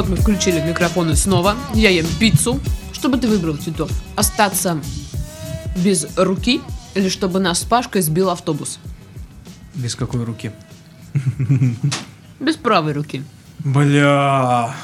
Вот 0.00 0.08
мы 0.08 0.16
включили 0.16 0.62
микрофоны 0.62 1.14
снова. 1.14 1.56
Я 1.74 1.90
ем 1.90 2.06
пиццу. 2.18 2.58
Что 2.90 3.10
бы 3.10 3.18
ты 3.18 3.28
выбрал, 3.28 3.58
Титов? 3.58 3.90
Остаться 4.16 4.80
без 5.76 6.06
руки 6.16 6.62
или 6.94 7.10
чтобы 7.10 7.38
нас 7.38 7.58
с 7.58 7.64
Пашкой 7.64 8.00
сбил 8.00 8.30
автобус? 8.30 8.78
Без 9.74 9.94
какой 9.94 10.24
руки? 10.24 10.52
Без 12.40 12.56
правой 12.56 12.94
руки. 12.94 13.22
Бля. 13.58 14.74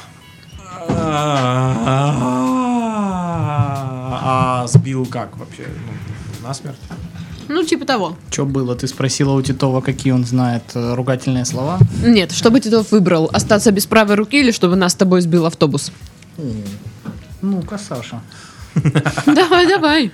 А 4.19 4.67
сбил 4.67 5.07
как 5.07 5.35
вообще? 5.35 5.65
Ну, 5.67 6.47
насмерть? 6.47 6.77
Ну, 7.49 7.63
типа 7.63 7.85
того. 7.85 8.17
Что 8.31 8.45
было? 8.45 8.75
Ты 8.75 8.87
спросила 8.87 9.31
у 9.33 9.41
Титова, 9.41 9.81
какие 9.81 10.11
он 10.13 10.25
знает 10.25 10.63
э, 10.73 10.93
ругательные 10.95 11.45
слова? 11.45 11.79
Нет, 12.03 12.31
чтобы 12.31 12.59
Титов 12.59 12.91
выбрал, 12.91 13.29
остаться 13.33 13.71
без 13.71 13.85
правой 13.85 14.15
руки 14.15 14.39
или 14.39 14.51
чтобы 14.51 14.75
нас 14.75 14.91
с 14.91 14.95
тобой 14.95 15.21
сбил 15.21 15.45
автобус? 15.45 15.91
Ну-ка, 17.41 17.77
Саша. 17.77 18.21
Давай, 19.25 19.67
давай. 19.67 20.11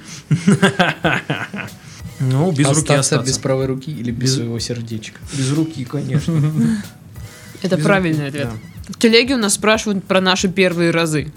Ну, 2.19 2.51
без 2.51 2.67
руки 2.67 2.79
Остаться 2.79 2.99
остаться. 2.99 3.27
без 3.27 3.37
правой 3.37 3.65
руки 3.65 3.91
или 3.91 4.11
без, 4.11 4.29
Без- 4.29 4.35
своего 4.35 4.59
сердечка? 4.59 5.19
Без 5.33 5.51
руки, 5.51 5.83
конечно. 5.83 6.33
Это 7.61 7.75
Без 7.75 7.83
правильный 7.83 8.25
руки, 8.27 8.37
ответ. 8.39 8.49
да. 8.87 8.93
В 8.93 8.99
телеге 8.99 9.35
у 9.35 9.37
нас 9.37 9.53
спрашивают 9.55 10.03
про 10.05 10.21
наши 10.21 10.47
первые 10.47 10.91
разы. 10.91 11.33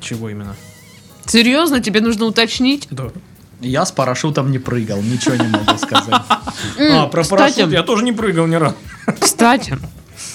Чего 0.00 0.28
именно? 0.28 0.54
Серьезно, 1.26 1.80
тебе 1.80 2.00
нужно 2.00 2.26
уточнить? 2.26 2.86
Да. 2.90 3.08
Я 3.60 3.86
с 3.86 3.92
парашютом 3.92 4.50
не 4.50 4.58
прыгал, 4.58 5.00
ничего 5.00 5.36
не 5.36 5.48
могу 5.48 5.78
сказать. 5.78 6.04
А, 6.78 7.06
про 7.06 7.24
парашют 7.24 7.70
я 7.70 7.82
тоже 7.82 8.04
не 8.04 8.12
прыгал 8.12 8.46
ни 8.46 8.54
разу. 8.54 8.76
Кстати, 9.20 9.76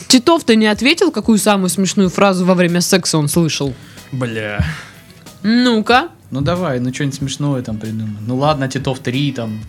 Титов, 0.07 0.43
ты 0.43 0.55
не 0.55 0.67
ответил, 0.67 1.11
какую 1.11 1.37
самую 1.37 1.69
смешную 1.69 2.09
фразу 2.09 2.45
во 2.45 2.53
время 2.53 2.81
секса 2.81 3.17
он 3.17 3.27
слышал? 3.27 3.73
Бля. 4.11 4.63
Ну-ка. 5.43 6.09
Ну 6.29 6.41
давай, 6.41 6.79
ну 6.79 6.93
что-нибудь 6.93 7.17
смешное 7.17 7.61
там 7.61 7.77
придумай. 7.77 8.17
Ну 8.25 8.37
ладно, 8.37 8.67
Титов 8.67 8.99
3 8.99 9.31
там. 9.31 9.59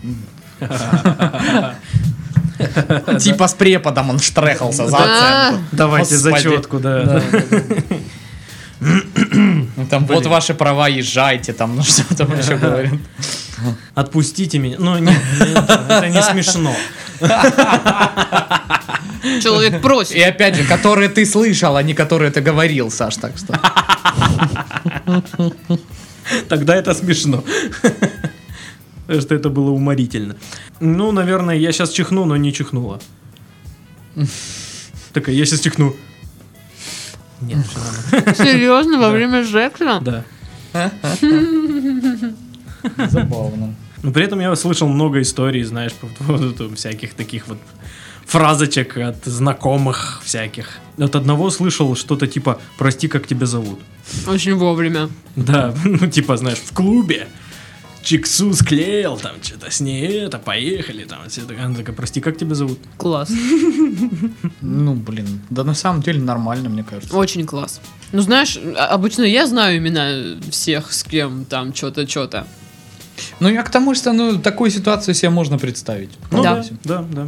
Типа 3.19 3.47
с 3.47 3.53
преподом 3.53 4.11
он 4.11 4.19
штрехался 4.19 4.87
за 4.87 4.97
оценку. 4.97 5.63
Давайте 5.71 6.15
Господи. 6.15 6.33
зачетку, 6.33 6.79
да. 6.79 7.21
Ну, 9.75 9.85
Там 9.89 10.05
вот 10.05 10.25
ваши 10.25 10.53
права, 10.53 10.87
езжайте, 10.87 11.53
там, 11.53 11.75
ну 11.75 11.83
что 11.87 12.15
там 12.15 12.37
еще 12.39 12.57
говорят. 12.57 12.93
Отпустите 13.95 14.59
меня. 14.59 14.75
Ну, 14.79 14.97
нет, 14.97 15.19
нет, 15.39 15.69
это 15.69 16.09
не 16.09 16.21
смешно. 16.21 16.75
Человек 19.41 19.75
И 19.75 19.79
просит. 19.79 20.27
опять 20.27 20.55
же, 20.55 20.63
которые 20.65 21.07
ты 21.09 21.25
слышал, 21.25 21.75
а 21.77 21.83
не 21.83 21.93
которые 21.93 22.29
ты 22.31 22.41
говорил, 22.41 22.91
Саш, 22.91 23.15
так 23.17 23.37
что. 23.37 23.57
Тогда 26.49 26.75
это 26.75 26.93
смешно. 26.93 27.43
Потому 29.05 29.21
что 29.21 29.35
это 29.35 29.49
было 29.49 29.71
уморительно. 29.71 30.35
Ну, 30.79 31.11
наверное, 31.11 31.55
я 31.55 31.71
сейчас 31.71 31.91
чихну, 31.91 32.25
но 32.25 32.35
не 32.37 32.51
чихнула. 32.53 32.99
Такая, 35.13 35.35
я 35.35 35.45
сейчас 35.45 35.61
чихну. 35.61 35.95
Нет, 37.45 37.65
все 37.67 37.79
нормально. 37.79 38.35
Серьезно, 38.35 38.99
во 38.99 39.09
время 39.11 39.45
секса? 39.45 39.99
Да. 40.01 40.23
Забавно. 43.09 43.75
Но 44.01 44.11
при 44.11 44.25
этом 44.25 44.39
я 44.41 44.55
слышал 44.55 44.87
много 44.89 45.21
историй, 45.21 45.63
знаешь, 45.63 45.93
по 45.93 46.07
поводу 46.07 46.75
всяких 46.75 47.13
таких 47.13 47.47
вот 47.47 47.57
фразочек 48.25 48.97
от 48.97 49.23
знакомых 49.25 50.21
всяких. 50.23 50.79
От 50.97 51.15
одного 51.15 51.49
слышал 51.49 51.95
что-то 51.95 52.27
типа 52.27 52.59
«Прости, 52.77 53.07
как 53.07 53.27
тебя 53.27 53.45
зовут». 53.45 53.79
Очень 54.27 54.55
вовремя. 54.55 55.09
Да, 55.35 55.73
ну 55.85 56.07
типа, 56.07 56.37
знаешь, 56.37 56.59
в 56.59 56.73
клубе 56.73 57.27
чиксу 58.03 58.53
склеил, 58.53 59.17
там 59.17 59.31
что-то 59.41 59.71
с 59.71 59.79
ней 59.79 60.25
это, 60.25 60.37
поехали, 60.39 61.05
там 61.05 61.19
все 61.29 61.41
такая, 61.41 61.65
она 61.65 61.75
такая, 61.75 61.95
прости, 61.95 62.21
как 62.21 62.37
тебя 62.37 62.55
зовут? 62.55 62.77
Класс. 62.97 63.29
Ну, 64.61 64.93
блин, 64.95 65.41
да 65.49 65.63
на 65.63 65.73
самом 65.73 66.01
деле 66.01 66.19
нормально, 66.19 66.69
мне 66.69 66.83
кажется. 66.83 67.15
Очень 67.15 67.45
класс. 67.45 67.81
Ну, 68.11 68.21
знаешь, 68.21 68.57
обычно 68.77 69.23
я 69.23 69.47
знаю 69.47 69.77
имена 69.77 70.39
всех, 70.51 70.91
с 70.93 71.03
кем 71.03 71.45
там 71.45 71.73
что-то, 71.73 72.07
что-то. 72.07 72.45
Ну, 73.39 73.49
я 73.49 73.63
к 73.63 73.69
тому, 73.69 73.95
что, 73.95 74.11
ну, 74.13 74.37
такую 74.39 74.71
ситуацию 74.71 75.13
себе 75.15 75.29
можно 75.29 75.57
представить. 75.57 76.09
Ну 76.31 76.43
Да. 76.43 76.63
да, 76.83 76.97
да, 77.01 77.05
да. 77.11 77.27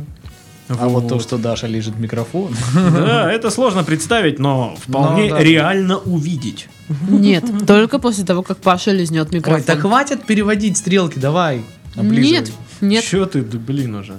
А 0.67 0.87
вот 0.87 1.07
то, 1.07 1.19
что 1.19 1.37
Даша 1.37 1.67
лежит 1.67 1.97
микрофон. 1.99 2.55
Да, 2.73 3.31
это 3.31 3.51
сложно 3.51 3.83
представить, 3.83 4.39
но 4.39 4.75
вполне 4.87 5.29
Ну, 5.29 5.35
да. 5.35 5.43
реально 5.43 5.97
увидеть. 5.97 6.67
Нет, 7.09 7.43
только 7.65 7.99
после 7.99 8.23
того, 8.25 8.43
как 8.43 8.57
Паша 8.59 8.91
лизнет 8.91 9.27
Ой, 9.31 9.37
микрофон. 9.37 9.63
да 9.65 9.75
хватит 9.75 10.25
переводить 10.25 10.77
стрелки, 10.77 11.17
давай. 11.19 11.63
облизывай. 11.95 12.31
Нет, 12.41 12.51
нет. 12.81 13.03
Че 13.03 13.25
ты, 13.25 13.41
да 13.41 13.57
блин 13.57 13.95
уже. 13.95 14.13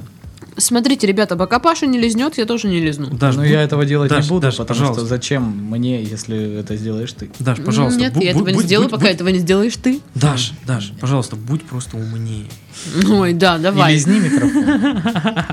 Смотрите, 0.58 1.06
ребята, 1.06 1.36
пока 1.36 1.58
Паша 1.58 1.84
не 1.86 1.98
лизнет, 1.98 2.38
я 2.38 2.46
тоже 2.46 2.68
не 2.68 2.80
лизну. 2.80 3.10
Даш, 3.10 3.36
Но 3.36 3.42
будь- 3.42 3.50
я 3.50 3.60
этого 3.60 3.84
делать 3.84 4.08
Даш, 4.08 4.24
не 4.24 4.28
буду, 4.30 4.40
Даш, 4.40 4.56
потому 4.56 4.68
пожалуйста. 4.68 5.00
что 5.02 5.08
зачем 5.08 5.42
мне, 5.70 6.02
если 6.02 6.58
это 6.60 6.76
сделаешь 6.76 7.12
ты? 7.12 7.30
Даш, 7.40 7.58
пожалуйста. 7.62 8.00
Нет, 8.00 8.16
я 8.16 8.30
этого 8.30 8.48
не 8.48 8.54
будь- 8.54 8.64
сделаю, 8.64 8.88
пока 8.88 9.06
этого 9.08 9.28
не 9.28 9.38
сделаешь 9.40 9.76
ты. 9.76 10.00
Даш, 10.14 10.54
Даш, 10.66 10.92
пожалуйста, 10.98 11.36
будь 11.36 11.62
просто 11.62 11.98
умнее. 11.98 12.46
Ой, 13.10 13.34
да, 13.34 13.56
И 13.58 13.60
давай. 13.60 13.92
лизни 13.92 14.18
микрофон. 14.18 15.44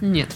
Нет. 0.00 0.34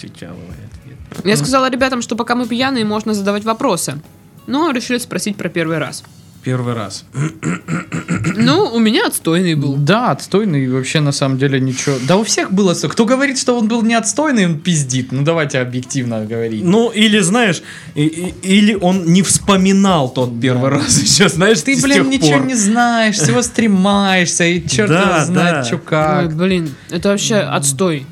Чичаловый 0.00 0.42
ответ. 0.48 0.85
Я 1.24 1.36
сказала 1.36 1.70
ребятам, 1.70 2.02
что 2.02 2.16
пока 2.16 2.34
мы 2.34 2.46
пьяные, 2.46 2.84
можно 2.84 3.14
задавать 3.14 3.44
вопросы. 3.44 4.00
Но 4.46 4.70
решили 4.70 4.98
спросить 4.98 5.36
про 5.36 5.48
первый 5.48 5.78
раз. 5.78 6.04
Первый 6.44 6.74
раз. 6.74 7.04
Ну, 8.36 8.66
у 8.72 8.78
меня 8.78 9.06
отстойный 9.08 9.54
был. 9.56 9.74
Да, 9.74 10.12
отстойный 10.12 10.68
вообще 10.68 11.00
на 11.00 11.10
самом 11.10 11.38
деле 11.38 11.58
ничего. 11.60 11.96
Да 12.06 12.16
у 12.16 12.22
всех 12.22 12.52
было... 12.52 12.74
со- 12.74 12.88
Кто 12.88 13.04
говорит, 13.04 13.36
что 13.38 13.58
он 13.58 13.66
был 13.66 13.82
не 13.82 13.94
отстойный, 13.94 14.46
он 14.46 14.60
пиздит. 14.60 15.10
Ну 15.10 15.22
давайте 15.22 15.58
объективно 15.58 16.24
говорить. 16.24 16.62
Ну, 16.62 16.90
или, 16.90 17.18
знаешь, 17.18 17.62
и- 17.96 18.04
и- 18.04 18.34
или 18.58 18.74
он 18.74 19.06
не 19.06 19.22
вспоминал 19.22 20.08
тот 20.08 20.40
первый 20.40 20.70
раз 20.70 20.96
еще, 21.02 21.28
знаешь, 21.28 21.62
Ты, 21.62 21.76
с 21.76 21.82
блин, 21.82 22.04
тех 22.04 22.06
ничего 22.20 22.38
пор. 22.38 22.46
не 22.46 22.54
знаешь, 22.54 23.16
всего 23.16 23.42
стремаешься, 23.42 24.44
и 24.44 24.66
черт 24.68 24.88
Да, 24.90 25.00
его 25.00 25.10
да. 25.10 25.24
знает, 25.24 25.66
что 25.66 25.76
Ой, 25.76 25.82
как. 25.84 26.36
блин, 26.36 26.74
это 26.90 27.08
вообще 27.08 27.36
отстой. 27.36 28.06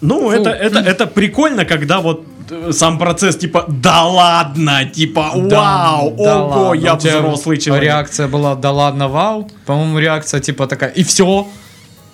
Ну, 0.00 0.20
Фу. 0.20 0.30
это, 0.30 0.50
это, 0.50 0.78
это 0.78 1.06
прикольно, 1.06 1.64
когда 1.64 2.00
вот 2.00 2.24
сам 2.72 2.98
процесс, 2.98 3.36
типа, 3.36 3.64
да 3.68 4.04
ладно, 4.04 4.84
типа, 4.84 5.32
Да, 5.36 5.60
вау, 5.60 6.14
да 6.18 6.38
ого, 6.42 6.60
ладно. 6.68 6.80
я 6.80 6.94
взрослый 6.96 7.58
человек. 7.58 7.84
Реакция 7.84 8.28
была, 8.28 8.54
да 8.54 8.70
ладно, 8.70 9.08
вау. 9.08 9.50
По-моему, 9.66 9.98
реакция 9.98 10.40
типа 10.40 10.66
такая, 10.66 10.90
и 10.90 11.02
все. 11.04 11.46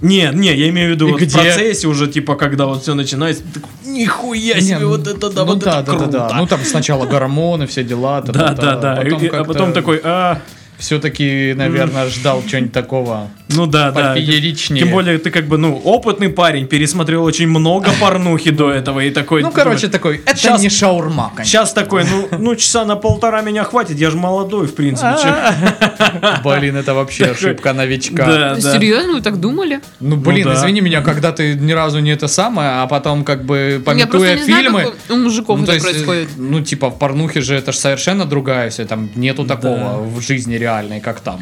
Не, 0.01 0.31
не, 0.35 0.55
я 0.55 0.69
имею 0.69 0.89
в 0.89 0.91
виду 0.93 1.09
И 1.09 1.13
вот 1.13 1.21
в 1.21 1.25
где? 1.25 1.39
процессе 1.39 1.89
уже, 1.89 2.07
типа, 2.07 2.35
когда 2.37 2.67
вот 2.67 2.83
все 2.83 2.95
начинается, 2.95 3.43
такой, 3.55 3.71
нихуя 3.87 4.61
себе, 4.61 4.85
вот 4.85 5.07
это 5.07 5.31
да, 5.31 5.45
ну 5.45 5.53
вот 5.53 5.59
да, 5.61 5.81
это 5.81 5.93
да, 5.93 5.99
круто. 5.99 6.11
да, 6.11 6.29
да. 6.29 6.37
Ну 6.37 6.47
там 6.47 6.61
сначала 6.65 7.07
гормоны, 7.07 7.67
все 7.67 7.83
дела. 7.83 8.21
да, 8.21 8.53
да, 8.53 8.77
да, 8.77 9.03
а 9.33 9.45
потом 9.45 9.73
такой, 9.73 10.01
а, 10.05 10.41
Все-таки, 10.79 11.55
наверное, 11.57 12.09
ждал 12.11 12.43
чего-нибудь 12.47 12.73
такого. 12.73 13.29
Ну 13.49 13.67
да, 13.67 13.93
да. 13.93 14.17
Тем 14.17 14.91
более 14.91 15.19
ты 15.19 15.31
как 15.31 15.47
бы, 15.47 15.57
ну, 15.57 15.77
опытный 15.77 16.29
парень, 16.29 16.67
пересмотрел 16.67 17.23
очень 17.25 17.47
много 17.47 17.91
порнухи 18.01 18.51
до 18.51 18.71
этого 18.71 19.01
и 19.01 19.11
такой... 19.11 19.43
Ну, 19.43 19.53
короче, 19.53 19.89
такой, 19.89 20.21
это 20.27 20.59
не 20.59 20.69
шаурма, 20.69 21.31
конечно. 21.35 21.45
Сейчас 21.45 21.73
такой, 21.73 22.05
ну, 22.05 22.29
ну, 22.39 22.57
часа 22.57 22.85
на 22.85 22.97
полтора 22.97 23.43
меня 23.43 23.65
хватит, 23.65 23.99
я 23.99 24.11
же 24.11 24.17
молодой, 24.17 24.67
в 24.67 24.75
принципе. 24.75 25.17
Блин, 26.45 26.77
это 26.77 26.95
вообще 26.95 27.27
ошибка 27.27 27.73
новичка. 27.73 28.57
Серьезно, 28.59 29.15
вы 29.15 29.21
так 29.21 29.39
думали? 29.39 29.81
Ну, 30.01 30.17
блин, 30.17 30.47
да. 30.47 30.55
извини 30.55 30.81
меня, 30.81 31.03
когда 31.03 31.33
ты 31.33 31.55
ни 31.55 31.73
разу 31.73 32.01
не 32.01 32.11
это 32.11 32.29
самое, 32.29 32.71
а 32.83 32.87
потом 32.87 33.25
как 33.25 33.45
бы 33.45 33.83
пометуя 33.85 34.37
фильмы... 34.37 34.93
у 35.09 35.17
мужиков 35.17 35.61
ну, 35.61 35.67
то 35.67 35.73
это 35.73 35.83
происходит. 35.83 36.29
ну, 36.37 36.61
типа, 36.63 36.91
в 36.91 36.99
порнухе 36.99 37.41
же 37.41 37.55
это 37.55 37.73
же 37.73 37.79
совершенно 37.79 38.25
другая 38.25 38.71
все, 38.71 38.85
там 38.85 39.09
нету 39.15 39.45
такого 39.45 40.03
в 40.03 40.21
жизни 40.21 40.55
реальной, 40.55 41.01
как 41.01 41.21
там. 41.21 41.41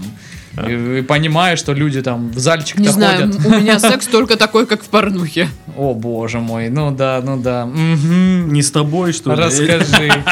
И, 0.68 0.98
и 0.98 1.02
понимаешь, 1.02 1.58
что 1.58 1.72
люди 1.72 2.00
там 2.00 2.30
в 2.30 2.38
зальчик 2.38 2.78
Не 2.78 2.88
знаю, 2.88 3.32
ходят. 3.32 3.46
у 3.46 3.50
меня 3.60 3.78
секс 3.80 4.06
только 4.06 4.36
такой, 4.36 4.66
как 4.66 4.82
в 4.82 4.86
порнухе. 4.86 5.48
О, 5.76 5.94
боже 5.94 6.38
мой, 6.38 6.68
ну 6.68 6.92
да, 6.92 7.20
ну 7.24 7.36
да. 7.36 7.66
Не 7.66 8.62
с 8.62 8.70
тобой, 8.70 9.12
что 9.12 9.34
ли? 9.34 9.42
Расскажи. 9.42 10.12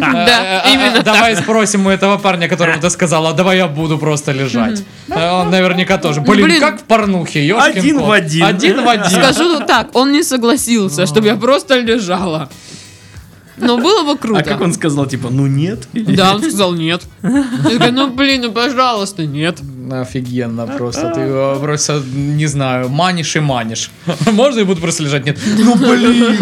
Да, 0.00 0.62
А, 0.64 0.68
именно 0.70 1.02
Давай 1.02 1.36
спросим 1.36 1.86
у 1.86 1.90
этого 1.90 2.18
парня, 2.18 2.48
которому 2.48 2.80
ты 2.80 2.90
сказала, 2.90 3.32
давай 3.32 3.56
я 3.58 3.68
буду 3.68 3.98
просто 3.98 4.32
лежать. 4.32 4.84
Он 5.08 5.50
наверняка 5.50 5.98
тоже. 5.98 6.20
Блин, 6.20 6.60
как 6.60 6.80
в 6.80 6.84
порнухе, 6.84 7.54
Один 7.54 7.98
в 7.98 8.10
один. 8.10 8.44
Один 8.44 8.84
в 8.84 8.88
один. 8.88 9.10
Скажу 9.10 9.60
так, 9.66 9.94
он 9.94 10.12
не 10.12 10.22
согласился, 10.22 11.06
чтобы 11.06 11.26
я 11.28 11.36
просто 11.36 11.78
лежала. 11.78 12.48
Но 13.60 13.78
было 13.78 14.02
бы 14.04 14.18
круто. 14.18 14.40
А 14.40 14.42
как 14.42 14.60
он 14.60 14.72
сказал, 14.72 15.06
типа, 15.06 15.28
ну 15.30 15.46
нет? 15.46 15.88
Или- 15.92 16.16
Да, 16.16 16.34
он 16.34 16.42
сказал 16.42 16.72
нет. 16.72 17.02
Я 17.22 17.70
такая, 17.70 17.92
ну 17.92 18.10
блин, 18.10 18.42
ну 18.42 18.52
пожалуйста, 18.52 19.24
нет. 19.26 19.58
Офигенно 19.90 20.66
просто. 20.66 21.10
Ты 21.10 21.20
его 21.20 21.56
просто, 21.60 22.02
не 22.14 22.46
знаю, 22.46 22.88
манишь 22.88 23.36
и 23.36 23.40
манишь. 23.40 23.90
Можно 24.30 24.60
я 24.60 24.64
буду 24.64 24.80
просто 24.80 25.02
лежать? 25.02 25.26
Нет. 25.26 25.38
Ну 25.58 25.74
блин! 25.74 26.38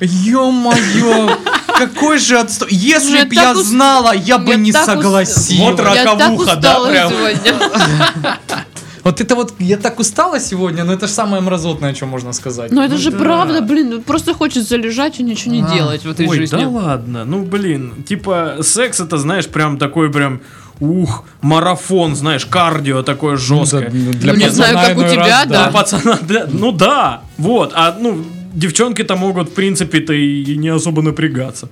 Ё-моё! 0.00 1.38
какой 1.78 2.18
же 2.18 2.38
отстой. 2.38 2.68
Если 2.72 3.22
так 3.22 3.32
я 3.32 3.54
знала, 3.54 4.12
я 4.12 4.38
бы 4.38 4.56
не 4.56 4.72
согласилась. 4.72 5.58
Вот 5.60 5.78
Я 5.78 6.04
так 6.04 6.18
Раковуха, 6.18 6.56
да, 6.56 6.80
устала 6.80 6.90
прям? 6.90 7.12
Вот 9.04 9.20
это 9.20 9.34
вот, 9.34 9.54
я 9.58 9.76
так 9.76 9.98
устала 10.00 10.40
сегодня, 10.40 10.84
но 10.84 10.92
это 10.92 11.06
же 11.06 11.12
самое 11.12 11.42
мразотное, 11.42 11.94
что 11.94 12.06
можно 12.06 12.32
сказать. 12.32 12.72
Но 12.72 12.84
это 12.84 12.96
же 12.96 13.10
да. 13.10 13.18
правда, 13.18 13.60
блин, 13.62 13.90
ну 13.90 14.00
просто 14.00 14.34
хочется 14.34 14.76
лежать 14.76 15.20
и 15.20 15.22
ничего 15.22 15.54
не 15.54 15.62
А. 15.62 15.74
делать 15.74 16.04
в 16.04 16.10
этой 16.10 16.26
Ой, 16.26 16.36
жизни. 16.36 16.60
да 16.60 16.68
ладно. 16.68 17.24
Ну, 17.24 17.44
блин, 17.44 18.04
типа, 18.08 18.58
секс 18.62 19.00
это, 19.00 19.18
знаешь, 19.18 19.46
прям 19.46 19.78
такой 19.78 20.10
прям, 20.10 20.40
ух, 20.80 21.24
марафон, 21.40 22.16
знаешь, 22.16 22.46
кардио 22.46 23.02
такое 23.02 23.36
жесткое. 23.36 23.90
Ну, 23.92 24.12
да, 24.12 24.18
для 24.18 24.32
Ну, 24.32 24.38
не 24.38 24.50
знаю, 24.50 24.74
как 24.74 24.98
у 24.98 25.02
тебя, 25.02 25.16
раз, 25.16 25.46
да. 25.46 25.66
Ну, 25.66 25.72
пацана, 25.72 26.18
да, 26.22 26.46
ну 26.50 26.72
да, 26.72 27.22
вот, 27.36 27.72
а, 27.74 27.96
ну, 28.00 28.24
девчонки-то 28.54 29.16
могут, 29.16 29.50
в 29.50 29.52
принципе-то 29.52 30.12
и 30.12 30.56
не 30.56 30.68
особо 30.68 31.02
напрягаться. 31.02 31.68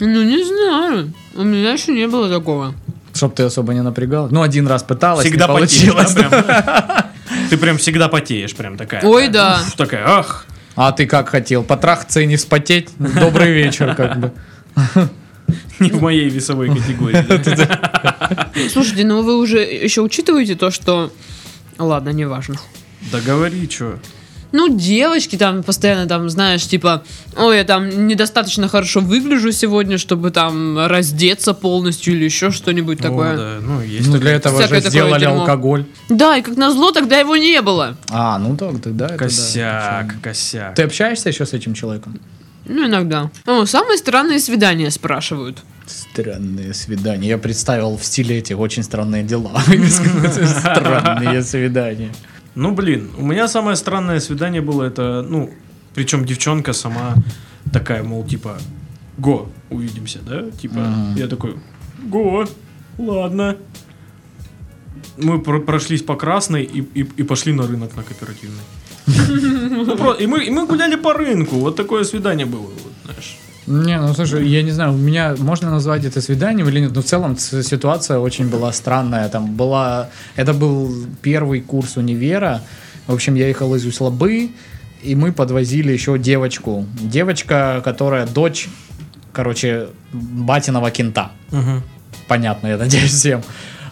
Ну, 0.00 0.22
не 0.22 0.44
знаю. 0.44 1.12
У 1.34 1.42
меня 1.42 1.72
еще 1.72 1.92
не 1.92 2.06
было 2.06 2.28
такого. 2.28 2.74
Чтоб 3.16 3.34
ты 3.34 3.44
особо 3.44 3.72
не 3.74 3.82
напрягал. 3.82 4.28
Ну, 4.30 4.42
один 4.42 4.66
раз 4.66 4.82
пыталась, 4.82 5.26
Всегда 5.26 5.46
не 5.46 5.60
потеешь, 5.60 5.92
получилось. 5.92 6.14
да, 6.14 6.28
прям? 6.28 7.06
Ты 7.50 7.56
прям 7.58 7.78
всегда 7.78 8.08
потеешь, 8.08 8.54
прям 8.54 8.76
такая. 8.76 9.02
Ой, 9.04 9.28
да. 9.28 9.60
Уф, 9.66 9.74
Такая, 9.76 10.04
ах, 10.06 10.46
А 10.74 10.92
ты 10.92 11.06
как 11.06 11.28
хотел? 11.28 11.62
Потрахаться 11.64 12.20
и 12.20 12.26
не 12.26 12.36
вспотеть? 12.36 12.90
Добрый 12.98 13.52
вечер, 13.52 13.94
как 13.94 14.18
бы. 14.18 14.32
не 15.80 15.90
в 15.90 16.02
моей 16.02 16.28
весовой 16.28 16.68
категории. 16.68 17.24
да. 17.56 18.50
Слушайте, 18.70 19.04
ну 19.04 19.22
вы 19.22 19.36
уже 19.38 19.58
еще 19.58 20.00
учитываете 20.02 20.54
то, 20.54 20.70
что... 20.70 21.12
Ладно, 21.78 22.10
неважно. 22.10 22.56
Да 23.12 23.20
говори, 23.20 23.68
что. 23.70 23.98
Ну, 24.56 24.74
девочки 24.74 25.36
там 25.36 25.62
постоянно 25.62 26.06
там, 26.06 26.30
знаешь, 26.30 26.66
типа, 26.66 27.02
ой, 27.36 27.58
я 27.58 27.64
там 27.64 28.06
недостаточно 28.06 28.68
хорошо 28.68 29.00
выгляжу 29.00 29.52
сегодня, 29.52 29.98
чтобы 29.98 30.30
там 30.30 30.78
раздеться 30.86 31.52
полностью 31.52 32.14
или 32.14 32.24
еще 32.24 32.50
что-нибудь 32.50 32.98
такое. 32.98 33.36
да, 33.36 33.58
ну, 33.60 33.82
есть 33.82 34.08
Ну, 34.08 34.16
для 34.16 34.32
этого 34.32 34.66
же 34.66 34.80
сделали 34.80 35.20
дерьмо. 35.20 35.40
алкоголь. 35.40 35.84
Да, 36.08 36.38
и 36.38 36.42
как 36.42 36.56
назло, 36.56 36.90
тогда 36.90 37.18
его 37.18 37.36
не 37.36 37.60
было. 37.60 37.98
А, 38.10 38.38
ну 38.38 38.56
так, 38.56 38.80
тогда 38.80 39.04
это 39.04 39.14
да. 39.14 39.18
Косяк, 39.18 40.14
косяк. 40.22 40.74
Ты 40.74 40.84
общаешься 40.84 41.28
еще 41.28 41.44
с 41.44 41.52
этим 41.52 41.74
человеком? 41.74 42.18
Ну, 42.64 42.86
иногда. 42.86 43.30
О, 43.44 43.66
самые 43.66 43.98
странные 43.98 44.38
свидания 44.40 44.90
спрашивают. 44.90 45.58
Странные 45.86 46.72
свидания. 46.72 47.28
Я 47.28 47.38
представил 47.38 47.98
в 47.98 48.04
стиле 48.04 48.38
эти 48.38 48.54
очень 48.54 48.82
странные 48.82 49.22
дела. 49.22 49.62
Странные 50.60 51.42
свидания. 51.42 52.10
Ну, 52.56 52.72
блин, 52.72 53.10
у 53.18 53.22
меня 53.24 53.48
самое 53.48 53.76
странное 53.76 54.18
свидание 54.20 54.60
было, 54.62 54.84
это, 54.84 55.22
ну, 55.28 55.50
причем 55.94 56.24
девчонка 56.24 56.72
сама 56.72 57.14
такая, 57.72 58.02
мол, 58.02 58.24
типа, 58.24 58.56
го, 59.18 59.48
увидимся, 59.70 60.18
да? 60.28 60.50
Типа, 60.50 60.78
Мгм. 60.78 61.14
я 61.16 61.26
такой, 61.28 61.54
го, 62.10 62.46
ладно. 62.98 63.56
Мы 65.18 65.38
про- 65.42 65.60
прошлись 65.60 66.02
по 66.02 66.16
красной 66.16 66.62
и, 66.64 66.80
и- 66.80 67.08
и 67.20 67.22
пошли 67.22 67.52
на 67.52 67.66
рынок 67.66 67.96
на 67.96 68.02
кооперативный. 68.02 68.62
Ну, 69.96 70.12
И 70.14 70.26
мы, 70.26 70.44
и 70.46 70.50
мы 70.50 70.66
гуляли 70.66 70.96
по 70.96 71.12
рынку, 71.14 71.56
вот 71.56 71.76
такое 71.76 72.04
свидание 72.04 72.46
было, 72.46 72.62
вот, 72.62 72.92
знаешь. 73.04 73.36
Не, 73.66 74.00
ну 74.00 74.14
слушай, 74.14 74.46
я 74.48 74.62
не 74.62 74.70
знаю, 74.70 74.92
у 74.92 74.96
меня 74.96 75.34
можно 75.38 75.70
назвать 75.70 76.04
это 76.04 76.20
свиданием 76.20 76.68
или 76.68 76.80
нет, 76.80 76.92
но 76.94 77.02
в 77.02 77.04
целом 77.04 77.36
ситуация 77.36 78.18
очень 78.18 78.48
была 78.48 78.72
странная. 78.72 79.28
Там 79.28 79.56
была, 79.56 80.08
это 80.36 80.54
был 80.54 80.94
первый 81.20 81.60
курс 81.60 81.96
универа. 81.96 82.62
В 83.06 83.14
общем, 83.14 83.34
я 83.34 83.48
ехал 83.48 83.74
из 83.74 83.84
Услабы, 83.84 84.50
и 85.02 85.14
мы 85.14 85.32
подвозили 85.32 85.92
еще 85.92 86.18
девочку. 86.18 86.86
Девочка, 87.00 87.80
которая 87.84 88.26
дочь, 88.26 88.68
короче, 89.32 89.88
батиного 90.12 90.90
кента. 90.90 91.32
Мгм. 91.50 91.82
Понятно, 92.28 92.68
я 92.68 92.76
надеюсь, 92.76 93.12
всем. 93.12 93.42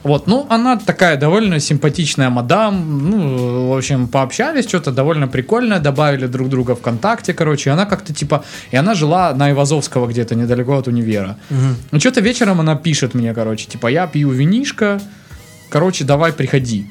Вот, 0.05 0.27
ну, 0.27 0.47
она 0.51 0.77
такая 0.77 1.17
довольно 1.17 1.59
симпатичная 1.61 2.29
мадам, 2.29 3.11
ну, 3.11 3.69
в 3.69 3.77
общем, 3.77 4.07
пообщались, 4.07 4.69
что-то 4.69 4.93
довольно 4.93 5.29
прикольное, 5.29 5.81
добавили 5.81 6.27
друг 6.27 6.51
друга 6.51 6.75
ВКонтакте, 6.75 7.33
короче, 7.33 7.71
и 7.71 7.73
она 7.73 7.87
как-то 7.87 8.13
типа, 8.13 8.45
и 8.71 8.77
она 8.77 8.95
жила 8.95 9.35
на 9.35 9.51
Ивазовского 9.51 10.07
где-то, 10.07 10.35
недалеко 10.35 10.77
от 10.77 10.89
универа. 10.89 11.37
Мгм. 11.49 11.77
Ну, 11.91 12.01
что-то 12.01 12.21
вечером 12.21 12.61
она 12.61 12.77
пишет 12.77 13.15
мне, 13.15 13.33
короче, 13.33 13.67
типа, 13.67 13.87
я 13.87 14.07
пью 14.07 14.31
винишко, 14.31 15.01
короче, 15.71 16.05
давай 16.05 16.33
приходи. 16.33 16.87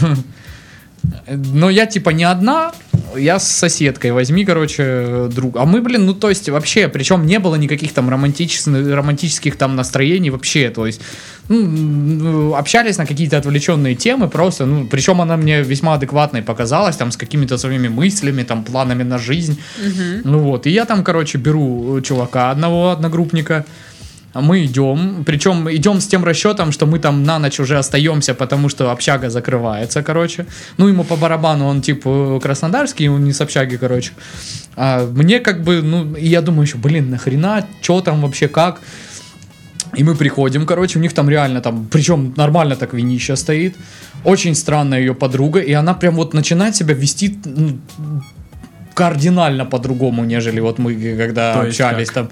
Но 1.26 1.68
я, 1.68 1.86
типа, 1.86 2.10
не 2.10 2.24
одна, 2.24 2.72
я 3.16 3.38
с 3.38 3.50
соседкой, 3.50 4.12
возьми, 4.12 4.44
короче, 4.44 5.28
друг. 5.30 5.56
А 5.56 5.64
мы, 5.64 5.80
блин, 5.80 6.06
ну, 6.06 6.14
то 6.14 6.28
есть, 6.28 6.48
вообще, 6.48 6.88
причем 6.88 7.26
не 7.26 7.38
было 7.38 7.56
никаких 7.56 7.92
там 7.92 8.08
романтических, 8.08 8.94
романтических 8.94 9.56
там 9.56 9.76
настроений 9.76 10.30
вообще, 10.30 10.70
то 10.70 10.86
есть, 10.86 11.00
ну, 11.48 12.54
общались 12.54 12.98
на 12.98 13.06
какие-то 13.06 13.38
отвлеченные 13.38 13.94
темы 13.94 14.28
просто, 14.28 14.66
ну, 14.66 14.86
причем 14.86 15.20
она 15.20 15.36
мне 15.36 15.62
весьма 15.62 15.94
адекватной 15.94 16.42
показалась, 16.42 16.96
там, 16.96 17.10
с 17.10 17.16
какими-то 17.16 17.58
своими 17.58 17.88
мыслями, 17.88 18.42
там, 18.42 18.64
планами 18.64 19.02
на 19.02 19.18
жизнь, 19.18 19.58
ну 20.24 20.38
вот, 20.38 20.66
и 20.66 20.70
я 20.70 20.84
там, 20.84 21.04
короче, 21.04 21.38
беру 21.38 21.98
э, 21.98 22.02
чувака 22.02 22.50
одного 22.50 22.90
одногруппника, 22.90 23.64
мы 24.40 24.64
идем, 24.64 25.24
причем 25.24 25.68
идем 25.70 26.00
с 26.00 26.06
тем 26.06 26.24
расчетом, 26.24 26.72
что 26.72 26.86
мы 26.86 26.98
там 26.98 27.22
на 27.24 27.38
ночь 27.38 27.60
уже 27.60 27.78
остаемся, 27.78 28.34
потому 28.34 28.68
что 28.68 28.90
общага 28.90 29.30
закрывается, 29.30 30.02
короче. 30.02 30.46
Ну, 30.78 30.88
ему 30.88 31.04
по 31.04 31.16
барабану, 31.16 31.66
он 31.66 31.82
типа 31.82 32.40
краснодарский, 32.42 33.08
он 33.08 33.24
не 33.24 33.32
с 33.32 33.40
общаги, 33.40 33.76
короче. 33.76 34.12
А 34.76 35.06
мне 35.06 35.40
как 35.40 35.62
бы, 35.62 35.82
ну, 35.82 36.16
я 36.16 36.40
думаю 36.40 36.66
еще, 36.66 36.78
блин, 36.78 37.10
нахрена, 37.10 37.66
что 37.82 38.00
там 38.00 38.22
вообще, 38.22 38.48
как? 38.48 38.80
И 39.94 40.04
мы 40.04 40.14
приходим, 40.14 40.64
короче, 40.64 40.98
у 40.98 41.02
них 41.02 41.12
там 41.12 41.28
реально 41.28 41.60
там, 41.60 41.86
причем 41.90 42.32
нормально 42.36 42.76
так 42.76 42.94
винища 42.94 43.36
стоит. 43.36 43.76
Очень 44.24 44.54
странная 44.54 45.00
ее 45.00 45.14
подруга, 45.14 45.60
и 45.60 45.72
она 45.72 45.92
прям 45.92 46.14
вот 46.14 46.32
начинает 46.32 46.74
себя 46.76 46.94
вести 46.94 47.38
ну, 47.44 47.78
кардинально 48.94 49.64
по-другому, 49.64 50.24
нежели 50.24 50.60
вот 50.60 50.78
мы 50.78 50.94
когда 51.16 51.54
То 51.54 51.60
общались 51.60 52.08
как? 52.08 52.14
там. 52.14 52.30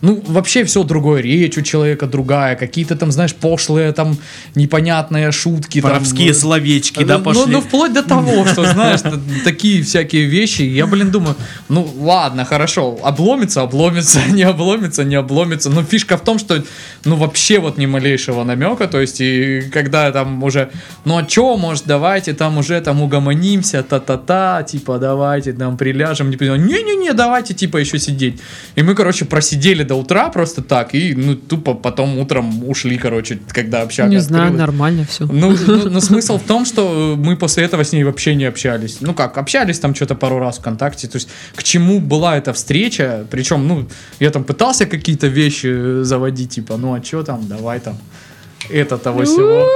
Ну, 0.00 0.22
вообще 0.26 0.64
все 0.64 0.82
другое, 0.82 1.22
речь 1.22 1.56
у 1.58 1.62
человека 1.62 2.06
другая, 2.06 2.56
какие-то 2.56 2.96
там, 2.96 3.12
знаешь, 3.12 3.34
пошлые 3.34 3.92
там 3.92 4.16
непонятные 4.54 5.30
шутки. 5.32 5.80
там, 5.80 5.92
Воровские 5.92 6.28
ну, 6.28 6.34
словечки, 6.34 7.04
да, 7.04 7.18
ну, 7.18 7.24
пошли. 7.24 7.52
Ну, 7.52 7.60
вплоть 7.60 7.92
до 7.92 8.02
того, 8.02 8.46
что, 8.46 8.64
знаешь, 8.72 9.00
такие 9.44 9.82
всякие 9.82 10.24
вещи. 10.24 10.62
Я, 10.62 10.86
блин, 10.86 11.10
думаю, 11.10 11.36
ну, 11.68 11.88
ладно, 12.00 12.44
хорошо, 12.44 12.98
обломится, 13.02 13.62
обломится, 13.62 14.20
не 14.28 14.42
обломится, 14.42 15.04
не 15.04 15.14
обломится. 15.14 15.70
Но 15.70 15.84
фишка 15.84 16.16
в 16.16 16.22
том, 16.22 16.38
что, 16.38 16.62
ну, 17.04 17.16
вообще 17.16 17.58
вот 17.58 17.78
ни 17.78 17.86
малейшего 17.86 18.44
намека. 18.44 18.88
То 18.88 19.00
есть, 19.00 19.20
и 19.20 19.62
когда 19.72 20.10
там 20.10 20.42
уже, 20.42 20.70
ну, 21.04 21.16
а 21.16 21.24
чё, 21.24 21.56
может, 21.56 21.84
давайте 21.86 22.32
там 22.32 22.58
уже 22.58 22.80
там 22.80 23.02
угомонимся, 23.02 23.82
та-та-та, 23.82 24.62
типа, 24.62 24.98
давайте 24.98 25.52
там 25.52 25.76
приляжем. 26.02 26.30
Не, 26.30 26.36
понимаю, 26.36 26.60
Не-не-не, 26.60 27.12
давайте, 27.12 27.54
типа, 27.54 27.78
еще 27.78 27.98
сидеть. 27.98 28.40
И 28.76 28.82
мы, 28.82 28.94
короче, 28.94 29.24
просидели 29.24 29.84
до 29.84 29.94
утра 29.94 30.28
просто 30.28 30.62
так, 30.62 30.94
и, 30.94 31.14
ну, 31.14 31.34
тупо 31.34 31.74
потом 31.74 32.18
утром 32.18 32.68
ушли, 32.68 32.98
короче, 32.98 33.38
когда 33.48 33.82
общага 33.82 34.08
не 34.08 34.20
знаю, 34.20 34.44
открылась. 34.44 34.66
нормально 34.66 35.04
все. 35.08 35.26
Ну, 35.26 35.56
ну, 35.66 35.90
но 35.90 36.00
смысл 36.00 36.38
в 36.38 36.42
том, 36.42 36.66
что 36.66 37.16
мы 37.16 37.36
после 37.36 37.64
этого 37.64 37.82
с 37.82 37.92
ней 37.92 38.04
вообще 38.04 38.34
не 38.34 38.44
общались. 38.48 38.98
Ну 39.00 39.14
как, 39.14 39.38
общались 39.38 39.78
там 39.78 39.94
что-то 39.94 40.14
пару 40.14 40.38
раз 40.38 40.58
ВКонтакте. 40.58 41.08
То 41.08 41.16
есть 41.16 41.28
к 41.54 41.62
чему 41.62 42.00
была 42.00 42.36
эта 42.36 42.52
встреча? 42.52 43.26
Причем, 43.30 43.68
ну, 43.68 43.86
я 44.20 44.30
там 44.30 44.44
пытался 44.44 44.86
какие-то 44.86 45.26
вещи 45.26 46.02
заводить, 46.02 46.50
типа, 46.50 46.76
ну 46.76 46.94
а 46.94 47.02
что 47.02 47.22
там, 47.22 47.48
давай 47.48 47.80
там, 47.80 47.96
это 48.70 48.98
того 48.98 49.24
всего. 49.24 49.66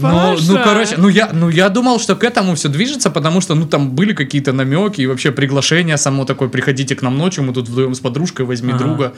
Ну, 0.00 0.36
ну, 0.40 0.58
короче, 0.64 0.94
ну 0.96 1.08
я, 1.08 1.30
ну 1.32 1.48
я 1.48 1.68
думал, 1.68 2.00
что 2.00 2.16
к 2.16 2.24
этому 2.24 2.54
все 2.54 2.68
движется, 2.68 3.10
потому 3.10 3.40
что, 3.40 3.54
ну, 3.54 3.66
там 3.66 3.90
были 3.90 4.12
какие-то 4.12 4.52
намеки 4.52 5.00
и 5.00 5.06
вообще 5.06 5.32
приглашение 5.32 5.96
само 5.96 6.24
такое, 6.24 6.48
приходите 6.48 6.94
к 6.94 7.02
нам 7.02 7.18
ночью, 7.18 7.44
мы 7.44 7.52
тут 7.52 7.68
вдвоем 7.68 7.94
с 7.94 8.00
подружкой, 8.00 8.46
возьми 8.46 8.72
Ага. 8.72 8.84
друга. 8.84 9.12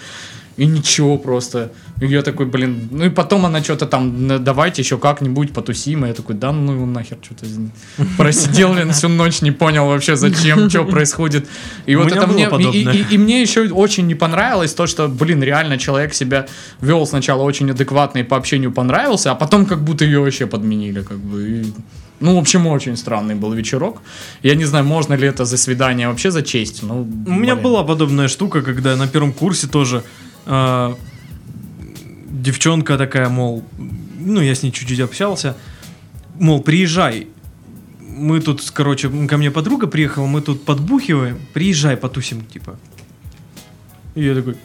И 0.56 0.66
ничего 0.66 1.16
просто. 1.16 1.72
И 2.00 2.06
я 2.06 2.22
такой, 2.22 2.46
блин, 2.46 2.88
ну 2.90 3.04
и 3.04 3.08
потом 3.10 3.46
она 3.46 3.62
что-то 3.62 3.86
там, 3.86 4.26
«Ну, 4.26 4.38
давайте 4.38 4.82
еще 4.82 4.98
как-нибудь 4.98 5.52
потусим. 5.52 6.04
И 6.04 6.08
я 6.08 6.14
такой, 6.14 6.34
да 6.34 6.52
ну 6.52 6.86
нахер, 6.86 7.16
что-то 7.22 7.46
просидел, 8.18 8.72
блин, 8.74 8.92
всю 8.92 9.08
ночь, 9.08 9.42
не 9.42 9.52
понял 9.52 9.86
вообще 9.86 10.16
зачем, 10.16 10.68
что 10.70 10.84
происходит. 10.84 11.46
И 11.86 11.96
вот 11.96 12.12
это 12.12 12.26
мне, 12.26 12.44
и, 12.44 12.48
подобное. 12.48 12.92
и- 12.94 13.14
и 13.14 13.18
мне 13.18 13.40
еще 13.42 13.68
очень 13.70 14.06
не 14.06 14.14
понравилось 14.14 14.74
то, 14.74 14.86
что, 14.86 15.08
блин, 15.08 15.42
реально 15.42 15.78
человек 15.78 16.14
себя 16.14 16.46
вел 16.80 17.06
сначала 17.06 17.42
очень 17.42 17.70
адекватно 17.70 18.18
и 18.18 18.22
по 18.22 18.36
общению 18.36 18.72
понравился, 18.72 19.30
а 19.30 19.34
потом 19.34 19.66
как 19.66 19.82
будто 19.82 20.04
ее 20.04 20.20
вообще 20.20 20.46
подменили, 20.46 21.02
как 21.02 21.18
бы. 21.18 21.42
И, 21.48 21.72
ну, 22.20 22.36
в 22.36 22.38
общем, 22.38 22.66
очень 22.66 22.96
странный 22.96 23.34
был 23.34 23.52
вечерок. 23.52 24.02
Я 24.42 24.54
не 24.54 24.64
знаю, 24.66 24.84
можно 24.84 25.14
ли 25.14 25.26
это 25.26 25.44
за 25.44 25.56
свидание 25.56 26.08
вообще 26.08 26.30
зачесть. 26.30 26.82
Ну, 26.82 27.02
У 27.26 27.30
меня 27.32 27.54
блин. 27.54 27.64
была 27.64 27.84
подобная 27.84 28.28
штука, 28.28 28.62
когда 28.62 28.96
на 28.96 29.08
первом 29.08 29.32
курсе 29.32 29.66
тоже 29.66 30.02
а, 30.46 30.96
девчонка 32.30 32.98
такая, 32.98 33.28
мол, 33.28 33.64
ну 34.18 34.40
я 34.40 34.54
с 34.54 34.62
ней 34.62 34.72
чуть-чуть 34.72 35.00
общался, 35.00 35.56
мол, 36.38 36.62
приезжай, 36.62 37.26
мы 38.00 38.40
тут, 38.40 38.70
короче, 38.70 39.08
ко 39.28 39.36
мне 39.36 39.50
подруга 39.50 39.86
приехала, 39.86 40.26
мы 40.26 40.42
тут 40.42 40.64
подбухиваем, 40.64 41.38
приезжай, 41.54 41.96
потусим, 41.96 42.44
типа. 42.44 42.78
И 44.14 44.24
я 44.24 44.34
такой, 44.34 44.56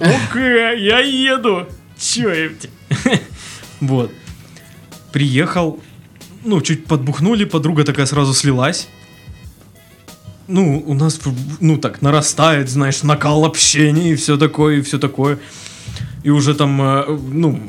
Окей, 0.00 0.84
я 0.84 1.00
еду. 1.00 1.66
Чё 1.98 2.32
я... 2.32 2.50
Вот. 3.80 4.10
Приехал, 5.12 5.80
ну, 6.44 6.60
чуть 6.60 6.86
подбухнули, 6.86 7.44
подруга 7.44 7.84
такая 7.84 8.06
сразу 8.06 8.34
слилась. 8.34 8.88
Ну, 10.48 10.82
у 10.84 10.94
нас, 10.94 11.20
ну, 11.60 11.78
так, 11.78 12.02
нарастает, 12.02 12.68
знаешь, 12.68 13.02
накал 13.02 13.44
общения 13.44 14.12
и 14.12 14.16
все 14.16 14.36
такое, 14.36 14.78
и 14.78 14.82
все 14.82 14.98
такое. 14.98 15.38
И 16.24 16.30
уже 16.30 16.54
там, 16.54 16.82
э, 16.82 17.04
ну, 17.32 17.60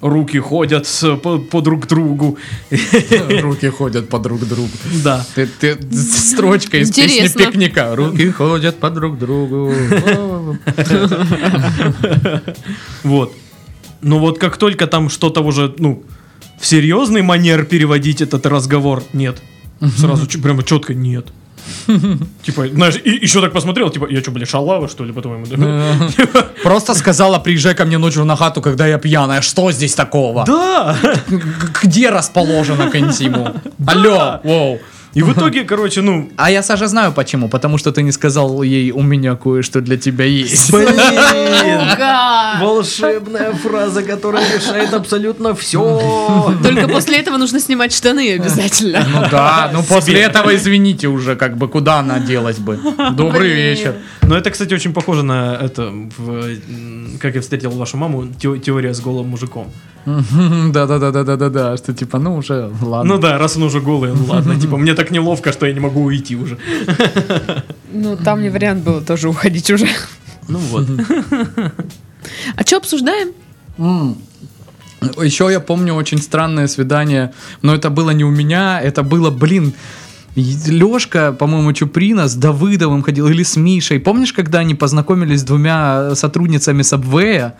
руки 0.00 0.38
ходят 0.38 0.88
по, 1.22 1.38
по 1.38 1.60
друг 1.60 1.86
другу. 1.86 2.38
Руки 3.40 3.68
ходят 3.68 4.08
по 4.08 4.18
друг 4.18 4.40
другу. 4.48 4.70
Да. 5.04 5.24
Ты, 5.34 5.46
ты- 5.46 5.78
строчка 5.92 6.78
из 6.78 6.90
песни 6.90 7.18
Интересно. 7.18 7.46
пикника. 7.46 7.94
Руки 7.96 8.30
ходят 8.30 8.78
по 8.78 8.90
друг 8.90 9.18
другу. 9.18 9.72
Вот. 13.04 13.32
Но 14.00 14.18
вот 14.18 14.38
как 14.38 14.56
только 14.56 14.86
там 14.86 15.08
что-то 15.08 15.42
уже, 15.42 15.72
ну, 15.78 16.02
в 16.60 16.66
серьезный 16.66 17.22
манер 17.22 17.64
переводить 17.64 18.20
этот 18.20 18.46
разговор, 18.46 19.02
нет. 19.12 19.42
Сразу 19.96 20.26
прямо 20.40 20.62
четко 20.62 20.94
нет. 20.94 21.26
Типа, 22.42 22.68
знаешь, 22.68 23.00
и 23.04 23.10
еще 23.10 23.40
так 23.40 23.52
посмотрел, 23.52 23.90
типа, 23.90 24.08
я 24.10 24.20
что, 24.20 24.30
блядь, 24.30 24.48
шалава, 24.48 24.88
что 24.88 25.04
ли, 25.04 25.12
по-твоему? 25.12 25.46
Просто 26.62 26.94
сказала, 26.94 27.38
приезжай 27.38 27.74
ко 27.74 27.84
мне 27.84 27.98
ночью 27.98 28.24
на 28.24 28.36
хату, 28.36 28.60
когда 28.60 28.86
я 28.86 28.98
пьяная. 28.98 29.40
Что 29.40 29.70
здесь 29.72 29.94
такого? 29.94 30.44
Да! 30.44 30.96
Где 31.82 32.10
расположена 32.10 32.90
Контиму? 32.90 33.54
Алло, 33.86 34.40
воу. 34.44 34.80
И 35.14 35.22
в 35.22 35.32
итоге, 35.32 35.64
короче, 35.64 36.00
ну, 36.00 36.30
А 36.36 36.50
я, 36.50 36.62
Саша, 36.62 36.86
знаю 36.88 37.12
почему. 37.12 37.48
Потому 37.48 37.76
что 37.78 37.92
ты 37.92 38.02
не 38.02 38.12
сказал 38.12 38.62
ей, 38.62 38.92
у 38.92 39.02
меня 39.02 39.34
кое-что 39.36 39.80
для 39.80 39.96
тебя 39.98 40.24
есть. 40.24 40.72
блин! 40.72 40.96
Волшебная 42.60 43.52
фраза, 43.52 44.02
которая 44.02 44.44
решает 44.56 44.94
абсолютно 44.94 45.54
все. 45.54 46.52
Только 46.62 46.88
после 46.88 47.18
этого 47.18 47.36
нужно 47.36 47.60
снимать 47.60 47.92
штаны 47.92 48.34
обязательно. 48.34 49.06
Ну 49.12 49.20
да, 49.30 49.70
ну 49.72 49.82
после 49.82 50.20
этого, 50.20 50.54
извините 50.54 51.08
уже, 51.08 51.36
как 51.36 51.56
бы, 51.56 51.68
куда 51.68 51.98
она 51.98 52.18
делась 52.18 52.58
бы. 52.58 52.78
Добрый 53.12 53.50
вечер. 53.52 53.94
Но 54.22 54.36
это, 54.36 54.50
кстати, 54.50 54.72
очень 54.74 54.92
похоже 54.92 55.22
на 55.22 55.54
это, 55.60 55.92
как 57.20 57.34
я 57.34 57.40
встретил 57.40 57.70
вашу 57.70 57.96
маму, 57.96 58.28
те- 58.40 58.58
теория 58.58 58.94
с 58.94 59.00
голым 59.00 59.28
мужиком. 59.28 59.70
Да-да-да-да-да-да, 60.72 61.76
что 61.76 61.92
типа, 61.92 62.18
ну 62.18 62.36
уже, 62.36 62.70
ладно. 62.82 63.14
Ну 63.14 63.20
да, 63.20 63.38
раз 63.38 63.56
он 63.56 63.62
уже 63.62 63.80
голый, 63.80 64.12
ну 64.12 64.24
ладно, 64.26 64.58
типа, 64.60 64.76
мне 64.76 64.94
так 64.94 65.10
неловко, 65.10 65.52
что 65.52 65.66
я 65.66 65.72
не 65.72 65.80
могу 65.80 66.02
уйти 66.02 66.36
уже. 66.36 66.58
Ну, 67.94 68.16
там 68.16 68.40
не 68.42 68.48
вариант 68.48 68.84
было 68.84 69.02
тоже 69.02 69.28
уходить 69.28 69.70
уже. 69.70 69.86
Ну 70.48 70.58
вот. 70.58 70.88
А 72.56 72.62
что 72.62 72.78
обсуждаем? 72.78 73.32
Еще 75.22 75.48
я 75.50 75.60
помню 75.60 75.94
очень 75.94 76.18
странное 76.18 76.68
свидание, 76.68 77.32
но 77.62 77.74
это 77.74 77.90
было 77.90 78.10
не 78.10 78.24
у 78.24 78.30
меня, 78.30 78.80
это 78.80 79.02
было, 79.02 79.30
блин, 79.30 79.74
Лешка, 80.34 81.32
по-моему, 81.32 81.72
Чуприна 81.72 82.28
с 82.28 82.34
Давыдовым 82.34 83.02
ходил, 83.02 83.28
или 83.28 83.42
с 83.42 83.56
Мишей. 83.56 84.00
Помнишь, 84.00 84.32
когда 84.32 84.60
они 84.60 84.74
познакомились 84.74 85.40
с 85.40 85.44
двумя 85.44 86.14
сотрудницами 86.14 86.82
Сабвея? 86.82 87.54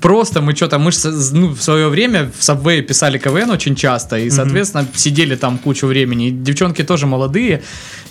Просто 0.00 0.42
мы 0.42 0.54
что-то, 0.54 0.78
мы 0.78 0.90
ну, 1.32 1.48
в 1.54 1.62
свое 1.62 1.88
время 1.88 2.30
в 2.38 2.40
Subway 2.40 2.82
писали 2.82 3.16
КВН 3.16 3.50
очень 3.50 3.74
часто, 3.74 4.18
и, 4.18 4.28
соответственно, 4.30 4.86
сидели 4.94 5.36
там 5.36 5.56
кучу 5.58 5.86
времени. 5.86 6.28
И 6.28 6.30
девчонки 6.30 6.84
тоже 6.84 7.06
молодые, 7.06 7.62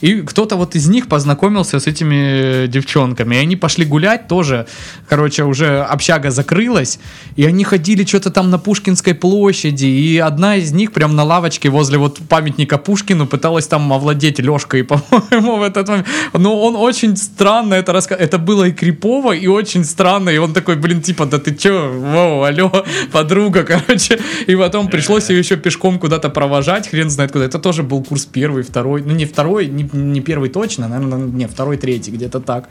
и 0.01 0.21
кто-то 0.21 0.55
вот 0.55 0.75
из 0.75 0.87
них 0.87 1.07
познакомился 1.07 1.79
с 1.79 1.87
этими 1.87 2.63
э, 2.63 2.67
девчонками, 2.67 3.35
и 3.35 3.37
они 3.37 3.55
пошли 3.55 3.85
гулять 3.85 4.27
тоже. 4.27 4.65
Короче, 5.07 5.43
уже 5.43 5.81
общага 5.81 6.31
закрылась, 6.31 6.99
и 7.35 7.45
они 7.45 7.63
ходили 7.63 8.03
что-то 8.03 8.31
там 8.31 8.49
на 8.49 8.57
Пушкинской 8.57 9.13
площади, 9.13 9.85
и 9.85 10.17
одна 10.17 10.55
из 10.55 10.71
них 10.71 10.91
прям 10.91 11.15
на 11.15 11.23
лавочке 11.23 11.69
возле 11.69 11.99
вот 11.99 12.19
памятника 12.27 12.79
Пушкину 12.79 13.27
пыталась 13.27 13.67
там 13.67 13.93
овладеть 13.93 14.39
Лешкой, 14.39 14.83
по-моему, 14.85 15.57
в 15.57 15.61
этот 15.61 15.87
момент. 15.87 16.07
Но 16.33 16.59
он 16.61 16.75
очень 16.75 17.15
странно 17.15 17.75
это 17.75 17.93
рассказывал. 17.93 18.25
Это 18.25 18.37
было 18.39 18.63
и 18.63 18.71
крипово, 18.71 19.33
и 19.33 19.47
очень 19.47 19.83
странно, 19.83 20.29
и 20.29 20.37
он 20.37 20.53
такой, 20.53 20.75
блин, 20.77 21.01
типа, 21.01 21.25
да 21.25 21.37
ты 21.37 21.51
чё, 21.75 21.91
воу, 22.00 22.44
алло, 22.44 22.86
подруга, 23.12 23.63
короче. 23.63 24.20
И 24.48 24.55
потом 24.55 24.88
пришлось 24.88 25.29
ее 25.29 25.39
еще 25.39 25.55
пешком 25.55 26.00
куда-то 26.00 26.29
провожать, 26.29 26.89
хрен 26.89 27.10
знает 27.10 27.32
куда. 27.32 27.46
Это 27.46 27.60
тоже 27.60 27.84
был 27.84 28.03
курс 28.03 28.25
первый, 28.25 28.63
второй, 28.63 29.01
ну 29.01 29.13
не 29.13 29.25
второй, 29.25 29.67
не, 29.67 29.89
не 29.94 30.22
первый 30.22 30.50
точно, 30.50 30.88
наверное, 30.88 31.20
не, 31.20 31.48
второй, 31.48 31.77
третий, 31.77 32.12
где-то 32.12 32.39
так. 32.39 32.70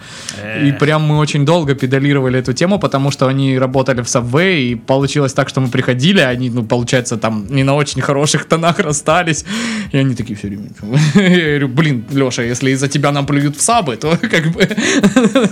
И 0.67 0.73
прям 0.73 1.03
мы 1.03 1.19
очень 1.19 1.45
долго 1.45 1.75
педалировали 1.75 2.39
эту 2.39 2.53
тему, 2.53 2.79
потому 2.79 3.11
что 3.11 3.27
они 3.27 3.59
работали 3.59 4.03
в 4.03 4.07
Subway, 4.07 4.73
и 4.73 4.75
получилось 4.75 5.33
так, 5.33 5.49
что 5.49 5.61
мы 5.61 5.69
приходили, 5.69 6.21
а 6.21 6.29
они, 6.29 6.51
ну, 6.51 6.65
получается, 6.65 7.17
там 7.17 7.47
не 7.51 7.65
на 7.65 7.75
очень 7.75 8.03
хороших 8.03 8.45
тонах 8.45 8.79
расстались, 8.79 9.45
и 9.93 9.99
они 9.99 10.15
такие 10.15 10.35
все 10.35 10.49
время. 10.49 10.69
Я 11.15 11.47
говорю, 11.47 11.69
блин, 11.69 12.05
Леша, 12.11 12.43
если 12.43 12.71
из-за 12.71 12.89
тебя 12.89 13.13
нам 13.13 13.27
плюют 13.27 13.57
в 13.57 13.61
сабы, 13.61 13.97
то 13.97 14.17
как 14.31 14.47
бы, 14.53 14.69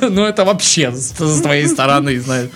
ну 0.10 0.24
это 0.24 0.44
вообще 0.44 0.92
с 0.92 1.40
твоей 1.42 1.66
стороны, 1.66 2.20
знаешь, 2.20 2.48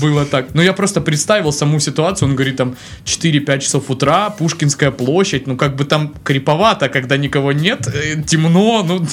было 0.00 0.21
так. 0.24 0.54
Ну 0.54 0.62
я 0.62 0.72
просто 0.72 1.00
представил 1.00 1.52
саму 1.52 1.80
ситуацию, 1.80 2.28
он 2.28 2.36
говорит, 2.36 2.56
там 2.56 2.76
4-5 3.04 3.58
часов 3.58 3.90
утра, 3.90 4.30
Пушкинская 4.30 4.90
площадь, 4.90 5.46
ну 5.46 5.56
как 5.56 5.76
бы 5.76 5.84
там 5.84 6.14
криповато, 6.24 6.88
когда 6.88 7.16
никого 7.16 7.52
нет, 7.52 7.88
э, 7.88 8.22
темно, 8.22 8.82
ну... 8.82 9.06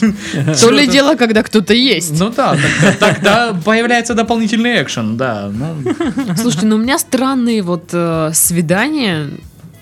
То 0.62 0.72
ли 0.72 0.88
дело, 0.88 1.16
когда 1.16 1.44
кто-то 1.44 1.74
есть. 1.74 2.20
Ну 2.20 2.30
да, 2.30 2.58
тогда, 3.00 3.54
появляется 3.66 4.14
дополнительный 4.14 4.82
экшен, 4.82 5.18
да. 5.18 5.50
Ну, 5.52 6.36
Слушайте, 6.36 6.66
ну 6.66 6.76
у 6.76 6.80
меня 6.80 6.98
странные 7.00 7.62
вот 7.62 7.90
э, 7.94 8.32
свидания. 8.34 9.30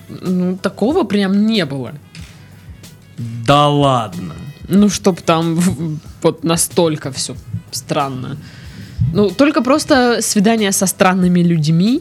Ну, 0.08 0.56
такого 0.56 1.04
прям 1.04 1.46
не 1.46 1.64
было. 1.64 1.92
Да 3.46 3.68
ладно. 3.68 4.34
Ну, 4.68 4.88
чтоб 4.88 5.20
там 5.20 5.58
вот 6.22 6.44
настолько 6.44 7.10
все 7.12 7.34
странно. 7.70 8.36
Ну, 9.12 9.30
только 9.30 9.62
просто 9.62 10.18
свидания 10.20 10.72
со 10.72 10.86
странными 10.86 11.40
людьми. 11.40 12.00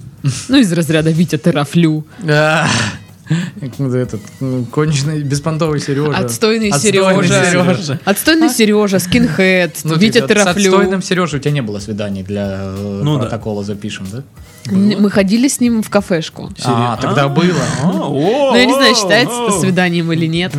Ну, 0.49 0.57
из 0.57 0.71
разряда 0.73 1.09
Витя 1.11 1.37
Терафлю. 1.37 2.05
а, 2.27 2.67
ну, 3.77 3.93
этот 3.93 4.21
ну, 4.39 4.65
конченый 4.65 5.21
беспонтовый 5.23 5.79
Сережа. 5.79 6.17
Отстойный 6.17 6.69
Отстойный 6.69 7.27
Сережа. 7.27 7.51
Сережа. 7.51 7.99
Отстойный 8.05 8.49
Сережа, 8.49 8.99
скинхед, 8.99 9.79
Ну, 9.83 9.95
Витя 9.95 10.13
типа, 10.13 10.25
С 10.25 10.29
Терафлю. 10.29 10.71
отстойным 10.71 11.01
Сережей 11.01 11.39
у 11.39 11.41
тебя 11.41 11.51
не 11.51 11.61
было 11.61 11.79
свиданий 11.79 12.23
для 12.23 12.59
э, 12.61 13.01
Ну 13.03 13.15
да. 13.15 13.23
протокола 13.23 13.63
запишем, 13.63 14.07
да? 14.11 14.23
М, 14.69 15.01
Мы 15.01 15.09
ходили 15.11 15.47
с 15.47 15.59
ним 15.59 15.81
в 15.83 15.89
кафешку. 15.89 16.49
А, 16.65 16.97
тогда 16.97 17.27
было. 17.27 17.53
Ну, 17.83 18.55
я 18.55 18.65
не 18.65 18.73
знаю, 18.73 18.95
считается 18.95 19.35
это 19.47 19.59
свиданием 19.59 20.11
или 20.11 20.25
нет. 20.27 20.53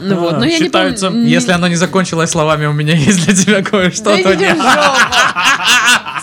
Ну 0.00 0.16
вот, 0.20 0.38
но 0.38 0.44
я 0.44 0.58
не 0.58 0.64
Считается. 0.66 1.06
помню. 1.08 1.26
Если 1.26 1.52
оно 1.52 1.68
не 1.68 1.76
закончилось 1.76 2.30
словами 2.30 2.66
«у 2.66 2.72
меня 2.72 2.94
есть 2.94 3.24
для 3.24 3.34
тебя 3.34 3.62
кое-что», 3.62 4.16
то 4.16 4.34
нет. 4.36 4.56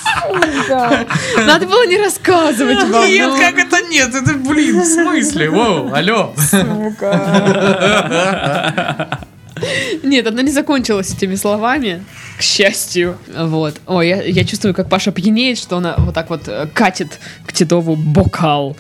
Сука. 0.04 1.06
Надо 1.46 1.66
было 1.68 1.86
не 1.88 1.98
рассказывать 1.98 2.84
вам. 2.90 3.06
Нет, 3.06 3.30
ну. 3.30 3.38
как 3.40 3.58
это 3.58 3.82
нет? 3.90 4.14
Это, 4.16 4.34
блин, 4.34 4.82
в 4.82 4.86
смысле? 4.86 5.50
Воу, 5.50 5.94
алло. 5.94 6.34
Нет, 10.04 10.28
оно 10.28 10.42
не 10.42 10.52
закончилось 10.52 11.14
этими 11.14 11.36
словами, 11.36 12.04
к 12.38 12.42
счастью. 12.42 13.18
Вот. 13.36 13.76
Ой, 13.88 14.08
я, 14.08 14.22
я 14.24 14.44
чувствую, 14.44 14.74
как 14.74 14.90
Паша 14.90 15.12
пьянеет, 15.12 15.58
что 15.58 15.78
она 15.78 15.96
вот 15.98 16.14
так 16.14 16.30
вот 16.30 16.48
э, 16.48 16.68
катит 16.74 17.20
к 17.46 17.54
Титову 17.54 17.96
бокал. 17.96 18.78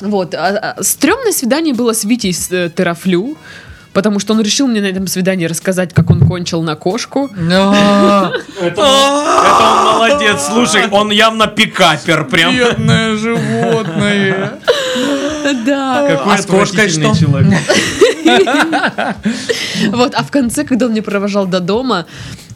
Вот. 0.00 0.34
А, 0.34 0.74
а, 0.76 0.82
стрёмное 0.82 1.32
свидание 1.32 1.74
было 1.74 1.92
с 1.92 2.04
Витей 2.04 2.32
с, 2.32 2.50
э, 2.50 2.70
Терафлю, 2.74 3.36
потому 3.92 4.18
что 4.18 4.32
он 4.34 4.40
решил 4.40 4.66
мне 4.66 4.80
на 4.80 4.86
этом 4.86 5.06
свидании 5.06 5.46
рассказать, 5.46 5.94
как 5.94 6.10
он 6.10 6.26
кончил 6.26 6.62
на 6.62 6.74
кошку. 6.74 7.30
Это 8.60 8.80
он 8.80 9.84
молодец. 9.94 10.46
Слушай, 10.46 10.88
он 10.90 11.10
явно 11.10 11.46
пикапер 11.46 12.24
прям. 12.24 12.56
Бедное 12.56 13.16
животное. 13.16 14.58
Да. 15.64 16.06
Какой 16.08 16.34
А 16.34 16.38
отвратительный 16.38 17.14
человек. 17.14 17.58
Вот, 19.90 20.14
а 20.14 20.22
в 20.22 20.30
конце, 20.30 20.64
когда 20.64 20.86
он 20.86 20.92
меня 20.92 21.02
провожал 21.02 21.46
до 21.46 21.60
дома, 21.60 22.06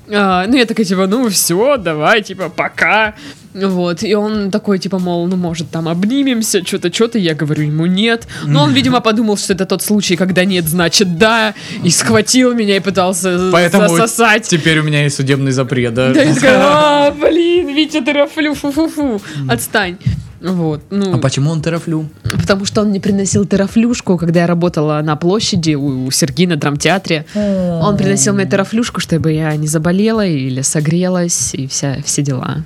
а, 0.09 0.47
ну, 0.47 0.57
я 0.57 0.67
такая, 0.67 0.87
типа, 0.87 1.07
ну, 1.07 1.29
все, 1.29 1.76
давай, 1.76 2.23
типа, 2.23 2.49
пока. 2.49 3.15
Вот, 3.55 4.03
и 4.03 4.15
он 4.15 4.50
такой, 4.50 4.79
типа, 4.79 4.99
мол, 4.99 5.26
ну, 5.26 5.37
может, 5.37 5.71
там 5.71 5.88
обнимемся, 5.88 6.65
что-то, 6.65 6.93
что-то, 6.93 7.19
я 7.19 7.35
говорю 7.35 7.65
ему 7.65 7.87
нет. 7.87 8.29
Но 8.45 8.65
он, 8.65 8.73
видимо, 8.73 9.00
подумал, 9.00 9.37
что 9.37 9.55
это 9.55 9.65
тот 9.67 9.83
случай, 9.83 10.17
когда 10.17 10.45
нет, 10.45 10.67
значит, 10.67 11.19
да, 11.19 11.55
и 11.83 11.91
схватил 11.91 12.55
меня 12.55 12.76
и 12.76 12.81
пытался 12.81 13.50
Поэтому 13.50 13.88
засосать. 13.88 14.47
теперь 14.47 14.81
у 14.81 14.83
меня 14.83 15.05
есть 15.05 15.17
судебный 15.17 15.53
запрет, 15.53 15.95
да? 15.95 16.12
Да, 16.12 16.23
я 16.23 16.35
такая, 16.35 16.59
а, 16.61 17.11
блин, 17.11 17.75
Витя, 17.75 18.03
ты 18.03 18.12
рафлю, 18.12 18.55
фу-фу-фу, 18.55 19.21
отстань. 19.49 19.97
Вот, 20.40 20.83
ну, 20.90 21.14
А 21.14 21.19
почему 21.19 21.50
он 21.50 21.62
терафлю? 21.62 22.09
потому 22.38 22.64
что 22.64 22.83
он 22.83 22.88
мне 22.88 23.00
приносил 23.00 23.45
терафлюшку, 23.45 24.16
когда 24.19 24.40
я 24.40 24.47
работала 24.47 25.00
на 25.02 25.16
площади 25.16 25.75
у, 25.75 26.07
у 26.07 26.11
Сергея 26.11 26.49
на 26.49 26.57
драмтеатре. 26.57 27.25
Он 27.35 27.97
приносил 27.97 28.35
мне 28.35 28.47
терафлюшку, 28.47 29.00
чтобы 29.00 29.33
я 29.33 29.55
не 29.57 29.66
заболела 29.66 30.25
или 30.26 30.61
согрелась, 30.62 31.55
и 31.55 31.66
вся, 31.66 31.97
все 32.05 32.23
дела. 32.23 32.64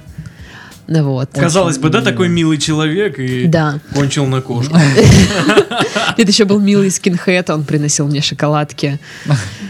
Вот. 0.91 1.31
Казалось 1.33 1.79
бы, 1.79 1.89
да, 1.89 2.03
такой 2.03 2.29
милый 2.29 2.59
человек 2.59 3.19
и 3.21 3.47
Да. 3.47 3.79
кончил 3.95 4.27
на 4.27 4.41
кошку. 4.43 4.77
Это 6.17 6.29
еще 6.31 6.45
был 6.45 6.59
милый 6.59 6.91
скинхед, 6.91 7.49
он 7.49 7.63
приносил 7.65 8.09
мне 8.09 8.21
шоколадки. 8.21 8.99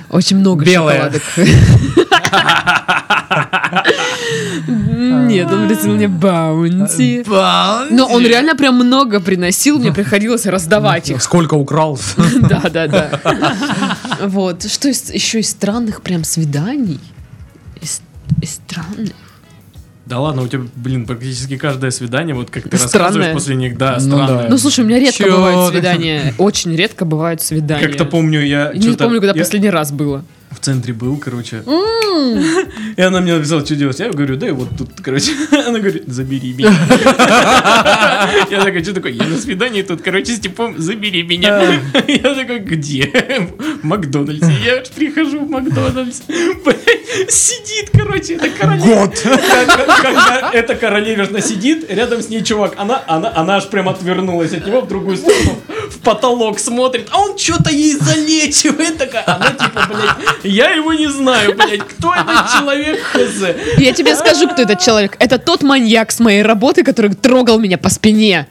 Очень 0.08 0.38
много 0.38 0.64
Белые. 0.64 1.12
шоколадок. 1.12 1.22
Нет, 4.66 5.50
он 5.52 5.66
приносил 5.68 5.92
мне 5.94 6.08
баунти. 6.08 7.22
Но 7.28 8.06
он 8.06 8.24
реально 8.26 8.56
прям 8.56 8.76
много 8.76 9.20
приносил, 9.20 9.78
мне 9.78 9.92
приходилось 9.92 10.46
раздавать 10.46 11.10
их. 11.10 11.22
Сколько 11.22 11.54
украл? 11.54 11.98
Да, 12.48 12.62
да, 12.72 12.86
да. 12.88 13.20
Вот. 14.22 14.64
Что 14.70 14.88
из- 14.88 15.10
еще 15.10 15.40
из 15.40 15.50
странных 15.50 16.00
прям 16.02 16.24
свиданий? 16.24 16.98
Из, 17.82 18.00
из 18.40 18.54
странных? 18.54 19.12
Да 20.10 20.18
ладно, 20.18 20.42
у 20.42 20.48
тебя, 20.48 20.64
блин, 20.74 21.06
практически 21.06 21.56
каждое 21.56 21.92
свидание, 21.92 22.34
вот 22.34 22.50
как 22.50 22.64
ты 22.64 22.76
Странное. 22.76 22.98
рассказываешь 23.04 23.32
после 23.32 23.54
них, 23.54 23.78
да, 23.78 23.94
Ну 24.00 24.16
странное. 24.16 24.42
да. 24.42 24.46
Ну, 24.50 24.58
слушай, 24.58 24.84
у 24.84 24.86
меня 24.88 24.98
редко 24.98 25.22
Чё 25.22 25.36
бывают 25.36 25.72
свидания. 25.72 26.34
Очень 26.36 26.74
редко 26.74 27.04
бывают 27.04 27.40
свидания. 27.42 27.86
Как-то 27.86 28.04
помню, 28.04 28.44
я 28.44 28.72
Не 28.74 28.94
помню, 28.96 29.20
когда 29.20 29.34
я 29.38 29.44
последний 29.44 29.70
раз 29.70 29.92
было. 29.92 30.24
В 30.50 30.58
центре 30.58 30.92
был, 30.92 31.16
короче. 31.16 31.62
И 32.96 33.00
она 33.00 33.20
мне 33.20 33.36
написала, 33.36 33.64
что 33.64 33.76
делать. 33.76 33.98
Я 34.00 34.10
говорю, 34.10 34.36
да 34.36 34.48
и 34.48 34.50
вот 34.50 34.68
тут, 34.76 34.90
короче. 35.02 35.32
Она 35.52 35.78
говорит, 35.78 36.04
забери 36.06 36.52
меня. 36.52 36.70
Я 38.50 38.64
такой, 38.64 38.82
что 38.82 38.94
такое? 38.94 39.12
Я 39.12 39.24
на 39.24 39.38
свидании 39.38 39.82
тут, 39.82 40.02
короче, 40.02 40.34
с 40.34 40.40
типом, 40.40 40.78
забери 40.78 41.22
меня. 41.22 41.80
Я 42.08 42.34
такой, 42.34 42.58
где? 42.58 43.06
В 43.82 43.84
Макдональдсе. 43.84 44.52
Я 44.64 44.82
прихожу 44.94 45.40
в 45.40 45.50
Макдональдс. 45.50 46.22
Сидит, 47.28 47.90
короче, 47.92 48.34
это 48.34 48.50
королева. 48.50 49.06
Год. 49.06 49.18
Когда 49.22 50.50
эта 50.52 50.74
королевишна 50.74 51.40
сидит, 51.40 51.90
рядом 51.90 52.22
с 52.22 52.28
ней 52.28 52.42
чувак, 52.42 52.74
она, 52.76 53.02
она, 53.06 53.32
она 53.34 53.56
аж 53.56 53.68
прям 53.68 53.88
отвернулась 53.88 54.52
от 54.52 54.66
него 54.66 54.80
в 54.80 54.88
другую 54.88 55.16
сторону, 55.16 55.58
в 55.90 55.98
потолок 56.00 56.58
смотрит, 56.58 57.08
а 57.10 57.20
он 57.20 57.38
что-то 57.38 57.70
ей 57.70 57.94
залечивает, 57.94 58.98
такая, 58.98 59.24
она 59.26 59.50
типа, 59.50 59.88
блядь, 59.88 60.44
я 60.44 60.70
его 60.70 60.92
не 60.92 61.08
знаю, 61.08 61.54
блядь, 61.54 61.86
кто 61.86 62.14
этот 62.14 62.52
человек, 62.58 63.00
хз. 63.02 63.78
Я 63.78 63.92
тебе 63.92 64.14
скажу, 64.14 64.48
кто 64.48 64.62
этот 64.62 64.80
человек. 64.80 65.16
Это 65.18 65.38
тот 65.38 65.62
маньяк 65.62 66.10
с 66.10 66.20
моей 66.20 66.42
работы, 66.42 66.82
который 66.82 67.14
трогал 67.14 67.58
меня 67.58 67.78
по 67.78 67.88
спине. 67.90 68.46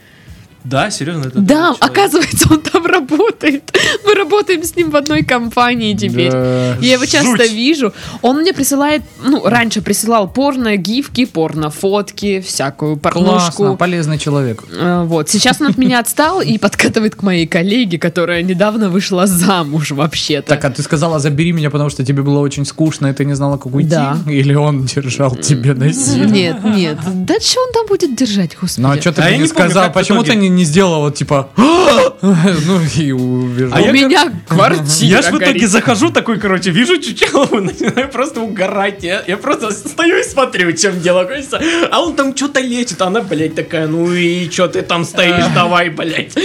Да, 0.63 0.89
серьезно, 0.91 1.25
это 1.27 1.39
Да, 1.39 1.75
оказывается, 1.79 2.47
он 2.51 2.61
там 2.61 2.85
работает. 2.85 3.71
Мы 4.05 4.13
работаем 4.13 4.63
с 4.63 4.75
ним 4.75 4.89
в 4.91 4.95
одной 4.95 5.23
компании 5.23 5.93
теперь. 5.93 6.31
Да. 6.31 6.75
Я 6.81 6.93
его 6.93 7.05
часто 7.05 7.43
Жуть. 7.43 7.51
вижу. 7.53 7.93
Он 8.21 8.41
мне 8.41 8.53
присылает, 8.53 9.01
ну, 9.23 9.43
раньше 9.45 9.81
присылал 9.81 10.27
порно, 10.27 10.75
гифки, 10.75 11.25
порно, 11.25 11.69
фотки, 11.69 12.41
всякую 12.41 12.97
Классно, 12.97 13.21
порнушку. 13.21 13.77
полезный 13.77 14.17
человек. 14.17 14.63
Э, 14.71 15.03
Вот. 15.05 15.29
Сейчас 15.29 15.61
он 15.61 15.67
от 15.67 15.77
меня 15.77 15.99
отстал 15.99 16.41
и 16.41 16.57
подкатывает 16.57 17.15
к 17.15 17.23
моей 17.23 17.47
коллеге, 17.47 17.97
которая 17.97 18.41
недавно 18.43 18.89
вышла 18.89 19.27
замуж 19.27 19.91
вообще-то. 19.91 20.49
Так, 20.49 20.65
а 20.65 20.69
ты 20.69 20.81
сказала, 20.83 21.19
забери 21.19 21.51
меня, 21.53 21.69
потому 21.69 21.89
что 21.89 22.03
тебе 22.05 22.21
было 22.21 22.39
очень 22.39 22.65
скучно, 22.65 23.07
и 23.07 23.13
ты 23.13 23.25
не 23.25 23.33
знала, 23.33 23.57
как 23.57 23.73
уйти? 23.73 23.89
Да. 23.89 24.17
Или 24.27 24.53
он 24.55 24.85
держал 24.85 25.35
тебя 25.35 25.73
насильно? 25.73 26.25
Нет, 26.31 26.63
нет. 26.63 26.97
Да 27.25 27.35
что 27.39 27.61
он 27.65 27.71
там 27.73 27.87
будет 27.87 28.15
держать, 28.15 28.57
господи? 28.59 28.85
Ну 28.85 28.91
а 28.91 28.99
что 28.99 29.13
ты 29.13 29.21
А 29.21 29.25
мне 29.29 29.37
не 29.39 29.47
сказал? 29.47 29.91
Почему 29.91 30.23
ты 30.23 30.35
не, 30.35 30.49
не 30.59 30.65
сделала 30.65 30.99
вот 30.99 31.15
типа 31.15 31.49
ну 32.21 32.81
и 32.97 33.11
убежал? 33.11 33.77
А 33.77 33.81
У 33.81 33.93
меня 33.93 34.31
квартира 34.47 35.09
Я 35.09 35.21
ж 35.21 35.31
в 35.31 35.37
итоге 35.37 35.67
захожу 35.67 36.11
такой, 36.11 36.39
короче, 36.39 36.71
вижу 36.71 36.97
Чучелову, 37.01 37.59
начинаю 37.61 38.09
просто 38.09 38.41
угорать. 38.41 39.03
Я, 39.03 39.37
просто 39.37 39.71
стою 39.71 40.19
и 40.19 40.23
смотрю, 40.23 40.71
чем 40.73 40.99
дело. 40.99 41.23
кажется. 41.23 41.61
А 41.91 42.01
он 42.01 42.15
там 42.15 42.35
что-то 42.35 42.59
лечит, 42.59 43.01
а 43.01 43.07
она, 43.07 43.21
блядь, 43.21 43.55
такая, 43.55 43.87
ну 43.87 44.13
и 44.13 44.49
что 44.49 44.67
ты 44.67 44.81
там 44.81 45.05
стоишь, 45.05 45.45
давай, 45.55 45.89
блядь. 45.89 46.35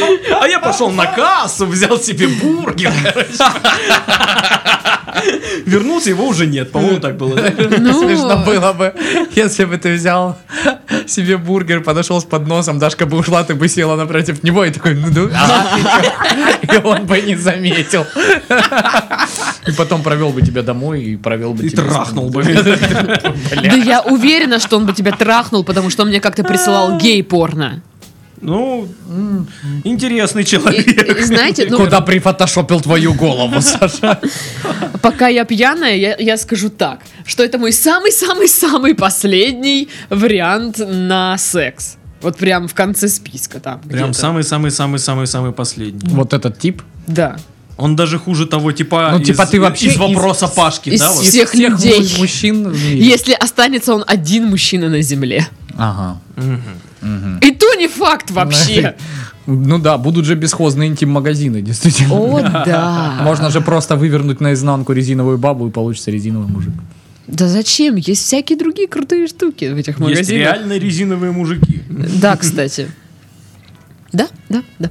А 0.40 0.46
я 0.46 0.61
пошел 0.61 0.90
на 0.90 1.07
кассу, 1.07 1.66
взял 1.66 1.98
себе 1.98 2.29
бургер, 2.29 2.92
короче. 3.03 3.44
Вернулся, 5.66 6.11
его 6.11 6.27
уже 6.27 6.46
нет, 6.46 6.72
по-моему, 6.72 7.00
так 7.00 7.16
было. 7.16 7.37
Ну, 7.79 8.00
Смешно 8.00 8.42
было 8.44 8.72
бы, 8.72 8.92
если 9.35 9.64
бы 9.64 9.77
ты 9.79 9.94
взял 9.94 10.37
себе 11.07 11.37
бургер, 11.37 11.83
подошел 11.83 12.20
с 12.20 12.24
подносом, 12.24 12.79
Дашка 12.79 13.07
бы 13.07 13.16
ушла, 13.18 13.44
ты 13.44 13.55
бы 13.55 13.68
села 13.68 13.96
напротив 13.96 14.42
него 14.42 14.64
и 14.64 14.70
такой, 14.70 14.94
ну, 14.94 15.09
ну, 15.11 15.29
и 15.29 15.33
и 16.74 16.77
он 16.83 17.07
бы 17.07 17.20
не 17.20 17.37
заметил. 17.37 18.07
И 19.66 19.72
потом 19.72 20.03
провел 20.03 20.31
бы 20.31 20.42
тебя 20.42 20.62
домой 20.62 21.03
и 21.03 21.16
провел 21.16 21.55
бы 21.55 21.64
И 21.64 21.70
тебя. 21.70 21.85
трахнул 21.85 22.31
бы. 22.31 22.42
Да 22.42 23.77
я 23.77 24.03
уверена, 24.03 24.59
что 24.59 24.77
он 24.77 24.87
бы 24.87 24.92
тебя 24.92 25.12
трахнул, 25.12 25.64
потому 25.64 25.90
что 25.90 26.03
он 26.03 26.09
мне 26.09 26.20
как-то 26.20 26.44
присылал 26.44 26.98
гей-порно. 26.98 27.83
Ну, 28.44 28.87
интересный 29.85 30.42
И- 30.42 30.46
человек. 30.46 31.18
и 31.20 31.22
знаете, 31.24 31.66
ну, 31.70 31.78
Куда 31.78 32.00
прифотошопил 32.00 32.80
твою 32.80 33.14
голову, 33.14 33.61
Саша? 33.61 34.20
пока 35.02 35.28
я 35.28 35.44
пьяная, 35.44 35.96
я, 35.96 36.16
я 36.18 36.37
скажу 36.37 36.68
так, 36.68 37.00
что 37.26 37.42
это 37.42 37.59
мой 37.59 37.72
самый-самый-самый 37.72 38.94
последний 38.94 39.88
вариант 40.11 40.78
на 40.78 41.38
секс. 41.38 41.96
Вот 42.20 42.37
прям 42.38 42.68
в 42.68 42.74
конце 42.74 43.09
списка 43.09 43.61
там. 43.61 43.80
Прям 43.80 44.12
самый-самый-самый-самый-самый 44.14 45.52
последний. 45.52 46.09
Вот 46.11 46.33
этот 46.33 46.59
тип. 46.59 46.83
Да. 47.07 47.37
Он 47.76 47.96
даже 47.96 48.18
хуже 48.18 48.46
того 48.46 48.72
типа, 48.72 49.11
Ну, 49.12 49.20
типа, 49.24 49.42
из, 49.42 49.48
ты 49.50 49.61
вообще 49.61 49.87
из 49.88 49.96
вопроса 49.96 50.46
из- 50.46 50.50
Пашки, 50.52 50.90
из 50.90 51.00
да? 51.00 51.11
вот? 51.12 51.24
всех 51.24 51.54
Из 51.54 51.61
людей. 51.61 52.00
му- 52.14 52.18
мужчин 52.20 52.68
в 52.70 52.85
мире. 52.85 53.04
Если 53.04 53.33
останется 53.33 53.94
он 53.94 54.04
один 54.07 54.46
мужчина 54.46 54.88
на 54.88 55.02
земле. 55.02 55.46
Ага. 55.76 56.20
И 57.40 57.51
то 57.53 57.75
не 57.75 57.88
факт 57.88 58.31
вообще. 58.31 58.95
Ну 59.47 59.79
да, 59.79 59.99
будут 59.99 60.25
же 60.25 60.37
бесхозные 60.37 60.88
интим-магазины, 60.88 61.61
действительно. 61.61 62.14
О, 62.14 62.40
да. 62.64 63.19
Можно 63.25 63.51
же 63.51 63.61
просто 63.61 63.95
вывернуть 63.95 64.40
наизнанку 64.40 64.95
резиновую 64.95 65.37
бабу 65.37 65.69
и 65.69 65.71
получится 65.71 66.11
резиновый 66.11 66.49
мужик. 66.49 66.73
Да 67.27 67.47
зачем? 67.49 67.97
Есть 67.97 68.23
всякие 68.23 68.59
другие 68.59 68.88
крутые 68.88 69.27
штуки 69.27 69.67
в 69.67 69.77
этих 69.77 69.88
Есть 69.88 70.01
магазинах. 70.01 70.29
реально 70.40 70.79
резиновые 70.79 71.33
мужики. 71.33 71.83
Да, 71.90 72.37
кстати. 72.37 72.88
Да, 74.12 74.29
да, 74.49 74.62
да. 74.79 74.90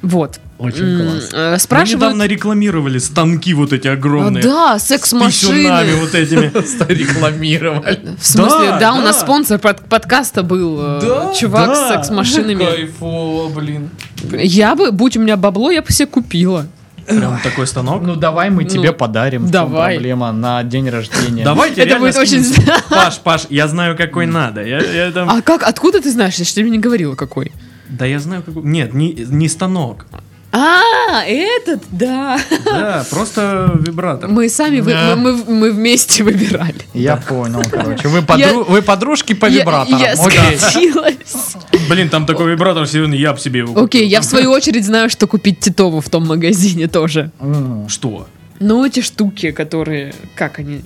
Вот. 0.00 0.40
Очень 0.58 0.96
классно. 1.02 1.36
э, 1.36 1.50
Мы 1.52 1.58
Спрашивают... 1.58 2.00
недавно 2.02 2.22
рекламировали 2.26 2.98
станки 2.98 3.52
вот 3.54 3.72
эти 3.72 3.88
А, 3.88 3.92
огромные. 3.92 4.42
да, 4.42 4.78
С 4.78 4.86
секс-машины. 4.88 5.96
вот 6.00 6.14
этими. 6.14 6.50
Рекламировали. 6.92 8.00
В 8.18 8.26
смысле, 8.26 8.68
Да, 8.70 8.78
да, 8.78 8.92
у 8.94 9.00
нас 9.02 9.20
спонсор 9.20 9.58
под- 9.58 9.80
подкаста 9.88 10.42
был 10.42 10.78
э, 10.80 11.00
Да, 11.02 11.34
чувак 11.34 11.66
да. 11.68 11.74
с 11.74 11.88
секс-машинами. 11.92 12.64
Кайфово, 12.64 13.48
блин. 13.48 13.90
Я 14.32 14.74
бы, 14.74 14.92
будь 14.92 15.16
у 15.16 15.20
меня 15.20 15.36
бабло, 15.36 15.70
я 15.70 15.82
бы 15.82 15.92
себе 15.92 16.06
купила. 16.06 16.66
Прям 17.06 17.38
такой 17.40 17.66
станок. 17.68 18.02
Ну 18.02 18.16
давай 18.16 18.50
мы 18.50 18.64
тебе 18.64 18.90
Ну, 18.90 18.94
подарим. 18.96 19.48
Давай. 19.48 19.94
проблема 19.96 20.32
на 20.32 20.64
день 20.64 20.88
рождения. 20.90 21.44
Давайте 21.44 21.82
Это 21.82 21.98
будет 22.00 22.16
очень... 22.16 22.44
Паш, 22.90 23.18
Паш, 23.18 23.42
я 23.48 23.68
знаю, 23.68 23.96
какой 23.96 24.26
надо. 24.26 24.64
Я, 24.64 24.80
я 24.80 25.12
там... 25.12 25.30
А 25.30 25.40
как, 25.42 25.62
откуда 25.62 26.00
ты 26.00 26.10
знаешь? 26.10 26.34
Я 26.34 26.44
же 26.44 26.52
тебе 26.52 26.68
не 26.70 26.78
говорила, 26.78 27.14
какой. 27.14 27.52
Да 27.88 28.06
я 28.06 28.18
знаю, 28.18 28.42
какой... 28.42 28.62
Нет, 28.64 28.92
не, 28.94 29.12
не 29.12 29.48
станок. 29.48 30.06
А, 30.52 31.22
этот, 31.26 31.82
да. 31.90 32.38
Да, 32.64 33.04
просто 33.10 33.72
вибратор. 33.78 34.28
Мы 34.30 34.48
сами, 34.48 34.80
вы- 34.80 34.92
Да. 34.92 35.14
мы, 35.16 35.32
мы- 35.36 35.44
мы 35.54 35.70
вместе 35.72 36.22
выбирали. 36.24 36.74
Я 36.94 37.16
понял, 37.16 37.62
короче. 37.70 38.08
Вы, 38.08 38.20
подру- 38.20 38.64
вы 38.64 38.80
подружки 38.80 39.34
по 39.34 39.46
Я- 39.46 39.60
вибраторам. 39.60 40.00
Я, 40.00 40.12
Окей. 40.12 40.56
скатилась. 40.58 41.54
Блин, 41.90 42.08
там 42.08 42.24
такой 42.26 42.50
вибратор, 42.50 42.86
серьезно, 42.86 43.14
я 43.14 43.32
бы 43.34 43.38
себе 43.38 43.60
его 43.60 43.68
купил. 43.74 43.84
Окей, 43.84 44.06
я 44.08 44.20
в 44.20 44.24
свою 44.24 44.50
очередь 44.50 44.86
знаю, 44.86 45.10
что 45.10 45.26
купить 45.26 45.60
Титову 45.60 46.00
в 46.00 46.08
том 46.08 46.26
магазине 46.26 46.86
тоже. 46.88 47.30
М. 47.40 47.88
Что? 47.88 48.26
Ну, 48.58 48.84
эти 48.86 49.00
штуки, 49.00 49.50
которые... 49.50 50.14
Как 50.34 50.58
они? 50.58 50.80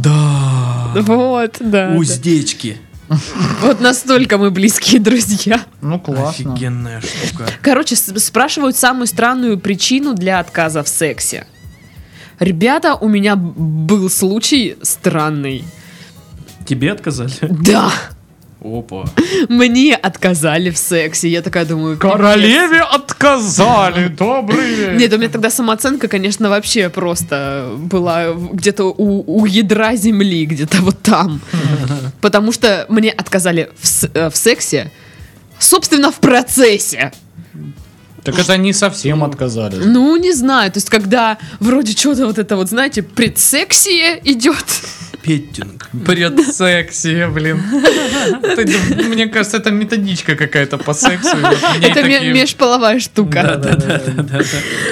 Да. 0.00 0.92
Вот, 0.94 1.56
да. 1.60 1.88
да. 1.90 1.96
Уздечки. 1.96 2.76
Вот 3.60 3.80
настолько 3.80 4.38
мы 4.38 4.50
близкие 4.50 5.00
друзья. 5.00 5.64
Ну 5.80 5.98
классно. 5.98 6.52
Офигенная 6.52 7.00
штука. 7.00 7.46
Короче, 7.62 7.96
спрашивают 7.96 8.76
самую 8.76 9.06
странную 9.06 9.58
причину 9.58 10.14
для 10.14 10.40
отказа 10.40 10.82
в 10.82 10.88
сексе. 10.88 11.46
Ребята, 12.38 12.94
у 12.94 13.08
меня 13.08 13.36
был 13.36 14.10
случай 14.10 14.76
странный. 14.82 15.64
Тебе 16.66 16.92
отказали? 16.92 17.32
Да, 17.42 17.92
Опа. 18.66 19.04
мне 19.48 19.94
отказали 19.94 20.70
в 20.70 20.78
сексе. 20.78 21.28
Я 21.28 21.42
такая 21.42 21.64
думаю... 21.64 21.96
пипец. 21.96 22.12
Королеве 22.12 22.80
отказали. 22.80 24.08
Добрый. 24.08 24.96
Нет, 24.96 25.12
у 25.12 25.18
меня 25.18 25.28
тогда 25.28 25.50
самооценка, 25.50 26.08
конечно, 26.08 26.48
вообще 26.48 26.88
просто 26.88 27.70
была 27.76 28.32
где-то 28.32 28.84
у, 28.84 29.24
у 29.26 29.46
ядра 29.46 29.94
земли, 29.96 30.46
где-то 30.46 30.78
вот 30.78 31.00
там. 31.02 31.40
Потому 32.20 32.52
что 32.52 32.86
мне 32.88 33.10
отказали 33.10 33.70
в, 33.80 34.04
э, 34.14 34.30
в 34.30 34.36
сексе, 34.36 34.90
собственно, 35.58 36.10
в 36.10 36.16
процессе. 36.16 37.12
Так 38.26 38.40
это 38.40 38.56
не 38.56 38.72
совсем 38.72 39.22
отказали. 39.22 39.76
Ну, 39.84 40.16
не 40.16 40.32
знаю, 40.32 40.72
то 40.72 40.78
есть, 40.78 40.90
когда 40.90 41.38
вроде 41.60 41.92
что-то 41.92 42.26
вот 42.26 42.38
это 42.38 42.56
вот, 42.56 42.68
знаете, 42.68 43.04
предсексие 43.04 44.20
идет, 44.24 44.66
Петтинг. 45.26 45.88
Предсексия, 46.06 47.28
блин. 47.28 47.60
Мне 49.08 49.26
кажется, 49.26 49.56
это 49.56 49.70
методичка 49.70 50.36
какая-то 50.36 50.78
по 50.78 50.94
сексу. 50.94 51.36
Это 51.82 52.02
межполовая 52.02 53.00
штука. 53.00 53.42
Да-да-да. 53.42 54.42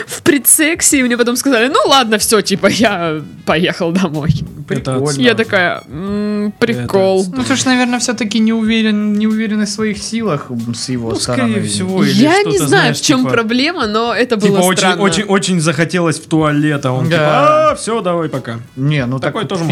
В 0.07 0.23
предсексе 0.23 1.03
мне 1.05 1.17
потом 1.17 1.37
сказали, 1.37 1.69
ну 1.69 1.79
ладно, 1.89 2.19
все, 2.19 2.41
типа, 2.41 2.67
я 2.67 3.23
поехал 3.47 3.93
домой. 3.93 4.31
Прикольно. 4.67 5.21
Я 5.21 5.35
такая, 5.35 5.83
«М, 5.89 6.53
прикол. 6.59 7.27
Ну, 7.37 7.45
ты 7.45 7.55
же, 7.55 7.67
наверное, 7.67 7.99
все-таки 7.99 8.39
не 8.39 8.53
уверен, 8.55 9.13
не 9.13 9.27
уверен 9.27 9.63
в 9.67 9.69
своих 9.69 9.99
силах 9.99 10.51
с 10.75 10.89
его 10.89 11.11
Ну, 11.11 11.17
стороны. 11.17 11.53
скорее 11.53 11.69
всего. 11.69 12.03
Я 12.03 12.43
не 12.45 12.59
знаю, 12.59 12.95
в 12.95 13.01
чем 13.01 13.21
типа- 13.21 13.31
проблема, 13.33 13.87
но 13.87 14.15
это 14.15 14.37
Типа 14.37 14.49
было 14.61 14.73
странно. 14.73 15.03
очень, 15.29 15.61
захотелось 15.61 16.19
в 16.19 16.27
туалет, 16.27 16.87
а 16.87 16.93
он 16.93 17.11
Да. 17.11 17.17
типа, 17.17 17.71
а, 17.71 17.75
все, 17.75 18.01
давай 18.01 18.29
пока. 18.31 18.61
Не, 18.77 19.05
ну 19.05 19.19
так 19.19 19.35
тоже 19.47 19.65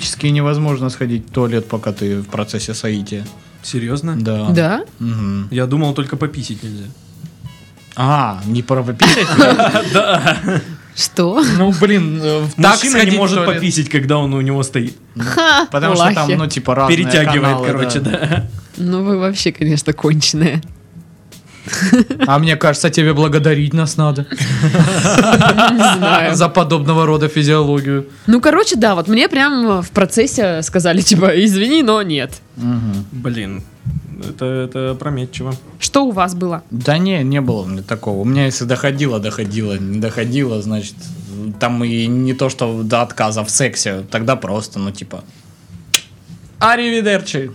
физиологически 0.00 0.26
невозможно 0.26 0.90
сходить 0.90 1.26
в 1.26 1.30
туалет, 1.30 1.68
пока 1.68 1.92
ты 1.92 2.20
в 2.20 2.26
процессе 2.26 2.74
соития. 2.74 3.24
Серьезно? 3.62 4.16
Да. 4.16 4.48
Да? 4.50 4.84
Мгм. 4.98 5.48
Я 5.50 5.66
думал, 5.66 5.94
только 5.94 6.16
пописить 6.16 6.62
нельзя. 6.62 6.86
А, 7.96 8.40
не 8.46 8.62
прописать? 8.62 9.26
Что? 10.96 11.42
Ну, 11.58 11.72
блин, 11.80 12.20
э, 12.22 12.42
так 12.56 12.82
Мужчина 12.82 13.04
не 13.04 13.16
может 13.16 13.46
пописить, 13.46 13.88
когда 13.88 14.18
он 14.18 14.34
у 14.34 14.40
него 14.40 14.62
стоит. 14.62 14.96
Ха, 15.16 15.66
Потому 15.70 15.94
что 15.94 16.14
там, 16.14 16.30
ну, 16.36 16.46
типа, 16.46 16.74
разные 16.74 16.96
Перетягивает, 16.96 17.66
короче, 17.66 18.00
да. 18.00 18.46
Ну 18.76 19.02
вы 19.04 19.18
вообще, 19.18 19.52
конечно, 19.52 19.92
конченые. 19.92 20.62
А 22.26 22.38
мне 22.38 22.56
кажется, 22.56 22.90
тебе 22.90 23.12
благодарить 23.12 23.74
нас 23.74 23.96
надо 23.96 24.26
за 26.32 26.48
подобного 26.48 27.06
рода 27.06 27.28
физиологию. 27.28 28.06
Ну, 28.26 28.40
короче, 28.40 28.76
да, 28.76 28.94
вот 28.94 29.08
мне 29.08 29.28
прям 29.28 29.82
в 29.82 29.90
процессе 29.90 30.62
сказали, 30.62 31.00
типа, 31.00 31.26
извини, 31.44 31.82
но 31.82 32.02
нет. 32.02 32.40
Блин, 33.12 33.62
это, 34.28 34.44
это 34.44 34.90
опрометчиво. 34.92 35.54
Что 35.78 36.04
у 36.06 36.10
вас 36.10 36.34
было? 36.34 36.62
Да 36.70 36.98
не, 36.98 37.22
не 37.22 37.40
было 37.40 37.62
у 37.62 37.66
меня 37.66 37.82
такого. 37.82 38.20
У 38.20 38.24
меня 38.24 38.46
если 38.46 38.64
доходило, 38.64 39.18
доходило, 39.18 39.78
не 39.78 39.98
доходило, 39.98 40.62
значит, 40.62 40.94
там 41.58 41.84
и 41.84 42.06
не 42.06 42.34
то, 42.34 42.48
что 42.48 42.82
до 42.82 43.02
отказа 43.02 43.44
в 43.44 43.50
сексе, 43.50 44.04
тогда 44.10 44.36
просто, 44.36 44.78
ну, 44.78 44.90
типа, 44.90 45.24
аривидерчи. 46.58 47.50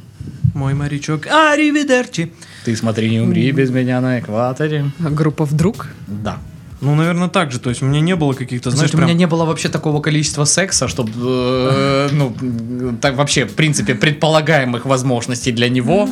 Мой 0.54 0.74
морячок. 0.74 1.28
Аривидерчи. 1.28 2.32
Ты 2.65 2.75
смотри, 2.75 3.12
не 3.12 3.19
умри 3.19 3.51
без 3.51 3.69
меня 3.69 4.01
на 4.01 4.19
экваторе. 4.19 4.86
А 4.99 5.10
Группа 5.12 5.45
вдруг? 5.45 5.88
Да. 6.08 6.39
Ну, 6.82 6.95
наверное, 6.95 7.30
так 7.30 7.51
же. 7.51 7.60
То 7.60 7.69
есть 7.69 7.84
у 7.84 7.86
меня 7.86 8.01
не 8.01 8.15
было 8.15 8.34
каких-то, 8.34 8.71
знаешь, 8.71 8.89
Знаешь, 8.89 8.93
у 8.95 8.97
меня 8.97 9.08
прям... 9.08 9.17
не 9.17 9.28
было 9.28 9.45
вообще 9.45 9.69
такого 9.69 10.01
количества 10.01 10.45
секса, 10.45 10.88
чтобы, 10.88 12.10
ну, 12.12 12.36
так 13.01 13.15
вообще, 13.15 13.45
в 13.45 13.54
принципе, 13.54 13.93
предполагаемых 13.93 14.86
возможностей 14.86 15.51
для 15.51 15.69
него, 15.69 16.10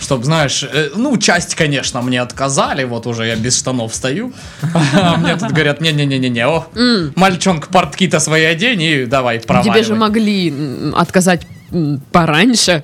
чтобы, 0.00 0.24
знаешь, 0.24 0.64
э, 0.64 0.90
ну, 0.96 1.16
часть, 1.16 1.54
конечно, 1.54 2.02
мне 2.02 2.20
отказали, 2.20 2.84
вот 2.84 3.06
уже 3.06 3.26
я 3.26 3.36
без 3.36 3.56
штанов 3.56 3.94
стою, 3.94 4.32
а 4.94 5.16
мне 5.16 5.36
тут 5.36 5.52
говорят, 5.52 5.80
не-не-не-не-не, 5.80 6.46
о, 6.46 6.66
мальчонка, 7.14 7.68
портки-то 7.68 8.18
свои 8.18 8.42
одень 8.42 8.82
и 8.82 9.04
давай, 9.06 9.38
проваливай. 9.38 9.74
Тебе 9.74 9.84
же 9.84 9.94
могли 9.94 10.52
отказать 10.96 11.46
пораньше. 12.10 12.82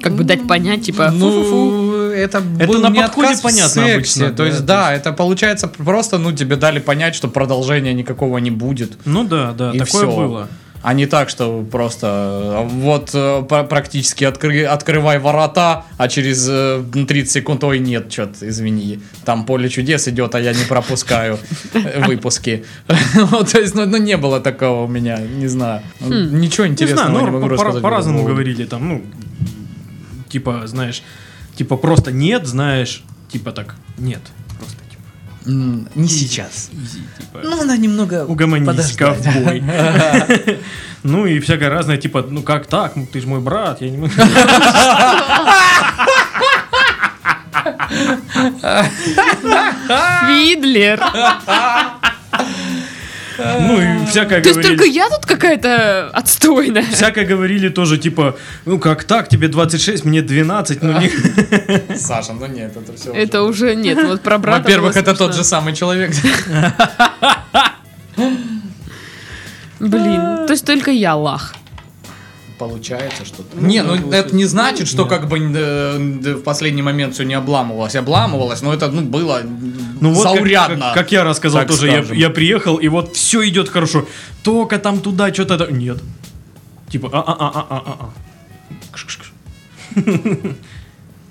Как 0.00 0.12
бы 0.12 0.22
дать 0.22 0.46
понять, 0.46 0.82
типа, 0.82 1.10
фу-фу-фу. 1.10 1.77
Ну, 2.18 2.24
это, 2.24 2.38
Это 2.58 2.66
был 2.72 2.80
на 2.80 2.88
не 2.90 3.00
подходе 3.02 3.26
отказ 3.28 3.40
в 3.40 3.42
понятно 3.42 3.68
сексе. 3.68 3.94
обычно, 3.94 4.30
То 4.30 4.36
да, 4.36 4.44
есть, 4.46 4.58
то 4.58 4.64
да, 4.66 4.92
это 4.94 5.12
получается 5.12 5.68
просто, 5.68 6.18
ну, 6.18 6.32
тебе 6.32 6.56
дали 6.56 6.78
понять, 6.80 7.14
что 7.14 7.28
продолжения 7.28 7.94
никакого 7.94 8.38
не 8.38 8.50
будет. 8.50 8.92
Ну 9.04 9.24
да, 9.24 9.52
да, 9.52 9.70
И 9.72 9.78
такое 9.78 10.06
всё. 10.06 10.16
было. 10.16 10.48
А 10.80 10.94
не 10.94 11.06
так, 11.06 11.28
что 11.28 11.66
просто 11.72 12.06
э, 12.06 12.68
вот 12.68 13.10
э, 13.12 13.42
пр- 13.48 13.66
практически 13.66 14.22
откры- 14.22 14.62
открывай 14.64 15.18
ворота, 15.18 15.84
а 15.96 16.06
через 16.06 16.46
э, 16.48 16.84
30 17.08 17.30
секунд, 17.32 17.64
ой, 17.64 17.80
нет, 17.80 18.12
что-то, 18.12 18.48
извини, 18.48 19.00
там 19.24 19.44
поле 19.44 19.68
чудес 19.68 20.06
идет, 20.06 20.36
а 20.36 20.40
я 20.40 20.52
не 20.52 20.64
пропускаю 20.68 21.36
э, 21.74 22.04
выпуски. 22.06 22.64
То 22.86 23.58
есть, 23.58 23.74
ну, 23.74 23.86
ну, 23.86 23.96
не 23.96 24.16
было 24.16 24.38
такого 24.40 24.84
у 24.84 24.88
меня, 24.88 25.18
не 25.18 25.48
знаю. 25.48 25.82
Ничего 26.00 26.66
Не 26.66 26.72
интересного 26.74 27.08
знаю, 27.10 27.24
не 27.24 27.30
ну, 27.32 27.38
могу 27.40 27.48
рассказать. 27.48 27.82
по- 27.82 27.88
по-разному 27.88 28.22
говорили 28.24 28.64
там, 28.64 28.88
ну, 28.88 29.02
типа, 30.28 30.62
знаешь, 30.66 31.02
типа 31.58 31.76
просто 31.76 32.12
нет, 32.12 32.46
знаешь, 32.46 33.02
типа 33.32 33.50
так, 33.52 33.74
нет, 33.98 34.20
просто 34.58 34.76
типа, 34.88 35.02
М, 35.46 35.88
Не 35.96 36.08
сейчас. 36.08 36.70
изи, 36.72 37.02
типа, 37.18 37.40
Ну, 37.42 37.60
она 37.60 37.76
немного 37.76 38.24
угомонись, 38.24 38.96
ковбой. 38.96 39.62
Ну 41.02 41.26
и 41.26 41.38
всякое 41.40 41.68
разное, 41.68 41.96
типа, 41.96 42.22
ну 42.28 42.42
как 42.42 42.66
так, 42.66 42.94
Ну, 42.96 43.06
ты 43.12 43.20
же 43.20 43.26
мой 43.26 43.40
брат, 43.40 43.80
я 43.80 43.90
не 43.90 43.98
могу. 43.98 44.12
Фидлер. 50.26 51.00
Ну 53.38 53.80
и 53.80 54.06
всякое 54.06 54.42
То 54.42 54.48
есть 54.48 54.62
только 54.62 54.84
я 54.84 55.08
тут 55.08 55.26
какая-то 55.26 56.10
отстойная. 56.12 56.84
Всякое 56.92 57.24
говорили 57.24 57.68
тоже, 57.68 57.98
типа, 57.98 58.36
ну 58.64 58.78
как 58.78 59.04
так, 59.04 59.28
тебе 59.28 59.48
26, 59.48 60.04
мне 60.04 60.22
12, 60.22 60.82
ну 60.82 60.98
не... 60.98 61.08
Саша, 61.96 62.32
ну 62.32 62.46
нет, 62.46 62.76
это 62.76 62.96
все. 62.96 63.12
Это 63.12 63.42
уже 63.42 63.74
нет, 63.74 63.98
вот 64.02 64.22
про 64.22 64.38
брата 64.38 64.62
Во-первых, 64.62 64.96
это 64.96 65.14
тот 65.14 65.34
же 65.34 65.44
самый 65.44 65.74
человек. 65.74 66.12
Блин, 69.78 70.46
то 70.46 70.50
есть 70.50 70.64
только 70.64 70.90
я 70.90 71.14
лах. 71.14 71.54
Получается 72.58 73.24
что-то. 73.24 73.56
Не, 73.56 73.82
ну 73.82 73.94
это 74.10 74.34
не 74.34 74.44
значит, 74.44 74.88
что 74.88 75.06
как 75.06 75.28
бы 75.28 75.38
э, 75.38 75.98
в 76.34 76.42
последний 76.42 76.82
момент 76.82 77.14
все 77.14 77.22
не 77.22 77.34
обламывалось. 77.34 77.94
Обламывалось, 77.94 78.62
но 78.62 78.74
это 78.74 78.90
ну, 78.90 79.02
было 79.02 79.42
Ну 80.00 80.12
вот 80.12 80.24
как- 80.24 80.34
заурядно. 80.34 80.86
Как, 80.86 80.94
как 80.94 81.12
я 81.12 81.22
рассказал 81.24 81.60
так 81.60 81.70
тоже, 81.70 81.86
я, 81.86 81.98
скажем. 81.98 82.16
я 82.16 82.30
приехал, 82.30 82.76
и 82.76 82.88
вот 82.88 83.14
все 83.14 83.48
идет 83.48 83.68
хорошо. 83.68 84.06
Только 84.42 84.78
там 84.78 85.00
туда 85.00 85.32
что-то... 85.32 85.70
Нет. 85.70 85.98
Типа, 86.90 87.10
а-а-а-а-а-а. 87.12 88.10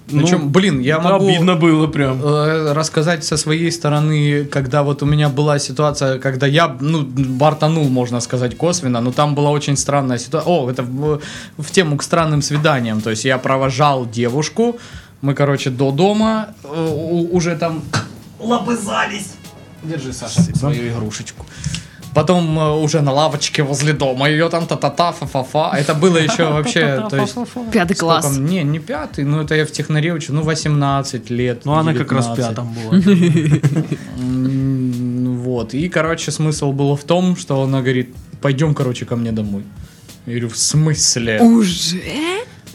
Ну, 0.10 0.22
Причем, 0.22 0.50
блин, 0.50 0.80
я 0.80 1.00
могу 1.00 1.28
обидно 1.28 1.56
было 1.56 1.88
прям. 1.88 2.22
э, 2.24 2.74
рассказать 2.74 3.26
со 3.26 3.36
своей 3.36 3.72
стороны, 3.72 4.46
когда 4.46 4.84
вот 4.84 5.04
у 5.04 5.06
меня 5.06 5.28
была 5.28 5.60
ситуация, 5.60 6.18
когда 6.20 6.48
я, 6.48 6.78
ну, 6.80 7.04
бортанул, 7.04 7.90
можно 7.90 8.22
сказать, 8.22 8.56
косвенно, 8.58 9.02
но 9.02 9.12
там 9.12 9.36
была 9.36 9.50
очень 9.50 9.76
странная 9.76 10.18
ситуация. 10.18 10.50
О, 10.50 10.70
это 10.70 10.84
в, 10.84 11.20
в 11.58 11.72
тему 11.72 11.98
к 11.98 12.04
странным 12.04 12.42
свиданиям. 12.42 13.02
То 13.02 13.10
есть 13.10 13.26
я 13.26 13.38
провожал 13.38 14.06
девушку, 14.06 14.78
мы, 15.22 15.34
короче, 15.34 15.70
до 15.70 15.92
дома 15.92 16.48
э, 16.64 17.28
уже 17.32 17.56
там 17.58 17.82
лобызались. 18.40 19.34
Держи, 19.84 20.14
Саша, 20.14 20.42
свою 20.56 20.90
игрушечку. 20.90 21.46
Потом 22.18 22.58
э, 22.60 22.72
уже 22.84 23.02
на 23.02 23.12
лавочке 23.12 23.62
возле 23.64 23.94
дома 23.94 24.28
ее 24.28 24.50
там 24.50 24.66
та-та-та, 24.66 25.12
фа-фа-фа. 25.12 25.78
Это 25.78 25.94
было 25.94 26.18
еще 26.18 26.46
вообще, 26.54 27.06
то 27.10 27.18
есть... 27.18 27.36
Пятый 27.72 27.96
класс. 27.96 28.26
сколько- 28.26 28.42
Не, 28.42 28.64
не 28.64 28.80
пятый, 28.80 29.24
ну 29.24 29.40
это 29.42 29.54
я 29.56 29.66
в 29.66 29.72
технаре 29.72 30.14
учу, 30.14 30.34
ну 30.34 30.42
18 30.42 31.30
лет. 31.30 31.66
Ну, 31.66 31.74
она 31.74 31.94
как 31.94 32.12
раз 32.12 32.26
в 32.28 32.36
19. 32.36 32.50
пятом 32.50 32.74
была. 32.74 33.02
Ну 34.18 35.34
Вот, 35.36 35.74
и, 35.74 35.88
короче, 35.90 36.32
смысл 36.32 36.72
был 36.72 36.96
в 36.96 37.04
том, 37.04 37.36
что 37.38 37.62
она 37.62 37.82
говорит, 37.82 38.16
пойдем, 38.42 38.74
короче, 38.74 39.06
ко 39.06 39.16
мне 39.16 39.32
домой. 39.32 39.64
Я 40.26 40.34
говорю, 40.34 40.50
в 40.50 40.58
смысле? 40.58 41.40
Уже? 41.42 42.02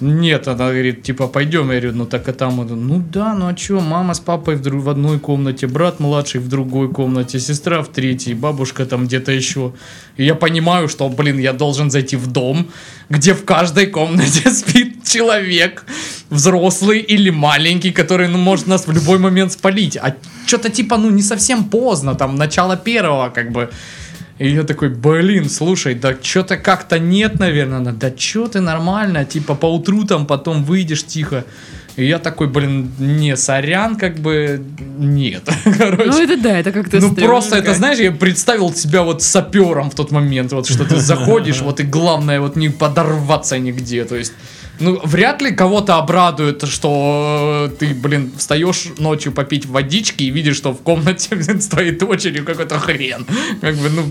Нет, 0.02 0.48
она 0.48 0.70
говорит, 0.70 1.04
типа, 1.04 1.28
пойдем. 1.28 1.70
Я 1.70 1.80
говорю, 1.80 1.92
ну 1.94 2.06
так 2.06 2.28
и 2.28 2.32
там. 2.32 2.56
Ну 2.56 3.04
да, 3.12 3.34
ну 3.34 3.46
а 3.46 3.56
что, 3.56 3.80
мама 3.80 4.14
с 4.14 4.20
папой 4.20 4.56
в, 4.56 4.60
дру- 4.60 4.80
в 4.80 4.88
одной 4.88 5.20
комнате, 5.20 5.68
брат 5.68 6.00
младший 6.00 6.40
в 6.40 6.48
другой 6.48 6.92
комнате, 6.92 7.38
сестра 7.38 7.82
в 7.82 7.88
третьей, 7.88 8.34
бабушка 8.34 8.84
там 8.84 9.06
где-то 9.06 9.30
еще. 9.30 9.72
И 10.16 10.24
я 10.24 10.34
понимаю, 10.34 10.88
что, 10.88 11.08
блин, 11.08 11.38
я 11.38 11.52
должен 11.52 11.90
зайти 11.90 12.16
в 12.16 12.26
дом, 12.26 12.66
где 13.10 13.32
в 13.32 13.44
каждой 13.44 13.86
комнате 13.86 14.50
спит 14.50 15.04
человек, 15.04 15.84
взрослый 16.30 16.98
или 16.98 17.30
маленький, 17.30 17.92
который, 17.92 18.26
ну, 18.28 18.38
может 18.38 18.66
нас 18.66 18.88
в 18.88 18.92
любой 18.92 19.18
момент 19.18 19.52
спалить. 19.52 19.96
А 19.96 20.16
что-то 20.46 20.68
типа, 20.68 20.96
ну, 20.96 21.10
не 21.10 21.22
совсем 21.22 21.64
поздно, 21.64 22.14
там, 22.14 22.34
начало 22.34 22.76
первого, 22.76 23.30
как 23.30 23.52
бы. 23.52 23.70
И 24.38 24.48
я 24.48 24.64
такой, 24.64 24.88
блин, 24.88 25.48
слушай, 25.48 25.94
да 25.94 26.16
что-то 26.20 26.56
как-то 26.56 26.98
нет, 26.98 27.38
наверное. 27.38 27.92
Да 27.92 28.12
что 28.16 28.48
ты 28.48 28.60
нормально, 28.60 29.24
типа 29.24 29.54
по 29.54 29.66
утру 29.66 30.04
там 30.04 30.26
потом 30.26 30.64
выйдешь 30.64 31.04
тихо. 31.04 31.44
И 31.96 32.06
я 32.06 32.18
такой, 32.18 32.48
блин, 32.48 32.90
не, 32.98 33.36
сорян, 33.36 33.96
как 33.96 34.18
бы 34.18 34.62
нет. 34.98 35.42
Короче. 35.78 36.10
Ну 36.10 36.22
это 36.22 36.42
да, 36.42 36.58
это 36.58 36.72
как-то 36.72 37.00
Ну 37.00 37.14
просто 37.14 37.56
это, 37.56 37.74
знаешь, 37.74 37.98
я 37.98 38.12
представил 38.12 38.72
себя 38.72 39.02
вот 39.02 39.22
сапером 39.22 39.90
в 39.90 39.94
тот 39.94 40.10
момент, 40.10 40.52
вот 40.52 40.66
что 40.66 40.84
ты 40.84 40.96
заходишь, 40.96 41.60
вот 41.60 41.80
и 41.80 41.82
главное 41.82 42.40
вот 42.40 42.56
не 42.56 42.70
подорваться 42.70 43.58
нигде, 43.58 44.04
то 44.04 44.16
есть, 44.16 44.32
ну 44.82 45.00
вряд 45.04 45.40
ли 45.40 45.52
кого-то 45.52 45.96
обрадует, 45.96 46.66
что 46.66 47.68
э, 47.70 47.76
ты, 47.76 47.94
блин, 47.94 48.32
встаешь 48.36 48.86
ночью 48.98 49.32
попить 49.32 49.66
водички 49.66 50.24
и 50.24 50.30
видишь, 50.30 50.56
что 50.56 50.72
в 50.72 50.82
комнате 50.82 51.28
блин, 51.36 51.60
с 51.60 51.68
твоей 51.68 51.92
дочерью 51.92 52.44
какой-то 52.44 52.78
хрен, 52.78 53.26
как 53.60 53.76
бы, 53.76 53.88
ну 53.88 54.04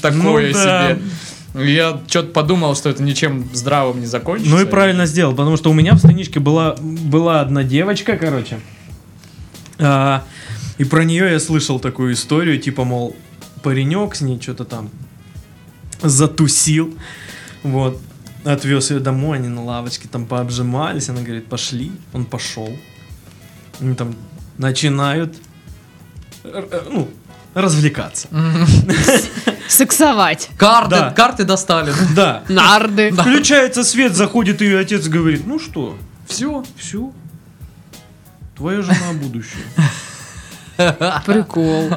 такое 0.00 0.48
Ну 0.48 0.54
да. 0.54 0.94
себе. 0.94 1.02
Я 1.54 2.00
что-то 2.06 2.28
подумал, 2.32 2.74
что 2.74 2.88
это 2.88 3.02
ничем 3.02 3.50
здравым 3.52 4.00
не 4.00 4.06
закончится. 4.06 4.50
Ну 4.50 4.62
и 4.62 4.64
правильно 4.64 5.04
сделал, 5.04 5.34
потому 5.34 5.58
что 5.58 5.70
у 5.70 5.74
меня 5.74 5.94
в 5.94 5.98
станичке 5.98 6.40
была, 6.40 6.76
была 6.80 7.42
одна 7.42 7.62
девочка, 7.62 8.16
короче. 8.16 8.58
А, 9.78 10.24
и 10.78 10.84
про 10.84 11.04
нее 11.04 11.30
я 11.30 11.40
слышал 11.40 11.78
такую 11.78 12.14
историю, 12.14 12.58
типа, 12.58 12.84
мол, 12.84 13.14
паренек 13.62 14.14
с 14.14 14.22
ней 14.22 14.40
что-то 14.40 14.64
там 14.64 14.90
затусил. 16.00 16.96
Вот. 17.62 18.00
Отвез 18.44 18.90
ее 18.90 18.98
домой, 19.00 19.38
они 19.38 19.48
на 19.48 19.62
лавочке 19.64 20.08
там 20.08 20.26
пообжимались. 20.26 21.08
Она 21.08 21.22
говорит, 21.22 21.46
пошли. 21.46 21.92
Он 22.12 22.24
пошел. 22.24 22.68
Они 23.80 23.94
там 23.94 24.14
начинают 24.58 25.36
р- 26.44 26.66
э, 26.70 26.82
ну, 26.90 27.08
развлекаться. 27.54 28.28
Сексовать. 29.68 30.50
Карты, 30.56 30.90
Да. 30.90 31.10
карты 31.10 31.44
достали. 31.44 31.92
Да. 32.14 32.42
Нарды. 32.48 33.12
Включается 33.12 33.84
свет, 33.84 34.14
заходит 34.14 34.60
ее 34.60 34.78
отец 34.78 35.06
и 35.06 35.10
говорит, 35.10 35.46
ну 35.46 35.58
что, 35.58 35.96
Все. 36.26 36.64
все, 36.76 37.12
твоя 38.56 38.82
жена 38.82 39.12
будущее. 39.14 39.62
Прикол. 41.24 41.90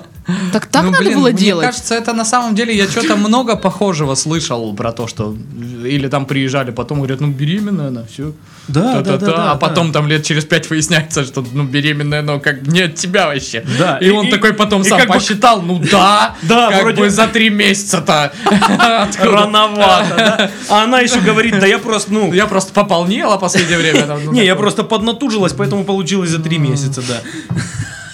Так 0.52 0.66
так 0.66 0.84
Ну, 0.84 0.92
надо 0.92 1.04
блин, 1.04 1.20
было 1.20 1.30
мне 1.30 1.38
делать? 1.38 1.66
кажется, 1.68 1.94
это 1.96 2.14
на 2.14 2.26
самом 2.26 2.56
деле 2.56 2.76
я 2.76 2.88
что-то 2.90 3.16
много 3.16 3.56
похожего 3.56 4.16
слышал 4.16 4.74
про 4.76 4.92
то, 4.92 5.08
что 5.08 5.36
или 5.86 6.08
там 6.08 6.26
приезжали, 6.26 6.72
потом 6.72 6.98
говорят, 6.98 7.22
ну 7.22 7.28
беременная 7.28 7.90
она, 7.90 8.04
все. 8.12 8.32
Да, 8.68 9.02
да, 9.02 9.18
да, 9.18 9.26
да. 9.28 9.52
А 9.52 9.56
потом 9.56 9.92
там 9.92 10.08
лет 10.08 10.24
через 10.26 10.44
пять 10.46 10.68
выясняется, 10.72 11.24
что 11.24 11.46
ну 11.54 11.64
беременная, 11.64 12.24
но 12.24 12.40
как 12.40 12.66
не 12.66 12.82
от 12.82 12.96
тебя 12.96 13.28
вообще. 13.28 13.64
Да, 13.78 14.00
И, 14.00 14.08
и- 14.08 14.10
он 14.10 14.26
и- 14.28 14.32
такой 14.32 14.54
потом 14.54 14.82
и 14.82 14.86
сам 14.86 14.98
как 14.98 15.08
бы- 15.10 15.14
посчитал, 15.14 15.62
ну 15.62 15.78
да, 15.92 16.36
Да, 16.42 16.72
как 16.72 16.82
вроде- 16.82 17.02
бы 17.02 17.10
за 17.12 17.28
три 17.28 17.50
месяца-то. 17.52 18.34
Рановато? 19.22 20.50
А 20.70 20.84
она 20.84 21.02
еще 21.02 21.20
говорит, 21.20 21.60
да 21.60 21.68
я 21.68 21.78
просто, 21.78 22.12
ну, 22.14 22.34
Я 22.34 22.48
просто 22.48 22.74
пополнела 22.74 23.38
последнее 23.38 23.78
время. 23.78 24.06
ну, 24.08 24.32
не, 24.32 24.44
я 24.44 24.56
просто 24.56 24.84
поднатужилась, 24.84 25.54
поэтому 25.54 25.84
получилось 25.84 26.30
за 26.32 26.40
три 26.40 26.58
месяца, 26.58 27.04
да. 27.08 27.22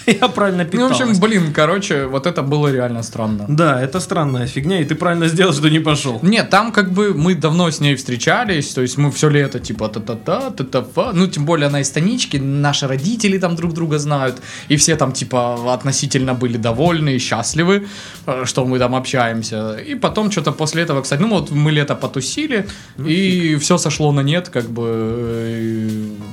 Я 0.22 0.28
правильно 0.28 0.64
Ну, 0.64 0.68
в 0.68 0.72
питалась. 0.72 1.02
общем, 1.02 1.20
блин, 1.22 1.54
короче, 1.54 2.06
вот 2.06 2.26
это 2.26 2.42
было 2.42 2.72
реально 2.72 3.04
странно. 3.04 3.46
Да, 3.48 3.82
это 3.82 4.00
странная 4.00 4.48
фигня, 4.48 4.80
и 4.82 4.86
ты 4.86 4.96
правильно 4.96 5.28
сделал, 5.28 5.54
что 5.54 5.70
не 5.70 5.80
пошел. 5.80 6.20
Нет, 6.24 6.50
там 6.50 6.72
как 6.72 6.92
бы 6.92 7.14
мы 7.14 7.36
давно 7.36 7.70
с 7.70 7.80
ней 7.80 7.96
встречались, 7.96 8.74
то 8.74 8.82
есть 8.82 8.98
мы 8.98 9.12
все 9.12 9.30
лето 9.30 9.60
типа 9.60 9.88
та-та-та, 9.88 10.52
та-та-фа, 10.52 11.12
ну 11.14 11.28
тем 11.28 11.46
более 11.46 11.68
она 11.68 11.80
из 11.82 11.88
станички, 11.88 12.38
наши 12.38 12.88
родители 12.88 13.38
там 13.38 13.56
друг 13.56 13.74
друга 13.74 14.00
знают, 14.00 14.42
и 14.70 14.76
все 14.76 14.96
там 14.96 15.12
типа 15.12 15.74
относительно 15.74 16.34
были 16.34 16.58
довольны 16.58 17.16
и 17.16 17.20
счастливы, 17.20 17.88
э, 18.28 18.46
что 18.46 18.66
мы 18.66 18.80
там 18.80 18.96
общаемся. 18.96 19.76
И 19.90 19.96
потом 19.96 20.32
что-то 20.32 20.52
после 20.52 20.84
этого, 20.84 21.02
кстати, 21.02 21.22
ну 21.22 21.30
вот 21.30 21.52
мы 21.52 21.72
лето 21.72 21.96
потусили, 21.96 22.66
и 23.08 23.56
все 23.60 23.78
сошло 23.78 24.12
на 24.12 24.22
нет, 24.24 24.50
как 24.50 24.66
бы 24.70 24.84
э, 24.86 25.90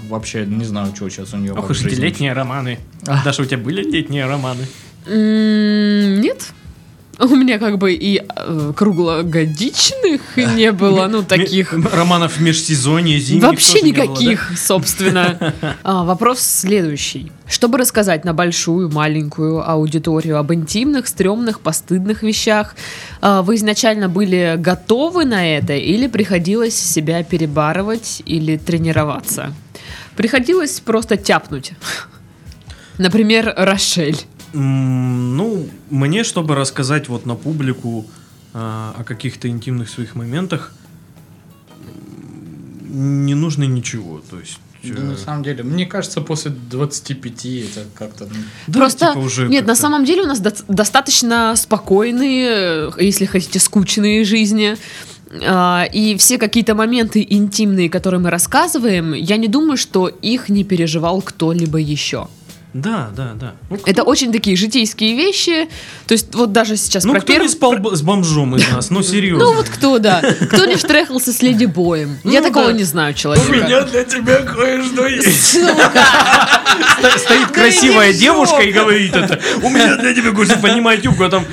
вообще 0.08 0.46
не 0.46 0.64
знаю, 0.64 0.92
что 0.94 1.08
сейчас 1.10 1.34
у 1.34 1.36
нее. 1.36 1.52
Ох 1.52 1.70
уж 1.70 1.82
эти 1.84 2.00
летние 2.00 2.32
романы. 2.32 2.78
Даша, 3.24 3.42
у 3.42 3.44
тебя 3.44 3.57
были 3.58 3.82
летние 3.82 4.26
романы? 4.26 4.66
Нет. 5.06 6.52
У 7.20 7.34
меня 7.34 7.58
как 7.58 7.78
бы 7.78 7.92
и 7.94 8.22
э, 8.22 8.72
круглогодичных 8.76 10.36
не 10.36 10.70
было, 10.72 11.08
ну, 11.08 11.24
таких... 11.24 11.72
Романов 11.72 12.38
межсезонье, 12.38 13.18
зимних 13.18 13.42
Вообще 13.42 13.80
было, 13.80 13.82
да? 13.82 13.88
никаких, 13.88 14.52
собственно. 14.56 15.54
А, 15.82 16.04
вопрос 16.04 16.40
следующий. 16.40 17.32
Чтобы 17.48 17.78
рассказать 17.78 18.24
на 18.24 18.34
большую, 18.34 18.90
маленькую 18.90 19.68
аудиторию 19.68 20.38
об 20.38 20.52
интимных, 20.52 21.08
стрёмных, 21.08 21.60
постыдных 21.60 22.22
вещах, 22.22 22.76
а, 23.20 23.42
вы 23.42 23.56
изначально 23.56 24.08
были 24.08 24.54
готовы 24.56 25.24
на 25.24 25.56
это 25.56 25.72
или 25.72 26.06
приходилось 26.06 26.76
себя 26.76 27.24
перебарывать 27.24 28.22
или 28.26 28.56
тренироваться? 28.56 29.52
Приходилось 30.14 30.78
просто 30.80 31.16
тяпнуть. 31.16 31.72
Например, 32.98 33.52
Рошель. 33.56 34.18
Ну, 34.52 35.68
мне, 35.90 36.24
чтобы 36.24 36.54
рассказать 36.54 37.08
вот 37.08 37.26
на 37.26 37.34
публику 37.34 38.06
а, 38.54 38.94
о 38.98 39.04
каких-то 39.04 39.48
интимных 39.48 39.88
своих 39.88 40.14
моментах, 40.14 40.72
не 42.88 43.34
нужно 43.34 43.64
ничего. 43.64 44.22
То 44.30 44.38
есть... 44.40 44.58
Да, 44.82 45.02
э, 45.02 45.04
на 45.04 45.16
самом 45.16 45.42
деле, 45.42 45.62
мне 45.64 45.86
кажется, 45.86 46.20
после 46.20 46.50
25 46.50 47.46
это 47.46 47.84
как-то... 47.94 48.24
ну, 48.26 48.34
да, 48.68 48.78
Просто 48.78 49.08
типа 49.08 49.18
уже 49.18 49.48
нет, 49.48 49.66
на 49.66 49.74
самом 49.74 50.04
деле 50.04 50.22
у 50.22 50.26
нас 50.26 50.40
до- 50.40 50.54
достаточно 50.68 51.54
спокойные, 51.56 52.48
э, 52.48 52.90
если 52.98 53.26
хотите, 53.26 53.58
скучные 53.58 54.24
жизни. 54.24 54.76
А, 55.46 55.84
И 55.92 56.16
все 56.16 56.38
какие-то 56.38 56.74
моменты 56.74 57.26
интимные, 57.28 57.90
которые 57.90 58.20
мы 58.20 58.30
рассказываем, 58.30 59.12
я 59.12 59.36
не 59.36 59.48
думаю, 59.48 59.76
что 59.76 60.08
их 60.08 60.48
не 60.48 60.64
переживал 60.64 61.20
кто-либо 61.22 61.78
еще. 61.78 62.28
Да, 62.80 63.08
да, 63.16 63.32
да. 63.34 63.54
Ну, 63.70 63.76
кто- 63.78 63.90
Это 63.90 64.02
очень 64.04 64.32
такие 64.32 64.56
житейские 64.56 65.14
вещи. 65.16 65.68
То 66.06 66.12
есть 66.12 66.34
вот 66.34 66.52
даже 66.52 66.76
сейчас 66.76 67.04
ну, 67.04 67.12
про 67.12 67.20
кто 67.20 67.32
первый... 67.32 67.46
не 67.46 67.48
спал 67.52 67.72
б- 67.78 67.94
с 67.96 68.02
бомжом 68.02 68.54
из 68.56 68.68
нас? 68.70 68.90
Ну, 68.90 69.02
серьезно. 69.04 69.44
Ну 69.44 69.54
вот 69.54 69.68
кто, 69.68 69.98
да. 69.98 70.22
Кто 70.48 70.64
не 70.64 70.76
штрехался 70.76 71.32
с 71.32 71.42
Леди 71.42 71.64
Боем? 71.66 72.18
Я 72.24 72.40
Ну, 72.40 72.46
такого 72.48 72.70
не 72.70 72.84
знаю 72.84 73.14
человека. 73.14 73.84
для 73.90 74.04
тебя 74.04 74.42
кое-что 74.42 75.06
есть. 75.06 75.58
Стоит 77.18 77.48
красивая 77.52 78.12
девушка 78.12 78.60
и 78.62 78.72
говорит 78.72 79.14
это. 79.14 79.40
У 79.62 79.68
меня 79.70 79.96
для 79.96 80.14
тебя 80.14 80.32
кое-что 80.32 80.58
поднимает 80.58 81.04
юбку, 81.04 81.24
а 81.24 81.30
там... 81.30 81.44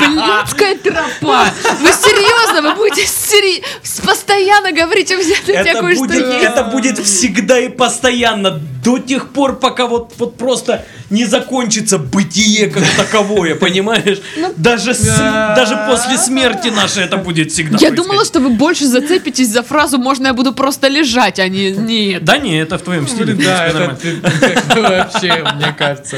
Блядская 0.00 0.76
тропа. 0.78 1.46
Вы 1.80 1.88
серьезно? 1.88 2.62
Вы 2.70 2.74
будете 2.76 3.06
сери- 3.06 3.62
постоянно 4.06 4.72
для 4.72 5.62
тебя 5.62 5.70
Это 5.70 5.82
будет, 5.82 6.14
есть. 6.14 6.44
это 6.44 6.64
будет 6.64 6.98
всегда 6.98 7.58
и 7.58 7.68
постоянно, 7.68 8.60
до 8.82 8.98
тех 8.98 9.30
пор, 9.30 9.56
пока 9.56 9.86
вот, 9.86 10.12
вот 10.18 10.36
просто 10.36 10.84
не 11.10 11.24
закончится 11.24 11.98
бытие 11.98 12.68
как 12.68 12.84
таковое, 12.96 13.54
понимаешь? 13.66 14.20
Ну, 14.36 14.52
Даже, 14.56 14.94
даже 14.94 15.76
после 15.88 16.18
смерти 16.18 16.68
нашей 16.68 17.04
это 17.04 17.16
будет 17.16 17.52
всегда 17.52 17.78
Я 17.80 17.90
думала, 17.90 18.24
что 18.24 18.40
вы 18.40 18.50
больше 18.50 18.86
зацепитесь 18.86 19.48
за 19.48 19.62
фразу 19.62 19.98
«можно 19.98 20.28
я 20.28 20.34
буду 20.34 20.52
просто 20.52 20.88
лежать», 20.88 21.38
а 21.38 21.48
не 21.48 21.72
«нет». 21.72 22.24
Да 22.24 22.38
не, 22.38 22.58
это 22.58 22.78
в 22.78 22.82
твоем 22.82 23.08
стиле. 23.08 23.34
Да, 23.34 23.66
это 23.66 23.96
вообще, 24.80 25.44
мне 25.56 25.74
кажется. 25.76 26.16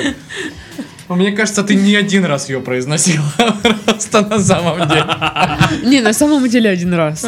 Мне 1.09 1.33
кажется, 1.33 1.63
ты 1.63 1.75
не 1.75 1.95
один 1.95 2.25
раз 2.25 2.49
ее 2.49 2.61
произносила, 2.61 3.25
просто 3.85 4.23
на 4.27 4.39
самом 4.41 4.89
деле. 4.89 5.05
Не, 5.85 6.01
на 6.01 6.13
самом 6.13 6.49
деле 6.49 6.71
один 6.71 6.95
раз. 6.95 7.25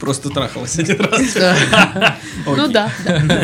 Просто 0.00 0.30
трахалась 0.30 0.78
один 0.78 1.00
раз. 1.00 1.20
Ну 2.46 2.68
да. 2.68 2.90
да. 3.04 3.42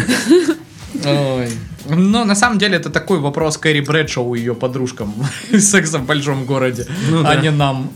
Ой. 1.05 1.51
Но 1.87 2.25
на 2.25 2.35
самом 2.35 2.59
деле 2.59 2.77
это 2.77 2.91
такой 2.91 3.19
вопрос 3.19 3.59
Кэрри 3.59 3.81
Брэдшоу 3.81 4.35
и 4.35 4.39
ее 4.39 4.55
подружкам. 4.55 5.15
Секса 5.59 5.99
в 5.99 6.07
большом 6.07 6.47
городе, 6.47 6.87
Ну 7.11 7.21
а 7.21 7.35
да. 7.35 7.37
не 7.37 7.51
нам. 7.51 7.91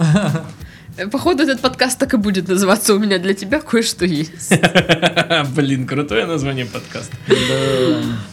Походу, 1.12 1.44
этот 1.44 1.60
подкаст 1.60 1.98
так 1.98 2.12
и 2.14 2.16
будет 2.16 2.48
называться 2.48 2.92
«У 2.94 2.98
меня 2.98 3.18
для 3.18 3.32
тебя 3.32 3.60
кое-что 3.60 4.04
есть». 4.04 4.52
Блин, 5.54 5.86
крутое 5.86 6.26
название 6.26 6.66
подкаста. 6.66 7.16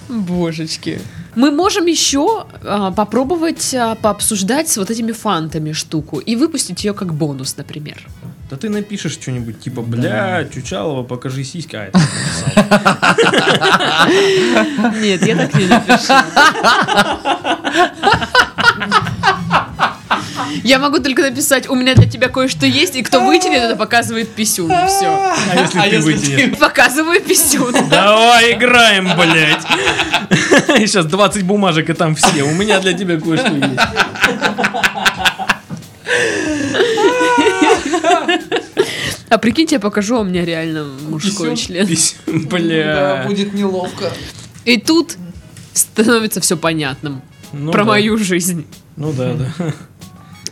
Божечки. 0.10 1.00
Мы 1.36 1.52
можем 1.52 1.86
еще 1.86 2.46
а, 2.64 2.92
попробовать 2.92 3.74
а, 3.74 3.96
пообсуждать 3.96 4.70
с 4.70 4.78
вот 4.78 4.90
этими 4.90 5.12
фантами 5.12 5.74
штуку 5.74 6.20
и 6.20 6.36
выпустить 6.36 6.84
ее 6.84 6.94
как 6.94 7.14
бонус, 7.14 7.58
например. 7.58 8.08
Да 8.50 8.58
ты 8.58 8.70
напишешь 8.70 9.14
что-нибудь 9.14 9.60
типа, 9.60 9.82
бля, 9.82 10.48
Чучалова, 10.54 11.04
покажи 11.04 11.44
сиськи. 11.44 11.76
А, 11.76 11.86
это. 11.86 12.00
Нет, 15.02 15.26
я 15.26 15.36
так 15.36 15.54
не 15.56 15.68
напишу. 15.68 16.14
Я 20.64 20.80
могу 20.80 21.00
только 21.00 21.22
написать, 21.22 21.70
у 21.70 21.76
меня 21.76 21.96
для 21.96 22.10
тебя 22.10 22.30
кое-что 22.30 22.66
есть, 22.66 22.96
и 22.96 23.02
кто 23.04 23.22
вытянет, 23.26 23.64
это 23.64 23.76
показывает 23.76 24.30
писюн, 24.30 24.72
и 24.72 24.88
все. 24.88 25.08
А 25.08 25.56
если 25.56 25.90
ты 25.90 26.00
вытянешь? 26.00 26.58
Показываю 26.58 27.22
писюн. 27.22 27.74
Давай 27.90 28.54
играем, 28.54 29.10
блядь. 29.18 29.66
И 30.82 30.88
сейчас 30.88 31.06
20 31.06 31.44
бумажек, 31.44 31.90
и 31.90 31.94
там 31.94 32.16
все. 32.16 32.44
У 32.44 32.52
меня 32.52 32.80
для 32.80 32.94
тебя 32.94 33.20
кое-что 33.20 33.54
есть. 33.54 33.80
А 39.30 39.38
прикиньте, 39.38 39.76
я 39.76 39.80
покажу, 39.80 40.18
а 40.18 40.20
у 40.22 40.24
меня 40.24 40.46
реально 40.46 40.86
мужской 41.10 41.56
член. 41.56 41.88
Бля. 42.28 43.24
будет 43.28 43.54
неловко. 43.54 44.12
И 44.66 44.78
тут 44.78 45.18
становится 45.74 46.42
все 46.42 46.58
понятным 46.58 47.22
Ну 47.54 47.72
про 47.72 47.84
да. 47.84 47.90
мою 47.90 48.18
жизнь. 48.18 48.66
Ну 48.96 49.12
да, 49.14 49.34
да. 49.34 49.74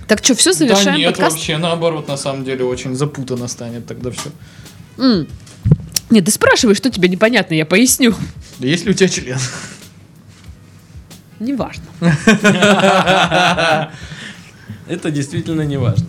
Так 0.07 0.23
что, 0.23 0.35
все, 0.35 0.51
Да 0.51 0.57
завершаем 0.57 0.97
нет, 0.97 1.13
подкаст? 1.13 1.35
вообще 1.37 1.57
наоборот, 1.57 2.07
на 2.07 2.17
самом 2.17 2.43
деле 2.43 2.65
очень 2.65 2.95
запутанно 2.95 3.47
станет 3.47 3.85
тогда 3.85 4.11
все. 4.11 4.31
М. 4.97 5.27
Нет, 6.09 6.25
ты 6.25 6.31
спрашивай, 6.31 6.75
что 6.75 6.89
тебе 6.89 7.07
непонятно, 7.09 7.53
я 7.55 7.65
поясню. 7.65 8.13
Есть 8.59 8.85
ли 8.85 8.91
у 8.91 8.93
тебя 8.93 9.09
член? 9.09 9.39
Неважно. 11.39 11.83
Это 14.87 15.11
действительно 15.11 15.61
не 15.61 15.77
важно. 15.77 16.07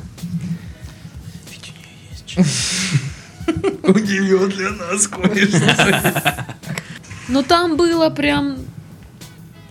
У 2.37 3.98
нее 3.98 4.48
для 4.54 4.70
нас 4.70 5.07
кое-что. 5.07 6.46
Но 7.28 7.42
там 7.42 7.76
было 7.76 8.11
прям... 8.11 8.59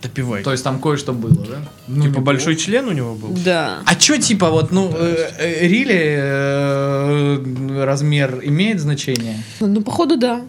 Допивай. 0.04 0.42
То 0.42 0.52
есть 0.52 0.62
там 0.62 0.80
кое-что 0.80 1.12
было, 1.14 1.34
да? 1.34 1.62
Ну, 1.88 2.04
типа 2.04 2.20
большой 2.20 2.56
член 2.56 2.86
у 2.88 2.92
него 2.92 3.14
был? 3.14 3.30
Да. 3.44 3.78
А 3.86 3.94
чё, 3.94 4.18
типа, 4.18 4.50
вот, 4.50 4.70
ну, 4.70 4.92
э, 4.94 5.30
э, 5.38 5.66
Рили 5.66 6.16
э, 6.18 7.84
размер 7.84 8.40
имеет 8.42 8.80
значение? 8.80 9.42
Ну, 9.60 9.80
походу, 9.80 10.18
да. 10.18 10.42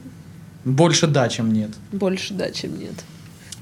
Больше 0.66 1.08
да, 1.08 1.30
чем 1.30 1.54
нет. 1.54 1.70
Больше 1.94 2.34
да, 2.34 2.52
чем 2.52 2.78
нет. 2.78 2.96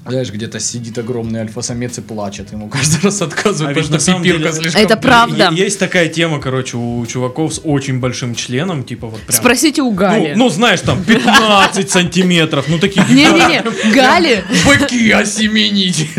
Знаешь, 0.06 0.32
где-то 0.32 0.60
сидит 0.60 0.98
огромный 0.98 1.40
альфа-самец 1.42 1.98
и 1.98 2.02
плачет. 2.02 2.52
Ему 2.52 2.68
каждый 2.68 3.02
раз 3.06 3.22
отказывают, 3.22 3.78
А 3.78 3.80
ведь 3.80 3.84
потому 3.88 3.94
на 3.94 4.00
что 4.00 4.06
самом 4.12 4.24
пипирка 4.24 4.44
деле- 4.50 4.62
слишком... 4.62 4.82
Это 4.82 4.98
правда. 4.98 5.50
Е- 5.54 5.64
Есть 5.64 5.80
такая 5.80 6.10
тема, 6.10 6.40
короче, 6.42 6.76
у 6.78 7.06
чуваков 7.06 7.54
с 7.54 7.62
очень 7.64 8.00
большим 8.00 8.36
членом, 8.36 8.84
типа 8.84 9.08
вот 9.08 9.22
прям... 9.22 9.38
Спросите 9.40 9.82
у 9.82 9.92
Ну, 9.92 9.96
Гали. 9.96 10.34
ну, 10.36 10.50
знаешь, 10.50 10.82
там 10.82 11.02
15 11.04 11.90
сантиметров, 11.90 12.66
ну 12.68 12.80
такие... 12.80 13.06
Не-не-не, 13.10 13.64
Гали, 13.94 14.44
Быки 14.66 15.10
осеменить. 15.12 16.10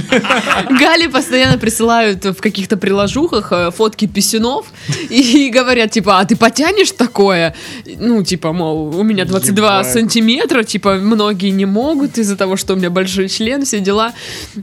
Гали 0.70 1.06
постоянно 1.08 1.58
присылают 1.58 2.24
в 2.24 2.36
каких-то 2.40 2.76
приложухах 2.76 3.52
э, 3.52 3.70
фотки 3.70 4.06
писюнов 4.06 4.66
и 5.10 5.50
говорят, 5.52 5.90
типа, 5.90 6.20
а 6.20 6.24
ты 6.24 6.36
потянешь 6.36 6.90
такое? 6.92 7.54
Ну, 7.98 8.22
типа, 8.22 8.52
мол, 8.52 8.96
у 8.96 9.02
меня 9.02 9.24
22 9.24 9.78
Ебать. 9.80 9.92
сантиметра, 9.92 10.62
типа, 10.62 10.94
многие 10.94 11.50
не 11.50 11.66
могут 11.66 12.16
из-за 12.18 12.36
того, 12.36 12.56
что 12.56 12.72
у 12.74 12.76
меня 12.76 12.90
большой 12.90 13.28
член, 13.28 13.64
все 13.74 13.80
дела. 13.80 14.12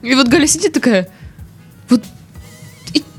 И 0.02 0.16
вот 0.16 0.28
Галя 0.30 0.48
сидит 0.48 0.74
такая, 0.74 1.10
вот, 1.90 2.04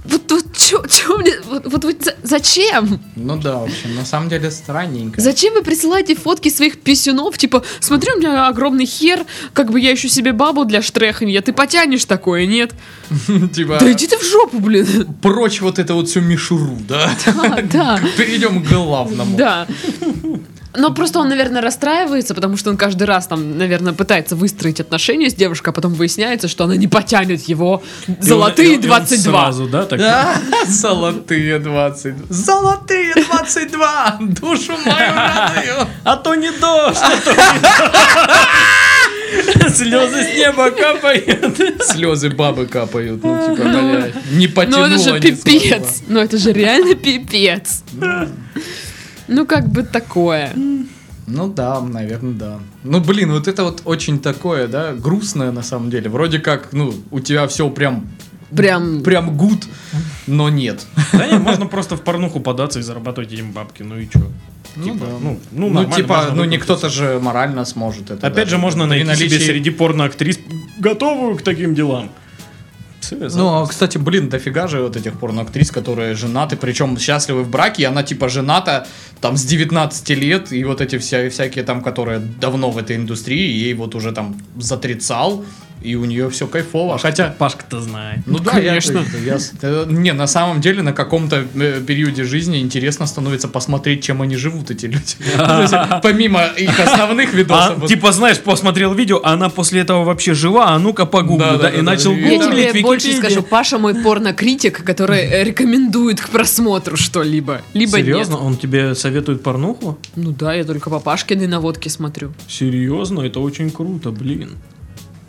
вот, 0.05 0.31
вот, 0.31 0.57
чё, 0.57 0.83
чё 0.87 1.19
мне, 1.19 1.33
вот, 1.49 1.67
вот, 1.67 1.85
вот 1.85 2.03
за- 2.03 2.15
зачем? 2.23 2.99
Ну 3.17 3.37
да, 3.37 3.57
в 3.59 3.65
общем, 3.65 3.95
на 3.95 4.05
самом 4.05 4.29
деле 4.31 4.51
странненько. 4.51 5.21
Зачем 5.21 5.53
вы 5.55 5.63
присылаете 5.63 6.15
фотки 6.15 6.49
своих 6.49 6.81
писюнов? 6.81 7.37
Типа, 7.39 7.63
смотри, 7.81 8.13
у 8.15 8.19
меня 8.19 8.49
огромный 8.49 8.87
хер, 8.87 9.25
как 9.53 9.71
бы 9.71 9.79
я 9.81 9.93
ищу 9.95 10.09
себе 10.09 10.33
бабу 10.33 10.65
для 10.65 10.81
штреханья, 10.83 11.41
ты 11.43 11.53
потянешь 11.53 12.05
такое, 12.07 12.47
нет? 12.47 12.73
Типа, 13.55 13.79
Да 13.81 13.93
иди 13.93 14.07
ты 14.07 14.17
в 14.19 14.25
жопу, 14.25 14.59
блин. 14.61 15.15
прочь 15.23 15.61
вот 15.61 15.79
это 15.79 15.95
вот 15.95 16.09
всю 16.09 16.21
мишуру, 16.23 16.79
да? 16.89 17.11
Да, 17.27 17.61
да, 17.63 18.01
Перейдем 18.17 18.65
к 18.65 18.69
главному. 18.69 19.37
да. 19.37 19.67
Но 20.75 20.91
просто 20.95 21.19
он, 21.19 21.29
наверное, 21.29 21.61
расстраивается, 21.61 22.35
потому 22.35 22.57
что 22.57 22.71
он 22.71 22.77
каждый 22.79 23.03
раз 23.05 23.27
там, 23.27 23.59
наверное, 23.59 23.93
пытается 23.93 24.37
выстроить 24.37 24.81
отношения 24.81 25.29
с 25.29 25.35
девушкой, 25.35 25.69
а 25.69 25.73
потом 25.73 25.93
выясняется, 25.95 26.49
что 26.49 26.65
она 26.65 26.77
не 26.77 26.89
потянет 26.89 27.43
его 27.43 27.83
И 28.07 28.11
он- 28.11 28.17
и 28.19 28.23
золотые 28.23 28.69
он- 28.69 28.75
и 28.75 28.77
он 28.79 28.83
22. 28.83 29.33
Сразу, 29.43 29.69
да, 29.69 29.85
так? 29.85 29.99
Да, 29.99 30.35
золотые 30.69 31.59
20. 31.59 32.15
Золотые 32.31 33.15
22! 33.15 34.19
Душу 34.41 34.73
мою 34.85 35.15
радую! 35.15 35.89
А 36.05 36.17
то 36.17 36.35
не 36.35 36.51
дождь, 36.51 36.99
а 37.03 37.11
то 37.23 37.31
не 37.31 37.61
дождь. 37.61 37.93
Слезы 39.77 40.25
с 40.25 40.35
неба 40.37 40.71
капают. 40.71 41.83
Слезы 41.85 42.31
бабы 42.31 42.67
капают. 42.67 43.23
Ну, 43.23 43.57
типа, 43.57 43.69
блядь, 43.69 44.15
не 44.33 44.47
Ну 44.47 44.53
потянула, 44.53 44.87
это 44.95 44.99
же 44.99 45.21
пипец. 45.21 46.03
Ну 46.09 46.21
это 46.21 46.39
же 46.39 46.53
реально 46.53 46.95
пипец. 46.95 47.83
Ну 49.29 49.47
как 49.47 49.69
бы 49.69 49.83
такое. 49.83 50.53
Ну 51.27 51.49
да, 51.49 51.81
наверное, 51.81 52.33
да. 52.35 52.59
Ну, 52.83 53.01
блин, 53.01 53.33
вот 53.33 53.47
это 53.47 53.63
вот 53.65 53.83
очень 53.85 54.19
такое, 54.19 54.67
да, 54.67 54.93
грустное 54.93 55.53
на 55.53 55.63
самом 55.63 55.89
деле. 55.89 56.11
Вроде 56.11 56.41
как, 56.41 56.73
ну, 56.73 56.93
у 57.11 57.21
тебя 57.21 57.47
все 57.47 57.71
прям 57.71 58.09
Прям 58.55 59.03
прям 59.03 59.35
гуд, 59.37 59.65
но 60.27 60.51
нет. 60.51 60.87
Да 61.13 61.27
не, 61.27 61.39
можно 61.39 61.67
просто 61.67 61.97
в 61.97 62.03
порнуху 62.03 62.39
податься 62.41 62.81
и 62.81 62.83
зарабатывать 62.83 63.33
этим 63.33 63.53
бабки, 63.53 63.83
ну 63.83 63.99
и 63.99 64.07
чё? 64.07 64.21
Ну 64.77 64.85
Типа, 64.85 65.07
да. 65.07 65.13
ну, 65.23 65.41
ну, 65.53 65.69
Ну, 65.71 65.91
типа, 65.91 66.33
ну 66.35 66.45
не 66.45 66.59
кто-то 66.59 66.91
же 66.91 67.19
морально 67.19 67.65
сможет 67.65 68.11
это. 68.11 68.27
Опять 68.27 68.45
даже. 68.45 68.51
же, 68.51 68.59
можно 68.59 68.87
найти 68.87 69.05
себе 69.15 69.29
наличии- 69.29 69.47
среди 69.47 69.71
порноактрис 69.71 70.39
готовую 70.79 71.37
к 71.37 71.43
таким 71.43 71.75
делам. 71.75 72.11
Всё, 73.17 73.39
Ну, 73.39 73.63
а, 73.63 73.67
кстати, 73.67 73.99
блин, 73.99 74.29
дофига 74.29 74.67
же 74.67 74.83
вот 74.83 74.97
этих 74.97 75.19
порноактрис, 75.19 75.71
которые 75.71 76.15
женаты, 76.15 76.57
причем 76.57 76.99
счастливы 76.99 77.43
в 77.43 77.49
браке, 77.49 77.83
и 77.83 77.87
она 77.87 78.03
типа 78.03 78.29
жената 78.29 78.87
там 79.21 79.37
с 79.37 79.45
19 79.45 80.11
лет, 80.11 80.53
и 80.53 80.65
вот 80.65 80.81
эти 80.81 80.99
вся, 80.99 81.29
всякие 81.31 81.65
там, 81.65 81.83
которые 81.83 82.19
давно 82.19 82.71
в 82.71 82.79
этой 82.79 82.97
индустрии, 82.97 83.51
ей 83.51 83.75
вот 83.75 83.95
уже 83.95 84.13
там 84.13 84.37
за 84.57 84.77
тридцал, 84.77 85.45
и 85.83 85.95
у 85.95 86.05
нее 86.05 86.31
все 86.31 86.47
кайфово. 86.47 86.99
Хотя, 86.99 87.35
Пашка-то 87.39 87.81
знает. 87.81 88.21
ну 88.27 88.39
да, 88.39 88.53
конечно. 88.53 89.05
Я, 89.25 89.35
я 89.35 89.39
э, 89.63 89.87
не, 89.89 90.13
на 90.13 90.27
самом 90.27 90.61
деле 90.61 90.83
на 90.83 90.93
каком-то 90.93 91.45
э, 91.55 91.83
периоде 91.87 92.25
жизни 92.25 92.61
интересно 92.61 93.07
становится 93.07 93.49
посмотреть, 93.49 94.05
чем 94.05 94.23
они 94.23 94.37
живут, 94.37 94.71
эти 94.71 94.87
люди. 94.87 95.17
Помимо 96.03 96.45
их 96.57 96.79
основных 96.79 97.33
А, 97.33 97.37
видосов. 97.37 97.87
типа, 97.87 98.13
знаешь, 98.13 98.39
посмотрел 98.39 98.95
видео, 98.95 99.21
а 99.23 99.33
она 99.33 99.49
после 99.49 99.81
этого 99.81 100.05
вообще 100.05 100.35
жива, 100.35 100.69
а 100.71 100.79
ну-ка 100.79 101.07
погугли, 101.07 101.59
Да, 101.61 101.69
и 101.71 101.83
начал. 101.83 102.15
Я 102.15 102.39
гуглить 102.39 102.71
тебе 102.73 102.83
больше 102.83 103.13
скажу, 103.13 103.43
Паша 103.43 103.79
мой 103.79 103.95
порнокритик, 103.95 104.85
который 104.85 105.21
э, 105.21 105.45
рекомендует 105.45 106.21
к 106.21 106.29
просмотру 106.29 106.97
что-либо, 106.97 107.63
либо 107.75 107.99
Серьезно? 107.99 108.39
Он 108.39 108.57
тебе 108.57 108.95
советует 108.95 109.43
порнуху? 109.43 109.99
Ну 110.17 110.33
да, 110.33 110.55
я 110.55 110.65
только 110.65 110.91
по 110.91 111.01
Пашкиной 111.01 111.47
наводке 111.47 111.91
смотрю. 111.91 112.33
Серьезно? 112.49 113.23
Это 113.23 113.41
очень 113.41 113.71
круто, 113.71 114.11
блин. 114.11 114.51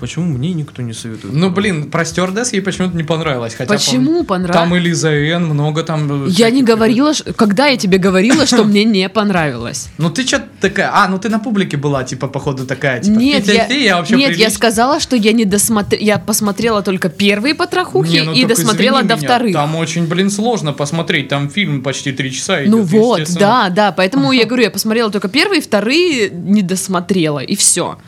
Почему 0.04 0.26
мне 0.26 0.52
никто 0.54 0.82
не 0.82 0.92
советует? 0.92 1.34
Ну, 1.34 1.50
блин, 1.50 1.90
про 1.90 2.04
стюардесс 2.04 2.52
ей 2.52 2.60
почему-то 2.60 2.98
не 2.98 3.04
понравилось. 3.04 3.56
Хотя, 3.56 3.74
Почему 3.74 4.24
пом- 4.24 4.26
понравилось? 4.26 4.58
Там 4.58 4.76
и 4.76 4.80
Лиза 4.80 5.12
Н, 5.12 5.46
много 5.46 5.82
там... 5.84 6.26
э, 6.26 6.30
Я 6.30 6.50
не 6.50 6.62
говорила, 6.62 7.14
ш- 7.14 7.24
когда 7.32 7.68
я 7.68 7.78
тебе 7.78 8.00
говорила, 8.00 8.46
что 8.46 8.64
мне 8.66 8.84
не 8.84 9.08
понравилось. 9.08 9.88
Ну 9.98 10.10
ты 10.10 10.28
что 10.28 10.44
такая? 10.60 10.90
А, 10.94 11.08
ну 11.08 11.20
ты 11.20 11.30
на 11.30 11.40
публике 11.40 11.78
была, 11.78 12.04
типа, 12.04 12.28
походу, 12.28 12.66
такая, 12.66 13.00
типа, 13.00 13.18
Нет, 13.18 13.48
я, 13.48 13.64
«Фи-фи-фи, 13.64 13.84
я 13.86 13.96
вообще 13.96 14.16
нет, 14.18 14.32
я 14.32 14.36
прилично». 14.36 14.54
сказала, 14.56 15.00
что 15.00 15.16
я 15.16 15.32
не 15.32 15.46
досмотрела, 15.46 16.04
я 16.04 16.18
посмотрела 16.20 16.82
только 16.82 17.08
первые 17.08 17.56
потрохухи 17.56 18.12
Не, 18.12 18.22
ну 18.24 18.34
и 18.34 18.44
досмотрела 18.44 19.04
до 19.04 19.16
меня, 19.16 19.26
вторых. 19.26 19.54
Там 19.54 19.74
очень, 19.78 20.06
блин, 20.08 20.30
сложно 20.30 20.74
посмотреть, 20.74 21.30
там 21.30 21.50
фильм 21.50 21.82
почти 21.82 22.12
три 22.12 22.30
часа 22.30 22.62
идет. 22.62 22.72
Ну 22.72 22.82
вот, 22.82 23.22
да, 23.40 23.70
да, 23.70 23.94
поэтому 23.94 24.34
я 24.34 24.44
говорю, 24.50 24.64
я 24.64 24.70
посмотрела 24.72 25.10
только 25.10 25.30
первые, 25.30 25.62
вторые 25.62 26.30
не 26.30 26.62
досмотрела, 26.62 27.40
и 27.40 27.56
все. 27.56 28.00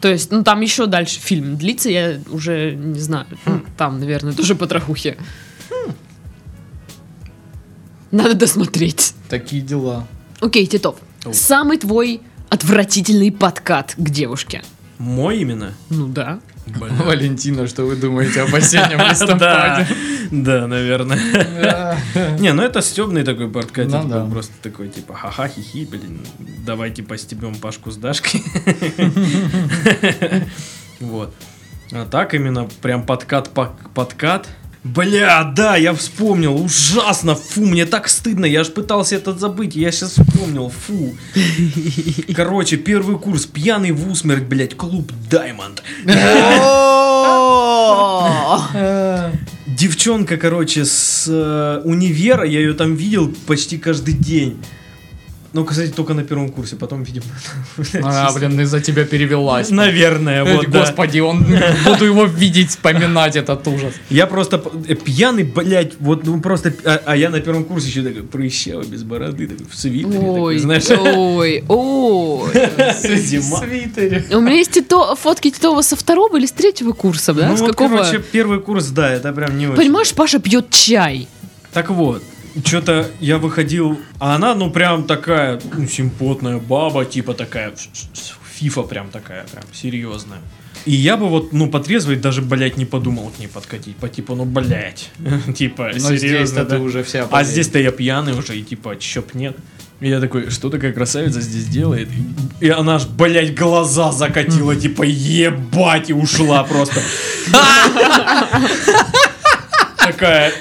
То 0.00 0.08
есть, 0.08 0.30
ну 0.30 0.42
там 0.42 0.60
еще 0.60 0.86
дальше 0.86 1.20
фильм 1.20 1.56
длится, 1.56 1.90
я 1.90 2.18
уже 2.30 2.74
не 2.74 2.98
знаю, 2.98 3.26
ну, 3.44 3.62
там, 3.76 4.00
наверное, 4.00 4.32
тоже 4.32 4.54
потрохухи. 4.54 5.16
Надо 8.10 8.34
досмотреть. 8.34 9.14
Такие 9.28 9.62
дела. 9.62 10.06
Окей, 10.40 10.66
Титов, 10.66 10.96
самый 11.32 11.78
твой 11.78 12.22
отвратительный 12.48 13.30
подкат 13.30 13.94
к 13.96 14.10
девушке. 14.10 14.62
Мой 14.98 15.38
именно? 15.38 15.74
Ну 15.90 16.08
да. 16.08 16.40
Валентина, 16.66 17.66
что 17.66 17.84
вы 17.84 17.96
думаете 17.96 18.42
об 18.42 18.54
осеннем 18.54 18.98
листопаде? 19.10 19.86
да, 20.30 20.66
наверное. 20.66 21.18
Не, 22.38 22.52
ну 22.52 22.62
это 22.62 22.80
стебный 22.82 23.24
такой 23.24 23.48
подкат, 23.50 23.88
Ну 23.88 24.02
типа, 24.02 24.28
просто 24.30 24.52
такой, 24.62 24.88
типа, 24.88 25.14
ха-ха, 25.14 25.48
хихи, 25.48 25.84
блин, 25.84 26.20
давайте 26.64 27.02
постебем 27.02 27.54
Пашку 27.56 27.90
с 27.90 27.96
Дашкой. 27.96 28.42
Вот. 31.00 31.34
А 31.92 32.04
так 32.04 32.34
именно 32.34 32.68
прям 32.82 33.04
подкат, 33.06 33.50
подкат. 33.94 34.48
Бля, 34.82 35.44
да, 35.44 35.76
я 35.76 35.92
вспомнил, 35.92 36.56
ужасно, 36.56 37.34
фу, 37.34 37.66
мне 37.66 37.84
так 37.84 38.08
стыдно, 38.08 38.46
я 38.46 38.60
аж 38.60 38.72
пытался 38.72 39.16
это 39.16 39.34
забыть, 39.34 39.76
я 39.76 39.92
сейчас 39.92 40.12
вспомнил, 40.12 40.70
фу. 40.70 41.14
Короче, 42.34 42.78
первый 42.78 43.18
курс, 43.18 43.44
пьяный 43.44 43.92
в 43.92 44.10
усмерть, 44.10 44.44
блядь, 44.44 44.74
клуб 44.74 45.12
Даймонд. 45.30 45.82
Девчонка, 49.66 50.36
короче, 50.38 50.84
с 50.86 51.26
э, 51.28 51.82
универа, 51.84 52.44
я 52.44 52.60
ее 52.60 52.72
там 52.72 52.94
видел 52.94 53.34
почти 53.46 53.76
каждый 53.76 54.14
день. 54.14 54.56
Ну, 55.52 55.64
кстати, 55.64 55.90
только 55.90 56.14
на 56.14 56.22
первом 56.22 56.50
курсе, 56.50 56.76
потом, 56.76 57.02
видимо... 57.02 57.26
А, 58.04 58.32
блин, 58.32 58.60
из-за 58.60 58.80
тебя 58.80 59.04
перевелась. 59.04 59.70
Наверное, 59.70 60.44
вот, 60.44 60.70
да. 60.70 60.80
Господи, 60.80 61.18
он 61.20 61.44
буду 61.84 62.04
его 62.04 62.24
видеть, 62.24 62.70
вспоминать 62.70 63.36
этот 63.36 63.66
ужас. 63.66 63.94
Я 64.10 64.26
просто 64.26 64.62
э, 64.88 64.94
пьяный, 64.94 65.42
блядь, 65.42 65.94
вот, 65.98 66.24
ну, 66.24 66.40
просто... 66.40 66.72
А, 66.84 67.02
а 67.04 67.16
я 67.16 67.30
на 67.30 67.40
первом 67.40 67.64
курсе 67.64 67.88
еще 67.88 68.02
такой 68.02 68.22
прыщавый, 68.22 68.86
без 68.86 69.02
бороды, 69.02 69.48
такой, 69.48 69.66
в 69.66 69.74
свитере, 69.74 70.12
такой, 70.12 70.40
Ой, 70.40 70.58
знаешь... 70.58 70.90
ой, 70.90 71.64
ой. 71.68 72.50
Зима. 73.16 73.58
свитере. 73.58 74.24
У 74.30 74.40
меня 74.40 74.56
есть 74.56 74.78
фотки 75.18 75.50
Титова 75.50 75.82
со 75.82 75.96
второго 75.96 76.36
или 76.36 76.46
с 76.46 76.52
третьего 76.52 76.92
курса, 76.92 77.34
да? 77.34 77.48
Ну, 77.48 77.56
с 77.56 77.60
вот, 77.60 77.74
короче, 77.74 78.22
первый 78.32 78.60
курс, 78.60 78.86
да, 78.86 79.10
это 79.10 79.32
прям 79.32 79.58
не 79.58 79.66
очень. 79.66 79.76
Понимаешь, 79.76 80.12
Паша 80.14 80.38
пьет 80.38 80.70
чай. 80.70 81.28
Так 81.72 81.90
вот, 81.90 82.22
что-то 82.64 83.10
я 83.20 83.38
выходил, 83.38 84.00
а 84.18 84.34
она, 84.34 84.54
ну, 84.54 84.70
прям 84.70 85.04
такая, 85.04 85.60
ну, 85.72 85.86
симпотная 85.86 86.58
баба, 86.58 87.04
типа 87.04 87.34
такая, 87.34 87.74
фифа 88.54 88.82
прям 88.82 89.10
такая, 89.10 89.44
прям 89.44 89.64
серьезная. 89.72 90.40
И 90.86 90.92
я 90.92 91.16
бы 91.16 91.28
вот, 91.28 91.52
ну, 91.52 91.70
потрезвый 91.70 92.16
даже, 92.16 92.40
блядь, 92.40 92.76
не 92.76 92.86
подумал 92.86 93.30
к 93.30 93.38
ней 93.38 93.48
подкатить. 93.48 93.96
По 93.96 94.08
типу, 94.08 94.34
ну, 94.34 94.44
блядь. 94.44 95.10
Типа, 95.54 95.90
Но 95.92 96.16
серьезно, 96.16 96.64
да? 96.64 96.76
ты 96.76 96.82
уже 96.82 97.02
вся 97.02 97.28
А 97.30 97.44
здесь-то 97.44 97.78
я 97.78 97.90
пьяный 97.90 98.32
уже, 98.32 98.56
и 98.56 98.62
типа, 98.62 98.94
б 98.94 99.24
нет. 99.34 99.56
И 100.00 100.08
я 100.08 100.20
такой, 100.20 100.48
что 100.48 100.70
такая 100.70 100.94
красавица 100.94 101.42
здесь 101.42 101.66
делает? 101.66 102.08
И, 102.60 102.70
она 102.70 102.94
аж, 102.94 103.06
блядь, 103.06 103.54
глаза 103.54 104.10
закатила, 104.12 104.74
типа, 104.74 105.02
ебать, 105.02 106.08
и 106.08 106.14
ушла 106.14 106.64
просто. 106.64 107.02
Такая, 109.98 110.52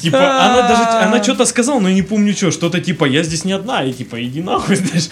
Типа, 0.00 0.18
она 0.18 0.68
даже, 0.68 0.82
она 1.06 1.22
что-то 1.22 1.44
сказала, 1.46 1.80
но 1.80 1.88
я 1.88 1.94
не 1.94 2.02
помню 2.02 2.32
что, 2.34 2.50
что-то 2.50 2.80
типа, 2.80 3.04
я 3.06 3.22
здесь 3.22 3.44
не 3.44 3.52
одна, 3.52 3.82
и 3.84 3.92
типа, 3.92 4.22
иди 4.24 4.42
нахуй, 4.42 4.76
знаешь, 4.76 5.08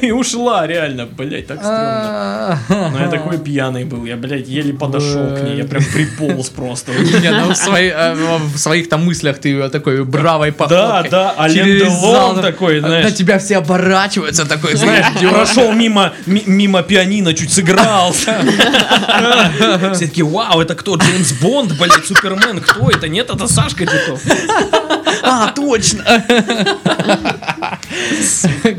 и 0.00 0.10
ушла, 0.12 0.66
реально, 0.66 1.06
блядь, 1.06 1.46
так 1.46 1.58
стрёмно. 1.58 2.58
Но 2.68 2.98
я 3.00 3.08
такой 3.08 3.38
пьяный 3.38 3.84
был, 3.84 4.04
я, 4.06 4.16
блядь, 4.16 4.48
еле 4.48 4.72
подошел 4.72 5.34
к 5.36 5.42
ней, 5.42 5.56
я 5.58 5.64
прям 5.64 5.82
приполз 5.84 6.48
просто. 6.50 6.92
Не, 7.22 7.30
ну 7.30 7.54
в, 7.54 7.74
э, 7.74 8.14
в 8.54 8.58
своих 8.58 8.88
там 8.88 9.04
мыслях 9.04 9.38
ты 9.38 9.48
её 9.50 9.68
такой 9.68 10.04
бравой 10.04 10.50
Да, 10.50 10.56
походкой. 10.56 11.10
да, 11.10 11.34
Ален 11.38 11.64
через 11.64 11.82
Делон 12.00 12.40
такой, 12.42 12.80
знаешь. 12.80 13.04
На 13.04 13.10
тебя 13.10 13.38
все 13.38 13.56
оборачиваются, 13.58 14.44
такой, 14.46 14.74
знаешь, 14.76 15.06
Прошел 15.30 15.72
мимо, 15.72 16.12
ми- 16.26 16.42
мимо 16.46 16.82
пианино, 16.82 17.34
чуть 17.34 17.52
сыграл. 17.52 18.12
Все 19.94 20.06
такие, 20.06 20.24
вау, 20.24 20.60
это 20.60 20.74
кто? 20.74 20.96
Джеймс 20.96 21.32
Бонд, 21.40 21.72
блядь, 21.78 22.06
Супермен, 22.06 22.60
кто 22.60 22.90
это? 22.90 23.08
Нет, 23.08 23.30
это 23.30 23.46
Сашка 23.48 23.84
Титов. 24.16 24.22
А, 25.20 25.52
точно! 25.52 26.04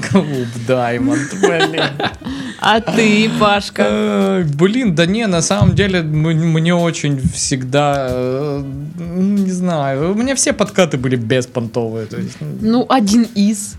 Клуб 0.09 0.47
Даймонд, 0.67 1.33
блин. 1.41 1.81
А 2.59 2.79
ты, 2.81 3.29
Пашка? 3.39 3.83
Э, 3.85 4.43
Блин, 4.43 4.95
да 4.95 5.05
не, 5.05 5.27
на 5.27 5.41
самом 5.41 5.75
деле 5.75 6.01
мне 6.01 6.73
очень 6.73 7.19
всегда, 7.29 8.07
э, 8.09 8.63
не 8.97 9.51
знаю, 9.51 10.11
у 10.11 10.15
меня 10.15 10.33
все 10.35 10.53
подкаты 10.53 10.97
были 10.97 11.15
беспонтовые, 11.17 12.07
Ну, 12.61 12.85
один 12.89 13.23
из. 13.35 13.75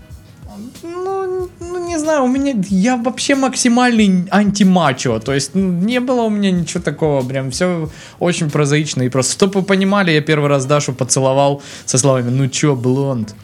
Не 1.91 1.99
знаю, 1.99 2.23
у 2.23 2.27
меня, 2.27 2.53
я 2.69 2.95
вообще 2.95 3.35
максимальный 3.35 4.25
антимачо, 4.31 5.19
то 5.19 5.33
есть 5.33 5.55
не 5.55 5.99
было 5.99 6.21
у 6.21 6.29
меня 6.29 6.51
ничего 6.51 6.81
такого, 6.81 7.21
прям 7.27 7.51
все 7.51 7.89
очень 8.19 8.49
прозаично 8.49 9.03
и 9.03 9.09
просто, 9.09 9.33
чтобы 9.33 9.59
вы 9.59 9.65
понимали, 9.65 10.11
я 10.11 10.21
первый 10.21 10.47
раз 10.47 10.65
Дашу 10.65 10.93
поцеловал 10.93 11.61
со 11.85 11.97
словами, 11.97 12.29
ну 12.29 12.47
чё, 12.47 12.75
блонд? 12.75 13.35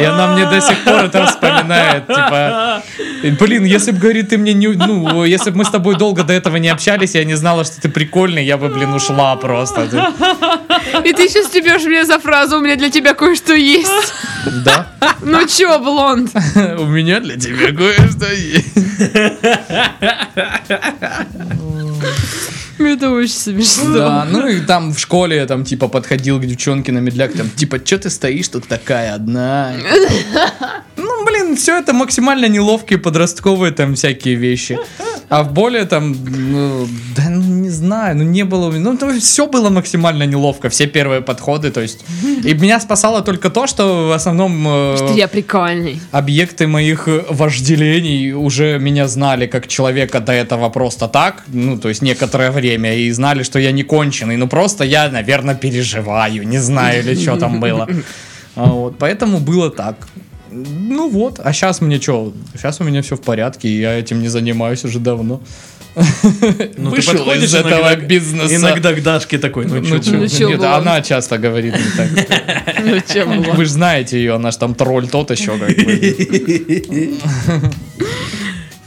И 0.00 0.04
она 0.04 0.28
мне 0.28 0.46
до 0.46 0.60
сих 0.60 0.84
пор 0.84 1.04
это 1.04 1.26
вспоминает, 1.26 2.06
типа, 2.06 2.82
«И, 3.22 3.30
блин, 3.30 3.64
если 3.64 3.92
бы, 3.92 3.98
говорит, 3.98 4.28
ты 4.30 4.38
мне 4.38 4.52
не, 4.52 4.68
ну, 4.68 5.24
если 5.24 5.50
бы 5.50 5.58
мы 5.58 5.64
с 5.64 5.70
тобой 5.70 5.96
долго 5.96 6.22
до 6.22 6.32
этого 6.32 6.56
не 6.56 6.68
общались, 6.68 7.14
я 7.14 7.24
не 7.24 7.34
знала, 7.34 7.64
что 7.64 7.80
ты 7.80 7.88
прикольный, 7.88 8.44
я 8.44 8.56
бы, 8.56 8.68
блин, 8.68 8.94
ушла 8.94 9.36
просто. 9.36 10.12
И 11.04 11.12
ты 11.12 11.28
сейчас 11.28 11.46
стебешь 11.46 11.84
меня 11.84 12.04
за 12.04 12.18
фразу, 12.18 12.58
у 12.58 12.60
меня 12.60 12.76
для 12.76 12.90
тебя 12.90 13.14
кое-что 13.14 13.54
есть. 13.54 14.14
Да? 14.64 14.86
Ну 15.22 15.46
чё, 15.46 15.78
блонд? 15.78 16.30
У 16.78 16.84
меня 16.84 17.20
для 17.20 17.36
тебя 17.36 17.72
кое-что 17.76 18.32
есть. 18.32 18.74
Это 22.96 23.10
очень 23.10 23.34
смешно. 23.34 23.92
Да, 23.92 24.26
ну 24.30 24.46
и 24.48 24.60
там 24.60 24.94
в 24.94 24.98
школе 24.98 25.36
я 25.36 25.46
там 25.46 25.64
типа 25.64 25.88
подходил 25.88 26.40
к 26.40 26.46
девчонке 26.46 26.92
на 26.92 26.98
медляк, 26.98 27.34
там 27.34 27.50
типа, 27.50 27.78
что 27.84 27.98
ты 27.98 28.10
стоишь 28.10 28.48
тут 28.48 28.66
такая 28.66 29.14
одна? 29.14 29.74
Ну, 30.96 31.24
блин, 31.26 31.56
все 31.56 31.78
это 31.78 31.92
максимально 31.92 32.46
неловкие 32.46 32.98
подростковые 32.98 33.72
там 33.72 33.94
всякие 33.94 34.36
вещи. 34.36 34.78
А 35.28 35.42
в 35.42 35.52
более 35.52 35.84
там, 35.84 36.16
ну, 36.24 36.88
да, 37.16 37.28
не 37.66 37.70
знаю, 37.70 38.16
ну 38.16 38.24
не 38.24 38.44
было, 38.44 38.70
ну 38.70 38.96
все 39.20 39.46
было 39.46 39.70
максимально 39.70 40.26
неловко, 40.26 40.68
все 40.68 40.86
первые 40.86 41.20
подходы, 41.20 41.70
то 41.70 41.80
есть. 41.80 42.04
И 42.44 42.54
меня 42.54 42.80
спасало 42.80 43.22
только 43.22 43.50
то, 43.50 43.66
что 43.66 44.08
в 44.08 44.12
основном 44.12 44.66
э, 44.68 44.96
Что 44.96 45.14
я 45.14 45.26
прикольный. 45.28 46.00
объекты 46.12 46.66
моих 46.66 47.08
э, 47.08 47.24
вожделений 47.28 48.32
уже 48.32 48.78
меня 48.78 49.08
знали 49.08 49.46
как 49.46 49.66
человека 49.66 50.20
до 50.20 50.32
этого 50.32 50.68
просто 50.70 51.08
так, 51.08 51.42
ну, 51.48 51.76
то 51.78 51.88
есть 51.88 52.02
некоторое 52.02 52.50
время, 52.50 52.94
и 52.94 53.10
знали, 53.12 53.42
что 53.42 53.58
я 53.58 53.72
не 53.72 53.82
конченый, 53.82 54.36
ну, 54.36 54.48
просто 54.48 54.84
я, 54.84 55.08
наверное, 55.08 55.54
переживаю, 55.54 56.48
не 56.48 56.58
знаю, 56.58 57.02
или 57.02 57.14
что 57.20 57.36
там 57.36 57.60
было. 57.60 57.88
А 58.54 58.64
Вот, 58.66 58.98
поэтому 58.98 59.40
было 59.40 59.70
так. 59.70 59.96
Ну 60.50 61.10
вот, 61.10 61.40
а 61.44 61.52
сейчас 61.52 61.80
мне 61.80 62.00
что? 62.00 62.32
Сейчас 62.54 62.80
у 62.80 62.84
меня 62.84 63.02
все 63.02 63.16
в 63.16 63.20
порядке, 63.20 63.68
и 63.68 63.80
я 63.80 63.98
этим 63.98 64.22
не 64.22 64.28
занимаюсь 64.28 64.84
уже 64.84 64.98
давно. 64.98 65.40
Ну, 66.76 66.90
ты 66.90 66.96
Вышел 66.96 67.14
подходишь 67.14 67.44
из 67.44 67.54
этого 67.54 67.80
иногда- 67.80 68.06
бизнеса. 68.06 68.54
Иногда 68.54 68.92
к 68.92 69.02
Дашке 69.02 69.38
такой, 69.38 69.64
ну 69.66 69.76
Ну, 69.76 69.82
чё, 69.98 70.12
Ну, 70.12 70.28
чё, 70.28 70.48
нет, 70.50 70.58
Влад? 70.58 70.80
она 70.82 71.00
часто 71.00 71.38
говорит 71.38 71.74
не 71.74 71.90
так. 71.96 72.10
Ну? 73.26 73.54
Вы 73.54 73.64
же 73.64 73.70
знаете 73.70 74.18
ее, 74.18 74.34
она 74.34 74.50
же 74.50 74.58
там 74.58 74.74
тролль 74.74 75.08
тот 75.08 75.30
еще 75.30 75.58
как 75.58 75.74
бы. 75.74 77.14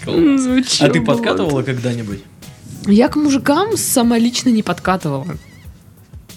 Ну 0.05 0.61
А 0.81 0.89
ты 0.89 1.01
подкатывала 1.01 1.63
когда-нибудь? 1.63 2.19
Я 2.87 3.07
к 3.09 3.15
мужикам 3.15 3.75
самолично 3.77 4.49
не 4.49 4.63
подкатывала. 4.63 5.27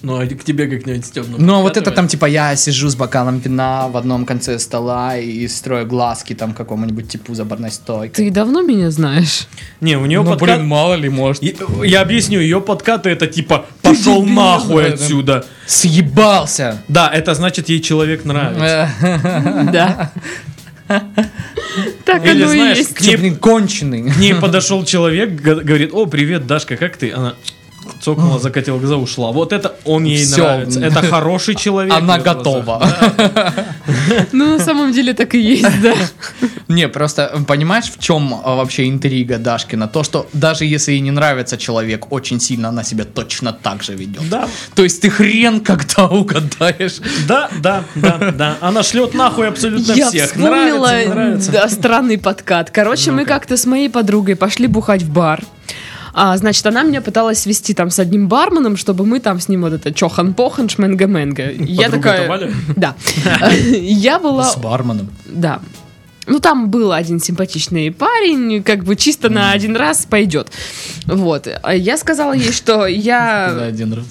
Ну, 0.03 0.19
а 0.19 0.27
к 0.27 0.43
тебе 0.43 0.67
как-нибудь 0.67 1.05
стебно 1.05 1.37
Ну, 1.39 1.55
а 1.55 1.61
вот 1.61 1.77
это 1.77 1.89
там, 1.89 2.09
типа, 2.09 2.25
я 2.25 2.57
сижу 2.57 2.89
с 2.89 2.95
бокалом 2.95 3.39
вина 3.39 3.87
в 3.87 3.95
одном 3.95 4.25
конце 4.25 4.59
стола 4.59 5.17
и 5.17 5.47
строю 5.47 5.87
глазки 5.87 6.35
там 6.35 6.53
какому-нибудь 6.53 7.07
типу 7.07 7.33
за 7.33 7.45
барной 7.45 7.71
стойкой. 7.71 8.25
Ты 8.25 8.29
давно 8.29 8.61
меня 8.63 8.91
знаешь? 8.91 9.47
Не, 9.79 9.97
у 9.97 10.05
нее 10.05 10.21
Ну, 10.21 10.31
подкат... 10.31 10.57
блин, 10.57 10.67
мало 10.67 10.95
ли, 10.95 11.07
может. 11.07 11.41
Я, 11.41 11.53
я 11.85 12.01
объясню, 12.01 12.41
ее 12.41 12.59
подкаты 12.59 13.11
это 13.11 13.27
типа 13.27 13.65
пошел 13.81 14.25
нахуй 14.25 14.83
да, 14.83 14.93
отсюда. 14.93 15.45
Съебался! 15.67 16.83
Да, 16.89 17.09
это 17.09 17.33
значит 17.33 17.69
ей 17.69 17.79
человек 17.79 18.25
нравится. 18.25 18.89
Да. 19.71 20.11
Так 22.05 22.25
Или, 22.25 22.43
оно 22.43 22.53
и 22.53 22.57
знаешь, 22.57 22.77
есть. 22.77 22.93
к 22.93 23.01
ней, 23.01 23.15
блин, 23.15 23.37
конченый. 23.37 24.11
к 24.11 24.17
ней 24.17 24.35
подошел 24.35 24.83
человек, 24.83 25.31
говорит, 25.31 25.91
о, 25.93 26.05
привет, 26.07 26.45
Дашка, 26.45 26.75
как 26.75 26.97
ты? 26.97 27.11
Она 27.13 27.35
цокнула, 28.01 28.39
закатила 28.39 28.77
глаза, 28.79 28.95
ушла. 28.97 29.31
Вот 29.31 29.53
это 29.53 29.75
он 29.85 30.03
ей 30.05 30.23
Всё. 30.23 30.43
нравится. 30.43 30.79
Это 30.79 31.01
хороший 31.01 31.55
человек. 31.55 31.93
Она 31.93 32.17
готова. 32.19 32.81
Ну, 34.31 34.57
на 34.57 34.59
самом 34.63 34.91
деле 34.91 35.13
так 35.13 35.35
и 35.35 35.39
есть, 35.39 35.81
да. 35.81 35.93
Не, 36.67 36.87
просто 36.87 37.43
понимаешь, 37.47 37.85
в 37.85 37.99
чем 37.99 38.33
а, 38.43 38.55
вообще 38.55 38.89
интрига 38.89 39.37
Дашкина? 39.37 39.87
То, 39.87 40.03
что 40.03 40.27
даже 40.33 40.65
если 40.65 40.91
ей 40.93 41.01
не 41.01 41.11
нравится 41.11 41.57
человек 41.57 42.11
очень 42.11 42.39
сильно, 42.39 42.69
она 42.69 42.83
себя 42.83 43.05
точно 43.05 43.53
так 43.53 43.83
же 43.83 43.93
ведет. 43.93 44.29
Да, 44.29 44.47
То 44.75 44.83
есть 44.83 45.01
ты 45.01 45.09
хрен 45.09 45.59
когда 45.61 46.07
угадаешь. 46.07 46.97
да, 47.27 47.49
да, 47.61 47.83
да, 47.95 48.31
да. 48.31 48.57
Она 48.61 48.83
шлет 48.83 49.13
нахуй 49.13 49.47
абсолютно 49.47 49.93
Я 49.93 50.09
всех. 50.09 50.27
вспомнила, 50.31 50.91
нравится. 51.07 51.51
да, 51.51 51.69
странный 51.69 52.17
подкат. 52.17 52.71
Короче, 52.71 53.11
мы 53.11 53.25
как-то 53.25 53.57
с 53.57 53.65
моей 53.65 53.89
подругой 53.89 54.35
пошли 54.35 54.67
бухать 54.67 55.03
в 55.03 55.11
бар. 55.11 55.43
А, 56.13 56.37
значит, 56.37 56.65
она 56.65 56.83
меня 56.83 57.01
пыталась 57.01 57.39
свести 57.39 57.73
там 57.73 57.89
с 57.89 57.99
одним 57.99 58.27
барменом, 58.27 58.77
чтобы 58.77 59.05
мы 59.05 59.19
там 59.19 59.39
с 59.39 59.47
ним 59.47 59.61
вот 59.61 59.73
это 59.73 59.91
чохан-похан, 59.91 60.69
шменга-менга. 60.69 61.51
Я 61.59 61.89
такая... 61.89 62.51
Да. 62.75 62.95
Я 63.51 64.19
была... 64.19 64.43
С 64.43 64.57
барменом. 64.57 65.09
Да. 65.25 65.59
Ну, 66.25 66.39
там 66.39 66.69
был 66.69 66.93
один 66.93 67.19
симпатичный 67.19 67.91
парень, 67.91 68.63
как 68.63 68.83
бы 68.83 68.95
чисто 68.95 69.29
на 69.29 69.51
один 69.51 69.75
раз 69.75 70.05
пойдет. 70.05 70.51
Вот. 71.05 71.47
А 71.61 71.75
Я 71.75 71.97
сказала 71.97 72.33
ей, 72.33 72.51
что 72.51 72.85
я... 72.85 73.47
один 73.67 73.93
раз. 73.93 74.05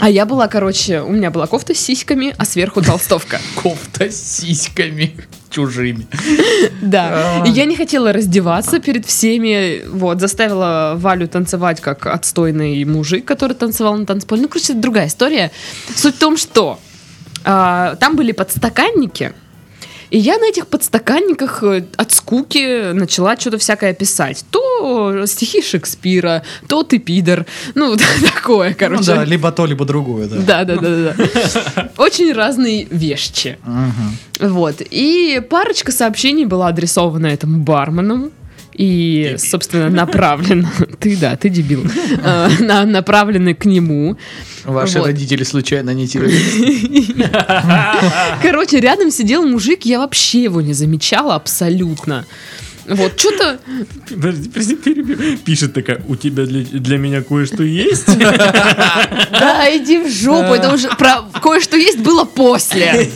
А 0.00 0.10
я 0.10 0.26
была, 0.26 0.48
короче, 0.48 1.02
у 1.02 1.12
меня 1.12 1.30
была 1.30 1.46
кофта 1.46 1.74
с 1.74 1.78
сиськами, 1.78 2.34
а 2.36 2.44
сверху 2.44 2.82
толстовка. 2.82 3.40
Кофта 3.62 4.10
с 4.10 4.40
сиськами 4.40 5.14
чужими. 5.52 6.06
Да. 6.80 7.42
Я 7.46 7.64
не 7.66 7.76
хотела 7.76 8.12
раздеваться 8.12 8.80
перед 8.80 9.06
всеми. 9.06 9.86
Вот, 9.88 10.20
заставила 10.20 10.94
Валю 10.96 11.28
танцевать 11.28 11.80
как 11.80 12.06
отстойный 12.06 12.84
мужик, 12.84 13.24
который 13.24 13.54
танцевал 13.54 13.96
на 13.96 14.06
танцполе. 14.06 14.42
Ну, 14.42 14.48
короче, 14.48 14.72
это 14.72 14.82
другая 14.82 15.06
история. 15.06 15.50
Суть 15.94 16.16
в 16.16 16.18
том, 16.18 16.36
что 16.36 16.78
а, 17.44 17.96
там 17.96 18.16
были 18.16 18.32
подстаканники. 18.32 19.32
И 20.12 20.18
я 20.18 20.36
на 20.36 20.46
этих 20.50 20.66
подстаканниках 20.66 21.62
э, 21.62 21.84
от 21.96 22.12
скуки 22.12 22.92
начала 22.92 23.34
что-то 23.38 23.56
всякое 23.56 23.94
писать. 23.94 24.44
То 24.50 25.24
стихи 25.26 25.62
Шекспира, 25.62 26.42
то 26.68 26.82
ты 26.82 26.98
пидор. 26.98 27.46
Ну, 27.74 27.96
такое, 28.34 28.70
Ну 28.70 28.76
короче. 28.78 29.04
да, 29.14 29.24
либо 29.24 29.50
то, 29.52 29.64
либо 29.64 29.86
другое, 29.86 30.28
да. 30.28 30.36
Да, 30.36 30.64
да, 30.64 30.76
да, 30.76 31.14
да. 31.16 31.90
Очень 31.96 32.34
разные 32.34 32.84
вещи. 32.90 33.58
Вот. 34.38 34.82
И 34.90 35.40
парочка 35.48 35.92
сообщений 35.92 36.44
была 36.44 36.68
адресована 36.68 37.28
этому 37.28 37.62
бармену. 37.62 38.32
И, 38.74 39.36
собственно, 39.38 39.90
направлена... 39.90 40.70
Ты, 41.00 41.16
да, 41.16 41.36
ты 41.36 41.48
дебил. 41.48 41.84
А, 42.24 42.48
на- 42.60 42.84
Направлены 42.84 43.54
к 43.54 43.64
нему. 43.64 44.16
Ваши 44.64 44.98
Вот. 44.98 45.06
родители 45.06 45.44
случайно 45.44 45.90
не? 45.90 46.06
Короче, 48.42 48.80
рядом 48.80 49.10
сидел 49.10 49.46
мужик, 49.46 49.84
я 49.84 49.98
вообще 49.98 50.44
его 50.44 50.60
не 50.60 50.72
замечала 50.72 51.34
абсолютно. 51.34 52.24
Вот, 52.88 53.18
что-то... 53.18 53.58
Подожди, 54.08 54.48
подожди, 54.48 54.74
перебью. 54.76 55.38
Пишет 55.38 55.72
такая, 55.74 56.02
у 56.08 56.16
тебя 56.16 56.44
для, 56.46 56.62
для 56.64 56.98
меня 56.98 57.22
кое-что 57.22 57.62
есть? 57.62 58.06
Да, 58.18 59.66
иди 59.76 59.98
в 59.98 60.10
жопу, 60.10 60.54
это 60.54 60.72
уже 60.74 60.88
про 60.88 61.22
кое-что 61.42 61.76
есть 61.76 61.98
было 61.98 62.24
после. 62.24 63.08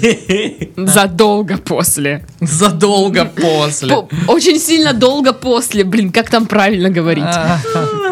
Задолго 0.76 1.56
после. 1.58 2.24
Задолго 2.40 3.24
после. 3.24 3.88
По- 3.88 4.08
Очень 4.28 4.58
сильно 4.60 4.92
долго 4.92 5.32
после, 5.32 5.84
блин, 5.84 6.12
как 6.12 6.30
там 6.30 6.46
правильно 6.46 6.90
говорить. 6.90 7.24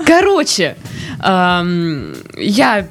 Короче, 0.07 0.77
я 1.23 2.87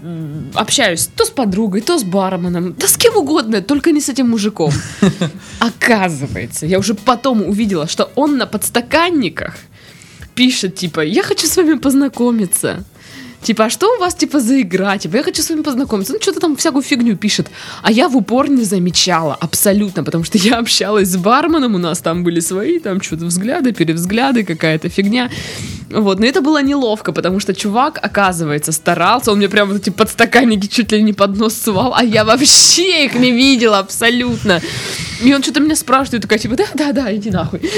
общаюсь 0.55 1.09
то 1.15 1.25
с 1.25 1.29
подругой, 1.29 1.81
то 1.81 1.97
с 1.97 2.03
барменом, 2.03 2.73
да 2.73 2.87
с 2.87 2.97
кем 2.97 3.17
угодно, 3.17 3.61
только 3.61 3.91
не 3.91 4.01
с 4.01 4.09
этим 4.09 4.29
мужиком. 4.29 4.71
Оказывается, 5.59 6.65
я 6.65 6.79
уже 6.79 6.93
потом 6.93 7.41
увидела, 7.41 7.87
что 7.87 8.11
он 8.15 8.37
на 8.37 8.45
подстаканниках 8.45 9.55
пишет, 10.35 10.75
типа, 10.75 11.01
я 11.01 11.23
хочу 11.23 11.47
с 11.47 11.57
вами 11.57 11.75
познакомиться. 11.75 12.83
Типа, 13.43 13.65
а 13.65 13.69
что 13.69 13.95
у 13.95 13.99
вас, 13.99 14.15
типа, 14.15 14.39
за 14.39 14.61
игра? 14.61 14.97
Типа, 14.97 15.17
я 15.17 15.23
хочу 15.23 15.41
с 15.41 15.49
вами 15.49 15.61
познакомиться. 15.61 16.13
Ну, 16.13 16.19
что-то 16.21 16.39
там 16.39 16.55
всякую 16.55 16.81
фигню 16.83 17.15
пишет. 17.17 17.47
А 17.81 17.91
я 17.91 18.07
в 18.07 18.15
упор 18.17 18.49
не 18.49 18.63
замечала, 18.63 19.37
абсолютно, 19.39 20.03
потому 20.03 20.23
что 20.23 20.37
я 20.49 20.59
общалась 20.59 21.09
с 21.09 21.17
барменом, 21.17 21.75
у 21.75 21.77
нас 21.77 21.99
там 21.99 22.23
были 22.23 22.39
свои, 22.39 22.79
там 22.79 23.01
что-то 23.01 23.25
взгляды, 23.25 23.71
перевзгляды, 23.73 24.43
какая-то 24.43 24.89
фигня. 24.89 25.29
Вот, 25.89 26.19
но 26.19 26.25
это 26.25 26.41
было 26.41 26.63
неловко, 26.63 27.11
потому 27.11 27.39
что 27.39 27.53
чувак, 27.53 27.99
оказывается, 28.01 28.71
старался, 28.71 29.31
он 29.31 29.37
мне 29.37 29.49
прям 29.49 29.67
вот 29.69 29.77
эти 29.81 29.89
подстаканники 29.91 30.65
чуть 30.67 30.91
ли 30.91 31.03
не 31.03 31.13
под 31.13 31.37
нос 31.37 31.53
сувал, 31.55 31.93
а 31.95 32.03
я 32.03 32.23
вообще 32.25 33.05
их 33.05 33.13
не 33.15 33.31
видела 33.31 33.79
абсолютно. 33.79 34.59
И 35.21 35.33
он 35.33 35.43
что-то 35.43 35.59
меня 35.59 35.75
спрашивает, 35.75 36.23
такая, 36.23 36.39
типа, 36.39 36.55
да-да-да, 36.55 37.15
иди 37.15 37.29
нахуй. 37.29 37.59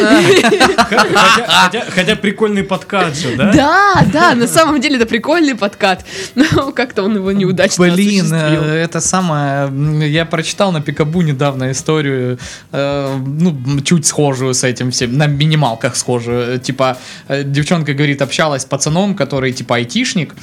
Хотя, 0.90 1.46
хотя- 1.48 1.86
хотя 1.90 2.16
прикольный 2.16 2.64
подкат 2.64 3.16
же, 3.18 3.36
да? 3.36 3.52
Да, 3.54 4.06
да, 4.14 4.36
на 4.36 4.48
самом 4.48 4.80
деле 4.82 4.96
это 4.98 5.06
прикольный 5.06 5.55
подкат, 5.56 6.06
но 6.36 6.72
как-то 6.72 7.04
он 7.04 7.16
его 7.16 7.32
неудачно 7.32 7.86
Блин, 7.86 8.32
э, 8.34 8.84
это 8.84 9.00
самое. 9.00 9.72
Я 10.10 10.26
прочитал 10.26 10.72
на 10.72 10.82
Пикабу 10.82 11.22
недавно 11.22 11.72
историю, 11.72 12.38
э, 12.72 13.18
ну, 13.26 13.82
чуть 13.82 14.06
схожую 14.06 14.54
с 14.54 14.64
этим 14.64 14.92
всем, 14.92 15.18
на 15.18 15.28
минималках 15.28 15.96
схожую. 15.96 16.56
Э, 16.56 16.60
Типа, 16.60 16.98
э, 17.28 17.44
девчонка, 17.44 17.94
говорит, 17.94 18.22
общалась 18.22 18.64
с 18.64 18.66
пацаном, 18.66 19.16
который, 19.16 19.52
типа, 19.52 19.76
айтишник, 19.76 20.34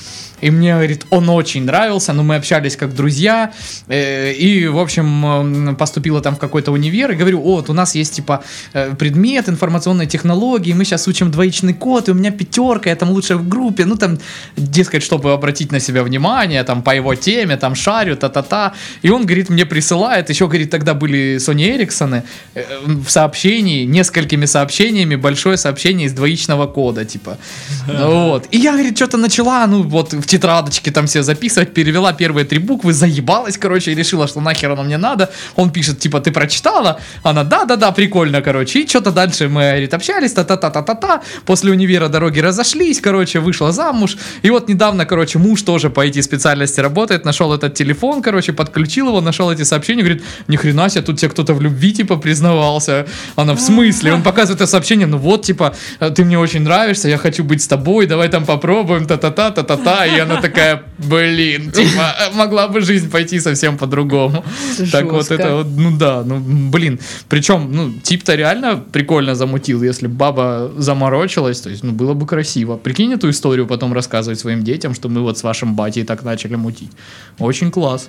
и 0.42 0.50
мне, 0.50 0.74
говорит, 0.74 1.06
он 1.10 1.28
очень 1.28 1.64
нравился, 1.64 2.12
но 2.12 2.22
мы 2.22 2.34
общались 2.34 2.76
как 2.76 2.94
друзья, 2.94 3.52
э, 3.88 4.32
и, 4.32 4.66
в 4.66 4.78
общем, 4.78 5.76
поступила 5.78 6.20
там 6.20 6.34
в 6.34 6.38
какой-то 6.38 6.72
универ, 6.72 7.12
и 7.12 7.14
говорю, 7.14 7.40
вот, 7.40 7.70
у 7.70 7.72
нас 7.72 7.94
есть, 7.94 8.16
типа, 8.16 8.42
э, 8.74 8.94
предмет 8.98 9.48
информационной 9.48 10.06
технологии, 10.06 10.72
мы 10.72 10.84
сейчас 10.84 11.08
учим 11.08 11.30
двоичный 11.30 11.74
код, 11.74 12.08
и 12.08 12.10
у 12.10 12.14
меня 12.14 12.32
пятерка, 12.32 12.90
я 12.90 12.96
там 12.96 13.10
лучше 13.10 13.36
в 13.36 13.48
группе, 13.48 13.84
ну, 13.84 13.96
там, 13.96 14.18
дескать, 14.56 15.04
чтобы 15.04 15.32
обратить 15.32 15.72
на 15.72 15.80
себя 15.80 16.02
внимание, 16.02 16.64
там, 16.64 16.82
по 16.82 16.90
его 16.94 17.14
теме, 17.14 17.56
там, 17.56 17.74
шарю, 17.76 18.16
та-та-та, 18.16 18.72
и 19.02 19.10
он, 19.10 19.24
говорит, 19.26 19.50
мне 19.50 19.64
присылает, 19.64 20.30
еще, 20.30 20.46
говорит, 20.46 20.70
тогда 20.70 20.94
были 20.94 21.36
Sony 21.36 21.76
Эриксоны, 21.76 22.22
в 22.54 23.08
сообщении, 23.08 23.84
несколькими 23.84 24.46
сообщениями, 24.46 25.14
большое 25.16 25.56
сообщение 25.56 26.08
из 26.08 26.12
двоичного 26.12 26.66
кода, 26.66 27.04
типа, 27.04 27.38
вот, 27.86 28.48
и 28.50 28.58
я, 28.58 28.72
говорит, 28.72 28.96
что-то 28.96 29.18
начала, 29.18 29.66
ну, 29.68 29.82
вот, 29.82 30.12
в 30.12 30.31
тетрадочке 30.32 30.90
там 30.90 31.06
все 31.06 31.22
записывать, 31.22 31.74
перевела 31.74 32.12
первые 32.12 32.44
три 32.44 32.58
буквы, 32.58 32.92
заебалась, 32.92 33.58
короче, 33.58 33.92
и 33.92 33.94
решила, 33.94 34.26
что 34.26 34.40
нахер 34.40 34.70
оно 34.70 34.82
мне 34.82 34.98
надо, 34.98 35.28
он 35.56 35.70
пишет, 35.70 35.98
типа, 35.98 36.20
ты 36.20 36.32
прочитала? 36.32 36.98
Она, 37.22 37.44
да-да-да, 37.44 37.92
прикольно, 37.92 38.40
короче, 38.40 38.80
и 38.80 38.88
что-то 38.88 39.10
дальше 39.10 39.48
мы, 39.48 39.60
говорит, 39.60 39.94
общались, 39.94 40.32
та-та-та-та-та-та, 40.32 41.20
после 41.44 41.70
универа 41.70 42.08
дороги 42.08 42.40
разошлись, 42.40 43.00
короче, 43.00 43.40
вышла 43.40 43.72
замуж, 43.72 44.16
и 44.44 44.50
вот 44.50 44.68
недавно, 44.68 45.04
короче, 45.04 45.38
муж 45.38 45.62
тоже 45.62 45.90
по 45.90 46.06
IT-специальности 46.06 46.80
работает, 46.80 47.24
нашел 47.24 47.52
этот 47.52 47.74
телефон, 47.74 48.22
короче, 48.22 48.52
подключил 48.52 49.08
его, 49.08 49.20
нашел 49.20 49.50
эти 49.50 49.64
сообщения, 49.64 50.02
говорит, 50.02 50.24
ни 50.48 50.56
хрена 50.56 50.88
себе, 50.88 51.02
тут 51.02 51.18
тебе 51.18 51.30
кто-то 51.30 51.52
в 51.54 51.60
любви, 51.60 51.92
типа, 51.92 52.16
признавался. 52.16 53.04
Она, 53.36 53.52
в 53.52 53.60
смысле? 53.60 54.14
Он 54.14 54.22
показывает 54.22 54.62
это 54.62 54.70
сообщение, 54.70 55.06
ну 55.06 55.18
вот, 55.18 55.44
типа, 55.44 55.74
ты 56.16 56.24
мне 56.24 56.38
очень 56.38 56.62
нравишься, 56.62 57.08
я 57.08 57.18
хочу 57.18 57.44
быть 57.44 57.60
с 57.60 57.66
тобой, 57.66 58.06
давай 58.06 58.28
там 58.28 58.44
попробуем, 58.44 59.06
та-та-та, 59.06 59.50
та-та-та, 59.50 60.06
и 60.06 60.21
она 60.22 60.40
такая, 60.40 60.82
блин, 60.98 61.70
типа, 61.72 62.14
могла 62.34 62.68
бы 62.68 62.80
жизнь 62.80 63.10
пойти 63.10 63.40
совсем 63.40 63.78
по-другому. 63.78 64.44
Так 64.90 65.04
вот 65.12 65.30
это 65.30 65.56
вот, 65.56 65.66
ну 65.66 65.96
да, 65.96 66.22
ну, 66.24 66.40
блин, 66.70 66.98
причем, 67.28 67.70
ну, 67.72 67.92
тип-то 68.02 68.34
реально 68.34 68.76
прикольно 68.92 69.34
замутил, 69.34 69.82
если 69.82 70.06
баба 70.06 70.70
заморочилась, 70.76 71.60
то 71.60 71.70
есть, 71.70 71.82
ну, 71.84 71.92
было 71.92 72.14
бы 72.14 72.26
красиво. 72.26 72.76
Прикинь 72.76 73.12
эту 73.12 73.30
историю 73.30 73.66
потом 73.66 73.92
рассказывать 73.92 74.38
своим 74.38 74.62
детям, 74.64 74.94
что 74.94 75.08
мы 75.08 75.20
вот 75.20 75.38
с 75.38 75.42
вашим 75.42 75.74
батей 75.74 76.04
так 76.04 76.24
начали 76.24 76.56
мутить. 76.56 76.90
Очень 77.38 77.70
класс. 77.70 78.08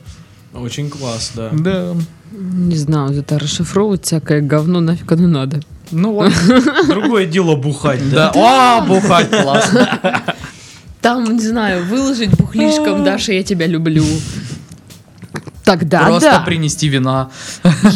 Очень 0.54 0.90
класс, 0.90 1.32
да. 1.36 1.50
Да. 1.52 1.96
Не 2.32 2.76
знаю, 2.76 3.20
это 3.20 3.40
расшифровывать 3.40 4.06
всякое 4.06 4.42
говно 4.42 4.82
нафиг 4.82 5.12
оно 5.12 5.28
надо. 5.28 5.62
Ну 5.92 6.14
вот. 6.14 6.32
Другое 6.88 7.26
дело 7.26 7.56
бухать, 7.56 8.00
Да. 8.12 8.32
да? 8.34 8.80
О, 8.80 8.86
бухать 8.86 9.30
классно. 9.30 10.22
Там, 11.04 11.36
не 11.36 11.46
знаю, 11.46 11.86
выложить 11.86 12.32
бухлишком, 12.38 13.04
Даша, 13.04 13.34
я 13.34 13.44
тебя 13.44 13.68
люблю. 13.68 14.06
Тогда 15.66 16.06
Просто 16.06 16.32
да. 16.32 16.40
принести 16.40 16.88
вина. 16.88 17.30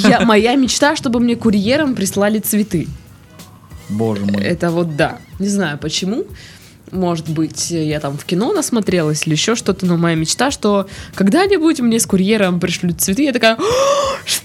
Я- 0.07 0.21
моя 0.21 0.55
мечта, 0.55 0.95
чтобы 0.95 1.19
мне 1.21 1.35
курьером 1.35 1.95
прислали 1.95 2.39
цветы. 2.39 2.87
Боже 3.89 4.25
мой. 4.25 4.43
Это 4.43 4.71
вот 4.71 4.95
да. 4.97 5.19
Не 5.39 5.47
знаю 5.47 5.77
почему. 5.77 6.25
Может 6.91 7.29
быть, 7.29 7.71
я 7.71 7.99
там 8.01 8.17
в 8.17 8.25
кино 8.25 8.53
насмотрелась 8.53 9.25
или 9.25 9.33
еще 9.35 9.55
что-то, 9.55 9.85
но 9.85 9.97
моя 9.97 10.15
мечта, 10.15 10.51
что 10.51 10.87
когда-нибудь 11.15 11.79
мне 11.79 11.99
с 11.99 12.05
курьером 12.05 12.59
пришлют 12.59 13.01
цветы, 13.01 13.23
я 13.23 13.33
такая, 13.33 13.55
«А, 13.55 13.61
что 14.25 14.43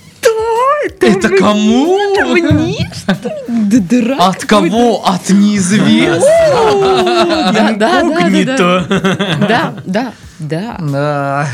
это? 0.84 1.06
Это 1.06 1.28
мне? 1.28 1.38
кому? 1.38 1.98
Это 2.36 2.54
мне? 2.54 2.90
Что 2.94 3.28
ли? 3.28 3.34
Да 3.48 3.78
дурак 3.80 4.20
От 4.20 4.44
какой-то. 4.44 4.76
кого? 4.76 5.06
От 5.06 5.28
неизвестного. 5.30 7.52
Да, 7.52 7.72
да, 7.76 8.02
да, 8.02 8.30
да, 8.30 8.56
да. 8.56 8.86
Да, 9.48 9.74
да, 9.86 10.12
да. 10.38 10.76
Да. 10.80 11.48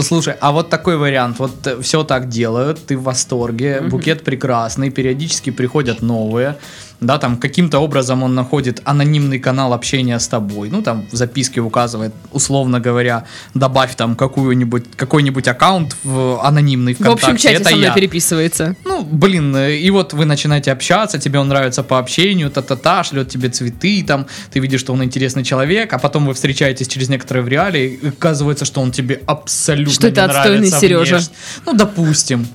Слушай, 0.00 0.34
а 0.40 0.50
вот 0.52 0.70
такой 0.70 0.96
вариант. 0.96 1.38
Вот 1.38 1.68
все 1.82 2.02
так 2.02 2.28
делают, 2.28 2.84
ты 2.86 2.96
в 2.96 3.02
восторге, 3.04 3.80
букет 3.82 4.24
прекрасный, 4.24 4.90
периодически 4.90 5.50
приходят 5.50 6.02
новые. 6.02 6.56
Да, 7.00 7.18
там 7.18 7.36
каким-то 7.36 7.80
образом 7.80 8.22
он 8.22 8.34
находит 8.34 8.80
анонимный 8.84 9.38
канал 9.38 9.72
общения 9.74 10.18
с 10.18 10.26
тобой. 10.28 10.70
Ну, 10.70 10.80
там 10.80 11.06
в 11.10 11.16
записке 11.16 11.60
указывает, 11.60 12.14
условно 12.32 12.80
говоря, 12.80 13.24
добавь 13.52 13.94
там 13.96 14.16
какую-нибудь, 14.16 14.84
какой-нибудь 14.96 15.46
аккаунт 15.48 15.96
в 16.04 16.40
анонимный 16.42 16.94
В 16.94 16.98
ВКонтакте. 16.98 17.26
общем 17.26 17.36
чате 17.36 17.54
Это 17.56 17.70
со 17.70 17.76
мной 17.76 17.88
я. 17.88 17.94
переписывается. 17.94 18.76
Ну, 18.84 19.02
блин, 19.02 19.54
э, 19.56 19.76
и 19.76 19.90
вот 19.90 20.12
вы 20.14 20.24
начинаете 20.24 20.72
общаться, 20.72 21.18
тебе 21.18 21.38
он 21.40 21.48
нравится 21.48 21.82
по 21.82 21.98
общению, 21.98 22.50
та-та-та, 22.50 23.04
шлет 23.04 23.28
тебе 23.28 23.48
цветы, 23.50 24.02
там, 24.06 24.26
ты 24.52 24.60
видишь, 24.60 24.80
что 24.80 24.92
он 24.92 25.02
интересный 25.04 25.44
человек, 25.44 25.92
а 25.92 25.98
потом 25.98 26.26
вы 26.26 26.32
встречаетесь 26.34 26.88
через 26.88 27.08
некоторое 27.08 27.42
в 27.42 27.48
реале, 27.48 27.88
и 27.88 28.08
оказывается, 28.08 28.64
что 28.64 28.80
он 28.80 28.92
тебе 28.92 29.20
абсолютно 29.26 29.92
Что 29.92 30.06
это 30.08 30.20
не 30.22 30.26
отстойный 30.26 30.56
нравится 30.58 30.80
Сережа. 30.80 31.16
внешне. 31.16 31.34
Ну, 31.66 31.72
допустим. 31.74 32.46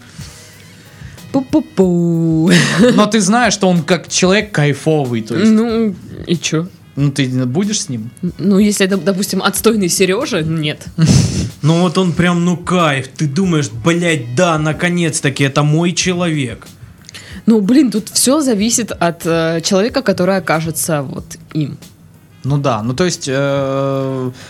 Пу-пу-пу. 1.32 2.52
Но 2.96 3.06
ты 3.06 3.22
знаешь, 3.22 3.54
что 3.54 3.68
он 3.70 3.84
как 3.84 4.08
человек 4.10 4.52
кайфовый, 4.52 5.22
то 5.22 5.38
есть, 5.38 5.52
Ну, 5.52 5.96
и 6.28 6.36
чё? 6.36 6.68
ну, 6.96 7.12
ты 7.12 7.28
будешь 7.46 7.82
с 7.82 7.90
ним? 7.90 8.10
Ну, 8.38 8.60
если 8.60 8.86
это, 8.86 8.98
допустим, 8.98 9.42
отстойный 9.42 9.90
Сережа, 9.90 10.42
нет. 10.42 10.86
Ну 11.62 11.82
вот 11.82 11.98
он 11.98 12.14
прям, 12.14 12.46
ну 12.46 12.56
кайф. 12.56 13.10
Ты 13.10 13.28
думаешь, 13.28 13.70
блядь, 13.70 14.34
да, 14.36 14.58
наконец-таки, 14.58 15.44
это 15.44 15.62
мой 15.62 15.92
человек. 15.92 16.66
Ну, 17.46 17.60
блин, 17.62 17.92
тут 17.92 18.10
все 18.10 18.40
зависит 18.42 18.92
от 18.92 19.26
э, 19.26 19.60
человека, 19.62 20.02
который 20.02 20.38
окажется 20.38 21.02
вот 21.02 21.26
им. 21.54 21.78
Ну 22.44 22.58
да, 22.58 22.82
ну 22.84 22.94
то 22.94 23.04
есть 23.06 23.30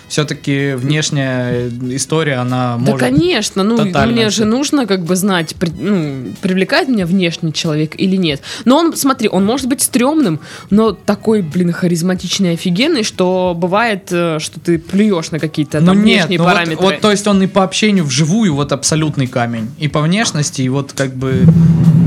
все-таки 0.07 0.73
внешняя 0.75 1.69
история, 1.95 2.35
она 2.35 2.73
Да, 2.77 2.91
может... 2.91 2.99
конечно, 2.99 3.63
ну 3.63 3.77
тотально 3.77 4.13
мне 4.13 4.29
же 4.29 4.45
нужно 4.45 4.85
как 4.85 5.03
бы 5.03 5.15
знать, 5.15 5.55
при- 5.55 5.71
ну, 5.71 6.33
привлекает 6.41 6.87
меня 6.87 7.05
внешний 7.05 7.51
человек 7.53 7.93
или 7.97 8.15
нет. 8.15 8.41
Но 8.65 8.77
он, 8.77 8.95
смотри, 8.95 9.27
он 9.27 9.45
может 9.45 9.67
быть 9.67 9.81
стрёмным, 9.81 10.39
но 10.69 10.91
такой, 10.91 11.41
блин, 11.41 11.71
харизматичный, 11.71 12.53
офигенный, 12.53 13.03
что 13.03 13.55
бывает, 13.57 14.07
э, 14.11 14.37
что 14.39 14.59
ты 14.59 14.77
плюешь 14.77 15.31
на 15.31 15.39
какие-то 15.39 15.79
Ну 15.79 15.87
там 15.87 16.03
нет, 16.03 16.25
внешние 16.27 16.39
ну 16.39 16.45
вот- 16.45 16.53
параметры. 16.53 16.85
Вот, 16.85 17.01
то 17.01 17.11
есть 17.11 17.25
он 17.27 17.41
и 17.41 17.47
по 17.47 17.63
общению 17.63 18.05
вживую 18.05 18.53
вот 18.53 18.71
абсолютный 18.71 19.27
камень. 19.27 19.69
И 19.79 19.87
по 19.87 20.01
внешности, 20.01 20.61
и 20.61 20.69
вот 20.69 20.93
как 20.93 21.15
бы 21.15 21.43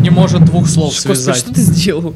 не 0.01 0.11
может 0.11 0.45
двух 0.45 0.69
слов 0.69 0.91
Господи, 0.95 1.17
связать. 1.17 1.37
что 1.39 1.55
ты 1.55 1.61
сделал? 1.61 2.15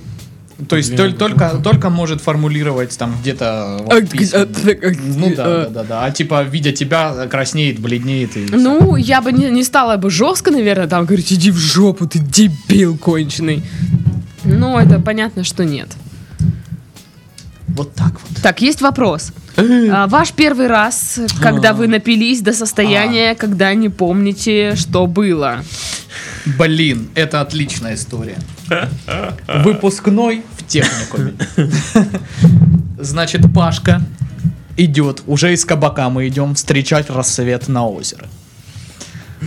То 0.69 0.77
есть 0.77 0.89
Блин, 0.95 1.01
толь- 1.01 1.17
только, 1.19 1.51
только 1.63 1.91
может 1.91 2.23
формулировать 2.23 2.97
там 2.97 3.15
где-то 3.21 3.85
А, 3.91 4.01
г- 4.01 4.31
а, 4.33 4.47
г- 4.47 4.97
Ну 5.05 5.35
да, 5.37 5.45
э, 5.47 5.65
да, 5.65 5.69
да, 5.69 5.85
да. 5.85 6.05
А 6.07 6.11
типа, 6.11 6.45
видя 6.45 6.73
тебя, 6.73 7.27
краснеет, 7.27 7.79
бледнеет. 7.79 8.37
И. 8.37 8.47
Ну, 8.51 8.97
я 8.97 9.21
бы 9.21 9.33
не, 9.33 9.51
не 9.51 9.63
стала 9.65 9.99
бы 9.99 10.11
жестко, 10.11 10.51
наверное, 10.51 10.87
там 10.89 11.05
говорить, 11.05 11.31
иди 11.33 11.51
в 11.51 11.59
жопу, 11.59 12.07
ты 12.07 12.19
дебил 12.21 12.97
конченый. 12.97 13.63
Ну, 14.45 14.79
это 14.79 14.99
понятно, 14.99 15.45
что 15.45 15.65
нет. 15.65 15.89
Вот 17.69 17.93
так 17.95 18.13
вот. 18.13 18.43
Так, 18.43 18.63
есть 18.63 18.81
вопрос. 18.81 19.33
А, 19.59 20.07
ваш 20.07 20.33
первый 20.33 20.69
раз, 20.69 21.19
когда 21.43 21.73
вы 21.75 21.87
напились 21.89 22.41
до 22.41 22.53
состояния, 22.55 23.35
когда 23.35 23.75
не 23.75 23.91
помните, 23.91 24.75
что 24.77 25.07
было. 25.07 25.59
Блин, 26.59 27.09
это 27.15 27.41
отличная 27.43 27.95
история. 27.95 28.39
Выпускной 29.65 30.43
в 30.57 30.67
техникуме. 30.67 31.35
Значит, 32.99 33.43
Пашка 33.55 34.03
идет, 34.77 35.23
уже 35.27 35.53
из 35.53 35.65
кабака 35.65 36.09
мы 36.09 36.29
идем 36.29 36.55
встречать 36.55 37.11
рассвет 37.11 37.69
на 37.69 37.87
озеро. 37.87 38.27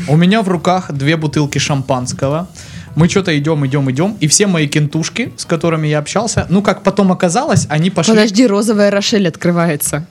У 0.08 0.16
меня 0.16 0.42
в 0.42 0.48
руках 0.48 0.92
две 0.92 1.18
бутылки 1.18 1.58
шампанского. 1.58 2.48
Мы 2.96 3.08
что-то 3.08 3.38
идем, 3.38 3.66
идем, 3.66 3.90
идем, 3.92 4.18
и 4.20 4.28
все 4.28 4.48
мои 4.48 4.68
кентушки, 4.68 5.32
с 5.38 5.46
которыми 5.46 5.88
я 5.88 6.00
общался, 6.00 6.48
ну, 6.50 6.62
как 6.62 6.84
потом 6.84 7.12
оказалось, 7.12 7.68
они 7.70 7.92
пошли... 7.92 8.14
Подожди, 8.14 8.48
розовая 8.48 8.92
Рошель 8.92 9.28
открывается. 9.28 10.06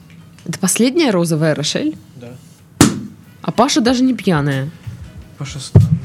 Это 0.46 0.58
последняя 0.58 1.10
розовая 1.10 1.54
Рошель? 1.54 1.96
Да. 2.16 2.28
А 3.42 3.50
Паша 3.50 3.80
даже 3.80 4.04
не 4.04 4.14
пьяная. 4.14 4.70
Паша 5.38 5.58
странный. 5.58 5.97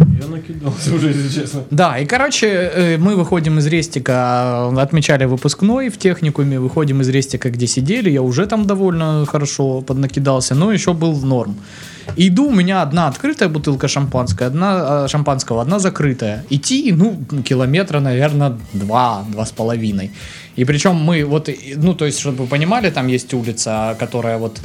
Я 0.00 0.28
накидался 0.28 0.94
уже, 0.94 1.08
если 1.08 1.40
честно. 1.40 1.62
Да, 1.70 1.98
и, 1.98 2.06
короче, 2.06 2.46
э, 2.46 2.98
мы 2.98 3.16
выходим 3.16 3.58
из 3.58 3.66
Рестика, 3.66 4.68
отмечали 4.82 5.26
выпускной 5.26 5.88
в 5.90 5.98
техникуме, 5.98 6.58
выходим 6.58 7.00
из 7.00 7.08
Рестика, 7.08 7.50
где 7.50 7.66
сидели, 7.66 8.10
я 8.10 8.22
уже 8.22 8.46
там 8.46 8.66
довольно 8.66 9.26
хорошо 9.26 9.82
поднакидался, 9.82 10.54
но 10.54 10.72
еще 10.72 10.92
был 10.92 11.12
в 11.12 11.24
норм. 11.24 11.56
Иду, 12.16 12.46
у 12.48 12.50
меня 12.50 12.82
одна 12.82 13.08
открытая 13.08 13.48
бутылка 13.48 13.88
шампанского, 13.88 14.48
одна, 14.48 15.04
э, 15.04 15.08
шампанского, 15.08 15.62
одна 15.62 15.78
закрытая. 15.78 16.44
Идти, 16.50 16.92
ну, 16.92 17.18
километра, 17.44 18.00
наверное, 18.00 18.58
два, 18.72 19.24
два 19.28 19.44
с 19.44 19.52
половиной. 19.52 20.10
И 20.56 20.64
причем 20.64 20.96
мы 20.96 21.24
вот, 21.24 21.50
ну, 21.76 21.94
то 21.94 22.06
есть, 22.06 22.18
чтобы 22.18 22.44
вы 22.44 22.46
понимали, 22.46 22.90
там 22.90 23.06
есть 23.06 23.34
улица, 23.34 23.96
которая 23.98 24.38
вот 24.38 24.60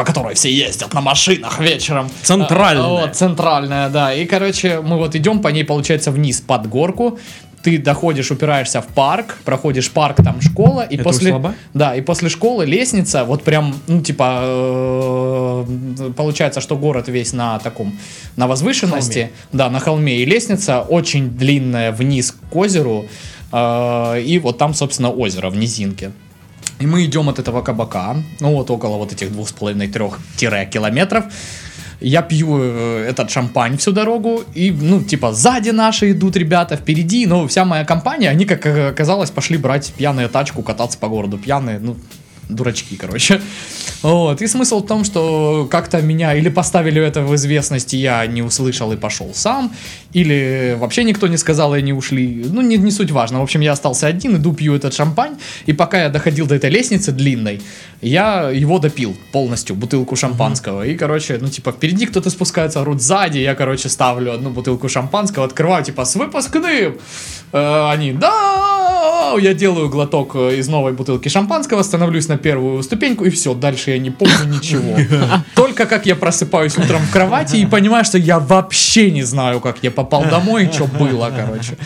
по 0.00 0.04
которой 0.04 0.34
все 0.34 0.50
ездят 0.50 0.94
на 0.94 1.02
машинах 1.02 1.60
вечером. 1.60 2.08
Центральная. 2.22 2.84
А, 2.84 2.88
Вот, 2.88 3.16
центральная, 3.16 3.90
да. 3.90 4.14
И, 4.14 4.24
короче, 4.24 4.80
мы 4.80 4.96
вот 4.96 5.14
идем 5.14 5.40
по 5.40 5.48
ней, 5.48 5.62
получается, 5.62 6.10
вниз 6.10 6.40
под 6.40 6.66
горку. 6.68 7.18
Ты 7.62 7.76
доходишь, 7.76 8.30
упираешься 8.30 8.80
в 8.80 8.86
парк, 8.86 9.36
проходишь 9.44 9.90
парк, 9.90 10.16
там 10.24 10.40
школа, 10.40 10.86
и 10.90 10.94
Это 10.94 11.04
после... 11.04 11.32
Услаба? 11.32 11.54
Да, 11.74 11.94
и 11.94 12.00
после 12.00 12.30
школы 12.30 12.64
лестница, 12.64 13.24
вот 13.24 13.44
прям, 13.44 13.74
ну, 13.88 14.00
типа, 14.00 14.40
э, 14.42 16.10
получается, 16.16 16.62
что 16.62 16.76
город 16.76 17.08
весь 17.08 17.34
на 17.34 17.58
таком, 17.58 17.92
на 18.36 18.46
возвышенности, 18.46 19.30
да, 19.52 19.68
на 19.68 19.80
холме, 19.80 20.16
и 20.16 20.24
лестница 20.24 20.80
очень 20.80 21.28
длинная 21.28 21.92
вниз 21.92 22.34
к 22.50 22.56
озеру, 22.56 23.04
э, 23.52 24.22
и 24.22 24.38
вот 24.38 24.56
там, 24.56 24.72
собственно, 24.72 25.10
озеро 25.10 25.50
в 25.50 25.56
низинке. 25.56 26.12
И 26.80 26.86
мы 26.86 27.04
идем 27.04 27.28
от 27.28 27.38
этого 27.38 27.60
кабака, 27.60 28.16
ну 28.40 28.54
вот 28.54 28.70
около 28.70 28.96
вот 28.96 29.12
этих 29.12 29.30
двух 29.30 29.48
с 29.48 29.52
половиной 29.52 29.88
трех 29.88 30.18
километров. 30.38 31.24
Я 32.00 32.22
пью 32.22 32.58
э, 32.58 33.06
этот 33.10 33.30
шампань 33.30 33.76
всю 33.76 33.92
дорогу, 33.92 34.42
и, 34.54 34.70
ну, 34.70 35.02
типа, 35.02 35.34
сзади 35.34 35.68
наши 35.68 36.12
идут 36.12 36.36
ребята, 36.36 36.76
впереди, 36.76 37.26
но 37.26 37.46
вся 37.46 37.66
моя 37.66 37.84
компания, 37.84 38.30
они, 38.30 38.46
как 38.46 38.64
оказалось, 38.64 39.30
пошли 39.30 39.58
брать 39.58 39.92
пьяную 39.98 40.30
тачку, 40.30 40.62
кататься 40.62 40.96
по 40.98 41.08
городу, 41.08 41.36
пьяные, 41.36 41.78
ну, 41.78 41.96
дурачки, 42.54 42.96
короче. 42.96 43.40
Вот, 44.02 44.40
и 44.42 44.46
смысл 44.46 44.82
в 44.82 44.86
том, 44.86 45.04
что 45.04 45.68
как-то 45.70 46.00
меня 46.00 46.34
или 46.34 46.48
поставили 46.48 47.02
это 47.02 47.22
в 47.22 47.34
известность, 47.34 47.94
и 47.94 47.98
я 47.98 48.26
не 48.26 48.42
услышал 48.42 48.92
и 48.92 48.96
пошел 48.96 49.30
сам, 49.34 49.72
или 50.12 50.76
вообще 50.78 51.04
никто 51.04 51.26
не 51.26 51.36
сказал, 51.36 51.74
и 51.74 51.78
они 51.78 51.92
ушли. 51.92 52.44
Ну, 52.50 52.62
не, 52.62 52.76
не 52.78 52.90
суть 52.90 53.10
важно. 53.10 53.40
В 53.40 53.42
общем, 53.42 53.60
я 53.60 53.72
остался 53.72 54.06
один, 54.06 54.36
иду, 54.36 54.52
пью 54.52 54.74
этот 54.74 54.94
шампань, 54.94 55.36
и 55.66 55.72
пока 55.72 56.02
я 56.02 56.08
доходил 56.08 56.46
до 56.46 56.54
этой 56.54 56.70
лестницы 56.70 57.12
длинной, 57.12 57.60
я 58.00 58.50
его 58.50 58.78
допил 58.78 59.14
полностью, 59.32 59.76
бутылку 59.76 60.16
шампанского. 60.16 60.86
И, 60.86 60.96
короче, 60.96 61.38
ну, 61.40 61.48
типа, 61.48 61.72
впереди 61.72 62.06
кто-то 62.06 62.30
спускается, 62.30 62.80
орут 62.80 63.02
сзади, 63.02 63.38
я, 63.38 63.54
короче, 63.54 63.88
ставлю 63.88 64.32
одну 64.32 64.50
бутылку 64.50 64.88
шампанского, 64.88 65.44
открываю, 65.44 65.84
типа, 65.84 66.04
с 66.04 66.16
выпускным. 66.16 66.96
Э, 67.52 67.90
они, 67.90 68.12
да, 68.12 68.79
я 69.38 69.54
делаю 69.54 69.88
глоток 69.88 70.32
э, 70.34 70.56
из 70.56 70.68
новой 70.68 70.92
бутылки 70.92 71.28
шампанского, 71.28 71.82
становлюсь 71.82 72.28
на 72.28 72.38
первую 72.38 72.82
ступеньку, 72.82 73.24
и 73.24 73.30
все, 73.30 73.54
дальше 73.54 73.90
я 73.90 73.98
не 73.98 74.10
помню 74.10 74.44
ничего. 74.46 74.96
Только 75.54 75.86
как 75.86 76.06
я 76.06 76.16
просыпаюсь 76.16 76.76
утром 76.78 77.02
в 77.02 77.10
кровати 77.10 77.56
и 77.56 77.66
понимаю, 77.66 78.04
что 78.04 78.18
я 78.18 78.38
вообще 78.38 79.10
не 79.10 79.22
знаю, 79.22 79.60
как 79.60 79.78
я 79.82 79.90
попал 79.90 80.24
домой 80.24 80.66
и 80.66 80.72
что 80.72 80.86
было, 80.86 81.32
короче. 81.34 81.76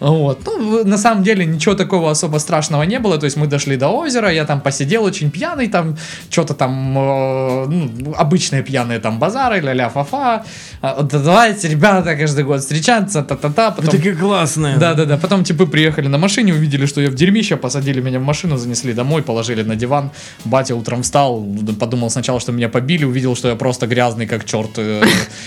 Вот. 0.00 0.40
Ну, 0.46 0.84
на 0.84 0.98
самом 0.98 1.22
деле 1.24 1.44
ничего 1.44 1.74
такого 1.74 2.10
особо 2.10 2.38
страшного 2.38 2.82
не 2.82 2.98
было. 2.98 3.18
То 3.18 3.24
есть 3.24 3.36
мы 3.36 3.46
дошли 3.46 3.76
до 3.76 3.88
озера, 3.88 4.30
я 4.32 4.44
там 4.44 4.60
посидел 4.60 5.04
очень 5.04 5.30
пьяный, 5.30 5.68
там 5.68 5.96
что-то 6.30 6.54
там 6.54 6.96
э, 6.98 7.66
ну, 7.66 8.14
обычные 8.16 8.62
пьяные 8.62 8.98
там 8.98 9.18
базары, 9.18 9.60
ля-ля 9.60 9.88
фа-фа. 9.88 10.44
А, 10.82 11.02
да 11.02 11.18
Давайте, 11.18 11.68
ребята, 11.68 12.16
каждый 12.16 12.44
год 12.44 12.60
встречаться, 12.60 13.22
та-та-та. 13.22 13.70
Вы 13.70 13.76
Потом 13.76 13.90
такие 13.90 14.14
классные. 14.14 14.76
да, 14.76 14.94
да, 14.94 15.04
да. 15.04 15.16
Потом 15.16 15.44
типы 15.44 15.66
приехали 15.66 16.08
на 16.08 16.18
машине, 16.18 16.52
увидели, 16.52 16.86
что 16.86 17.00
я 17.00 17.08
в 17.10 17.14
дерьмище, 17.14 17.56
посадили 17.56 18.00
меня 18.00 18.18
в 18.20 18.22
машину, 18.22 18.56
занесли 18.56 18.92
домой, 18.92 19.22
положили 19.22 19.62
на 19.62 19.76
диван. 19.76 20.10
Батя 20.44 20.74
утром 20.74 21.02
встал, 21.02 21.44
подумал 21.80 22.10
сначала, 22.10 22.40
что 22.40 22.52
меня 22.52 22.68
побили, 22.68 23.04
увидел, 23.04 23.34
что 23.36 23.48
я 23.48 23.56
просто 23.56 23.86
грязный 23.86 24.26
как 24.26 24.44
черт 24.44 24.70
э, 24.76 25.02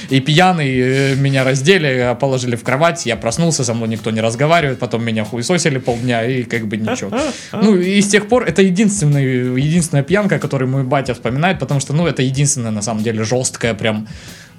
и 0.09 0.19
пьяный. 0.19 0.77
э, 0.79 1.15
Меня 1.15 1.43
раздели, 1.43 1.89
э, 1.89 2.15
положили 2.15 2.55
в 2.55 2.63
кровать, 2.63 3.05
я 3.05 3.15
проснулся, 3.15 3.63
со 3.63 3.73
мной 3.73 3.89
никто 3.89 4.11
не 4.11 4.21
разговаривает, 4.47 4.79
потом 4.79 5.03
меня 5.03 5.23
хуесосили 5.23 5.79
полдня 5.79 6.25
и 6.25 6.43
как 6.43 6.67
бы 6.67 6.77
ничего. 6.77 7.11
Ну 7.53 7.75
и 7.75 8.01
с 8.01 8.07
тех 8.07 8.27
пор 8.27 8.43
это 8.43 8.61
единственный, 8.61 9.61
единственная 9.61 10.03
пьянка, 10.03 10.39
которую 10.39 10.69
мой 10.69 10.83
батя 10.83 11.13
вспоминает, 11.13 11.59
потому 11.59 11.79
что, 11.79 11.93
ну, 11.93 12.07
это 12.07 12.21
единственная 12.21 12.71
на 12.71 12.81
самом 12.81 13.03
деле 13.03 13.23
жесткая 13.23 13.73
прям 13.73 14.07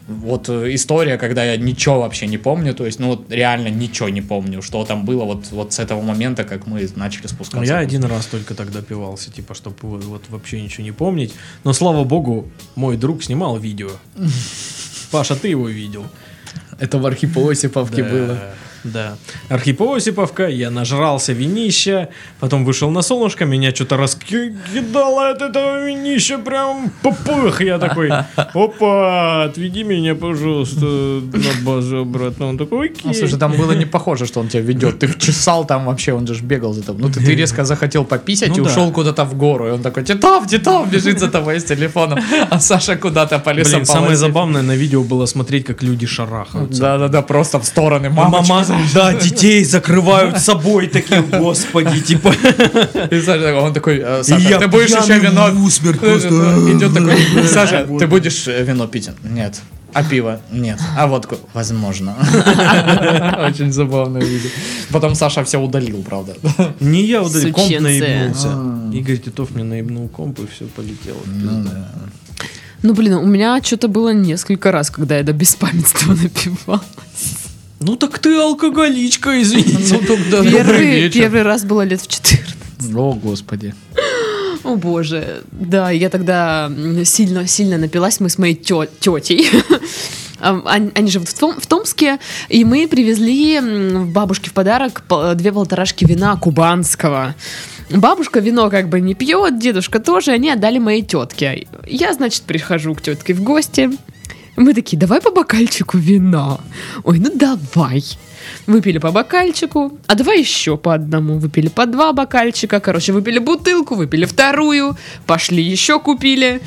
вот 0.09 0.49
э, 0.49 0.75
история, 0.75 1.19
когда 1.19 1.45
я 1.45 1.57
ничего 1.59 2.01
вообще 2.01 2.27
не 2.27 2.39
помню, 2.39 2.75
то 2.75 2.87
есть, 2.87 2.99
ну, 3.01 3.09
вот 3.09 3.31
реально 3.31 3.69
ничего 3.69 4.09
не 4.09 4.23
помню, 4.23 4.63
что 4.63 4.85
там 4.85 5.05
было 5.05 5.25
вот, 5.25 5.51
вот 5.51 5.73
с 5.73 5.79
этого 5.79 6.01
момента, 6.01 6.45
как 6.45 6.67
мы 6.67 6.89
начали 6.97 7.25
Ну, 7.25 7.29
спускаться. 7.29 7.73
я 7.75 7.79
один 7.79 8.05
раз 8.05 8.27
только 8.27 8.55
тогда 8.55 8.81
пивался, 8.81 9.31
типа, 9.31 9.55
чтобы 9.55 9.99
вот 9.99 10.23
вообще 10.31 10.63
ничего 10.63 10.85
не 10.85 10.93
помнить. 10.93 11.35
Но, 11.65 11.75
слава 11.75 12.05
богу, 12.05 12.47
мой 12.75 12.97
друг 12.97 13.23
снимал 13.23 13.59
видео. 13.59 13.91
Паша, 15.11 15.35
ты 15.35 15.49
его 15.49 15.69
видел. 15.69 16.07
Это 16.81 16.99
в 16.99 17.07
Архипоосиповке 17.07 18.03
было. 18.03 18.39
Да. 18.93 19.17
Архипоосиповка, 19.49 20.49
я 20.49 20.71
нажрался 20.71 21.33
винища, 21.33 22.09
потом 22.41 22.65
вышел 22.65 22.91
на 22.91 23.03
солнышко, 23.03 23.45
меня 23.45 23.75
что-то 23.75 23.97
раскидало 23.97 25.31
от 25.31 25.43
этого 25.43 25.87
винища, 25.87 26.39
прям 26.39 26.91
попых. 27.03 27.61
Я 27.61 27.79
такой, 27.79 28.11
опа, 28.37 29.45
отведи 29.45 29.85
меня, 29.85 30.15
пожалуйста, 30.15 30.85
на 30.85 31.65
базу 31.65 31.99
обратно. 31.99 32.47
Он 32.47 32.59
такой, 32.59 32.87
окей. 32.87 33.03
Ну, 33.05 33.15
слушай, 33.15 33.39
там 33.39 33.53
было 33.53 33.73
не 33.73 33.87
похоже, 33.87 34.27
что 34.27 34.41
он 34.41 34.49
тебя 34.49 34.63
ведет. 34.63 34.99
Ты 34.99 35.09
чесал 35.19 35.67
там 35.67 35.87
вообще, 35.87 36.13
он 36.13 36.27
же 36.27 36.43
бегал 36.43 36.73
за 36.73 36.83
тобой. 36.83 37.03
Ну, 37.03 37.09
ты, 37.09 37.21
ты 37.21 37.35
резко 37.35 37.65
захотел 37.65 38.05
пописать 38.05 38.49
Ну 38.51 38.55
и 38.55 38.61
да. 38.65 38.71
ушел 38.71 38.93
куда-то 38.93 39.25
в 39.25 39.35
гору. 39.35 39.69
И 39.69 39.71
он 39.71 39.83
такой, 39.83 40.05
Титов, 40.05 40.47
Титов, 40.47 40.91
бежит 40.91 41.19
за 41.19 41.29
тобой 41.29 41.61
с 41.61 41.65
телефоном. 41.65 42.19
А 42.51 42.61
Саша 42.61 42.97
куда-то 42.97 43.39
по 43.39 43.51
лесам 43.51 43.81
Блин, 43.81 43.87
самое 43.87 44.17
забавное 44.17 44.63
на 44.63 44.77
видео 44.77 45.03
было 45.03 45.27
смотреть, 45.27 45.65
как 45.65 45.83
люди 45.83 46.07
шарахаются. 46.07 46.81
Да-да-да, 46.81 47.23
просто 47.23 47.59
в 47.59 47.65
стороны. 47.65 48.11
Мамочка. 48.11 48.55
Да, 48.95 49.15
детей 49.15 49.65
закрывают 49.65 50.39
собой 50.39 50.87
такие, 50.87 51.23
господи, 51.23 52.01
типа. 52.01 52.35
И 53.11 53.21
Саша 53.21 53.43
такой- 53.43 53.55
он 53.55 53.75
такой, 53.75 53.99
«Э, 53.99 54.23
Саша, 54.23 54.49
я 54.49 54.59
ты 54.59 54.69
будешь 54.69 54.91
еще 54.91 55.19
вино... 55.19 55.49
Э, 55.49 55.53
э, 55.53 56.77
Идет 56.77 56.95
такой, 56.95 57.49
Саша, 57.49 57.87
ты 57.99 58.07
будешь 58.07 58.49
э, 58.49 58.65
вино 58.65 58.87
пить? 58.87 59.11
Нет. 59.25 59.61
А 59.95 60.05
пиво? 60.05 60.41
Нет. 60.53 60.79
А 60.97 61.07
водку? 61.07 61.37
Возможно. 61.55 62.15
Очень 63.49 63.73
забавное 63.73 64.21
видео. 64.23 64.51
Потом 64.91 65.15
Саша 65.15 65.43
все 65.45 65.59
удалил, 65.59 66.03
правда. 66.03 66.37
Не 66.81 67.05
я 67.05 67.23
удалил, 67.23 67.55
комп 67.55 67.81
наебнулся. 67.81 68.49
А. 68.49 68.91
Игорь 68.93 69.17
Титов 69.17 69.51
мне 69.55 69.65
наебнул 69.65 70.09
комп, 70.09 70.41
и 70.41 70.47
все 70.47 70.67
полетело. 70.67 71.21
Ну. 71.27 71.65
Ну, 72.83 72.95
блин, 72.95 73.15
у 73.15 73.27
меня 73.27 73.61
что-то 73.63 73.89
было 73.89 74.13
несколько 74.13 74.71
раз, 74.71 74.91
когда 74.91 75.17
я 75.17 75.25
до 75.25 75.33
беспамятства 75.33 76.13
напивала. 76.23 76.83
Ну 77.81 77.97
так 77.97 78.19
ты 78.19 78.35
алкоголичка, 78.37 79.41
извините. 79.41 79.95
Ну, 79.95 80.01
тогда 80.01 80.39
добрый 80.43 80.53
Первый, 80.53 81.11
первый 81.11 81.43
раз 81.43 81.65
было 81.65 81.83
лет 81.83 82.01
в 82.01 82.09
14. 82.09 82.95
О, 82.95 83.13
господи. 83.15 83.75
О 84.65 84.75
боже, 84.77 85.43
да, 85.53 85.91
я 85.91 86.11
тогда 86.11 86.71
сильно-сильно 87.05 87.79
напилась, 87.79 88.19
мы 88.21 88.29
с 88.29 88.39
моей 88.39 88.55
тё- 88.55 88.87
тетей. 89.01 89.49
Они 90.41 90.91
они 90.95 91.11
живут 91.11 91.29
в, 91.29 91.39
Том- 91.39 91.61
в 91.61 91.67
Томске, 91.67 92.19
и 92.49 92.65
мы 92.65 92.89
привезли 92.89 93.61
бабушке 94.07 94.51
в 94.51 94.53
подарок 94.53 95.03
по- 95.07 95.35
две 95.35 95.53
полторашки 95.53 96.05
вина 96.05 96.37
кубанского. 96.37 97.35
Бабушка 97.91 98.41
вино 98.41 98.69
как 98.69 98.89
бы 98.89 99.01
не 99.01 99.15
пьет, 99.15 99.59
дедушка 99.59 99.99
тоже, 100.01 100.33
они 100.33 100.51
отдали 100.51 100.79
моей 100.79 101.03
тетке. 101.03 101.67
Я, 101.87 102.13
значит, 102.13 102.43
прихожу 102.43 102.95
к 102.95 103.01
тетке 103.03 103.33
в 103.35 103.43
гости. 103.43 103.91
Мы 104.59 104.75
такие, 104.75 104.99
давай 104.99 105.21
по 105.21 105.31
бокальчику 105.31 105.99
вина. 105.99 106.59
Ой, 107.05 107.21
ну 107.21 107.31
давай. 107.33 108.03
выпили 108.67 108.99
по 108.99 109.13
бокальчику, 109.13 109.93
а 110.07 110.15
два 110.17 110.33
еще 110.33 110.77
по 110.77 110.95
одному, 110.95 111.39
выпили 111.39 111.69
по 111.69 111.87
два 111.87 112.13
бокальчика, 112.13 112.81
короче, 112.81 113.13
выпили 113.13 113.39
бутылку, 113.39 113.95
выпили 113.95 114.25
вторую, 114.25 114.97
пошли 115.27 115.63
еще 115.63 116.01
купили. 116.01 116.61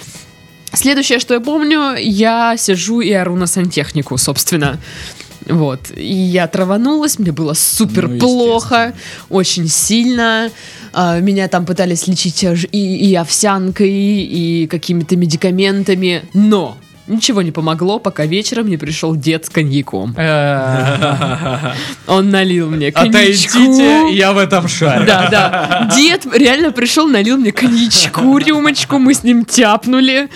Следующее, 0.73 1.19
что 1.19 1.33
я 1.33 1.41
помню, 1.41 1.95
я 1.97 2.55
сижу 2.57 3.01
и 3.01 3.11
ору 3.11 3.35
на 3.35 3.45
сантехнику, 3.45 4.17
собственно. 4.17 4.79
Вот. 5.47 5.91
И 5.97 6.13
я 6.13 6.47
траванулась, 6.47 7.19
мне 7.19 7.33
было 7.33 7.53
супер 7.53 8.07
Ну, 8.07 8.19
плохо, 8.19 8.93
очень 9.29 9.67
сильно. 9.67 10.49
А, 10.93 11.19
Меня 11.19 11.49
там 11.49 11.65
пытались 11.65 12.07
лечить 12.07 12.45
и, 12.71 13.09
и 13.09 13.15
овсянкой, 13.15 13.91
и 13.91 14.67
какими-то 14.67 15.17
медикаментами. 15.17 16.23
Но 16.33 16.77
ничего 17.07 17.41
не 17.41 17.51
помогло, 17.51 17.99
пока 17.99 18.25
вечером 18.25 18.67
не 18.67 18.77
пришел 18.77 19.15
дед 19.15 19.45
с 19.45 19.49
коньяком. 19.49 20.13
Э, 20.17 21.73
Он 22.07 22.29
налил 22.29 22.69
мне 22.69 22.91
коньячку. 22.91 23.59
Отойдите, 23.59 24.13
я 24.15 24.33
в 24.33 24.37
этом 24.37 24.67
шаре. 24.67 25.05
Да, 25.05 25.27
да. 25.29 25.89
Дед 25.95 26.25
реально 26.33 26.71
пришел, 26.71 27.07
налил 27.07 27.37
мне 27.37 27.51
коньячку, 27.51 28.37
рюмочку, 28.37 28.97
мы 28.97 29.13
с 29.13 29.23
ним 29.23 29.45
тяпнули. 29.45 30.29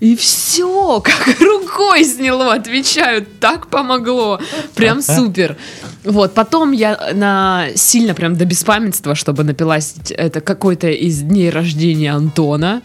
И 0.00 0.16
все, 0.16 1.00
как 1.00 1.40
рукой 1.40 2.04
сняло, 2.04 2.54
отвечаю, 2.54 3.24
так 3.38 3.68
помогло. 3.68 4.40
Прям 4.74 5.00
супер. 5.00 5.56
Вот, 6.02 6.34
потом 6.34 6.72
я 6.72 7.10
на 7.14 7.68
сильно 7.76 8.12
прям 8.12 8.34
до 8.34 8.44
беспамятства, 8.44 9.14
чтобы 9.14 9.44
напилась, 9.44 9.94
это 10.10 10.40
какой-то 10.40 10.88
из 10.88 11.20
дней 11.20 11.50
рождения 11.50 12.12
Антона. 12.12 12.82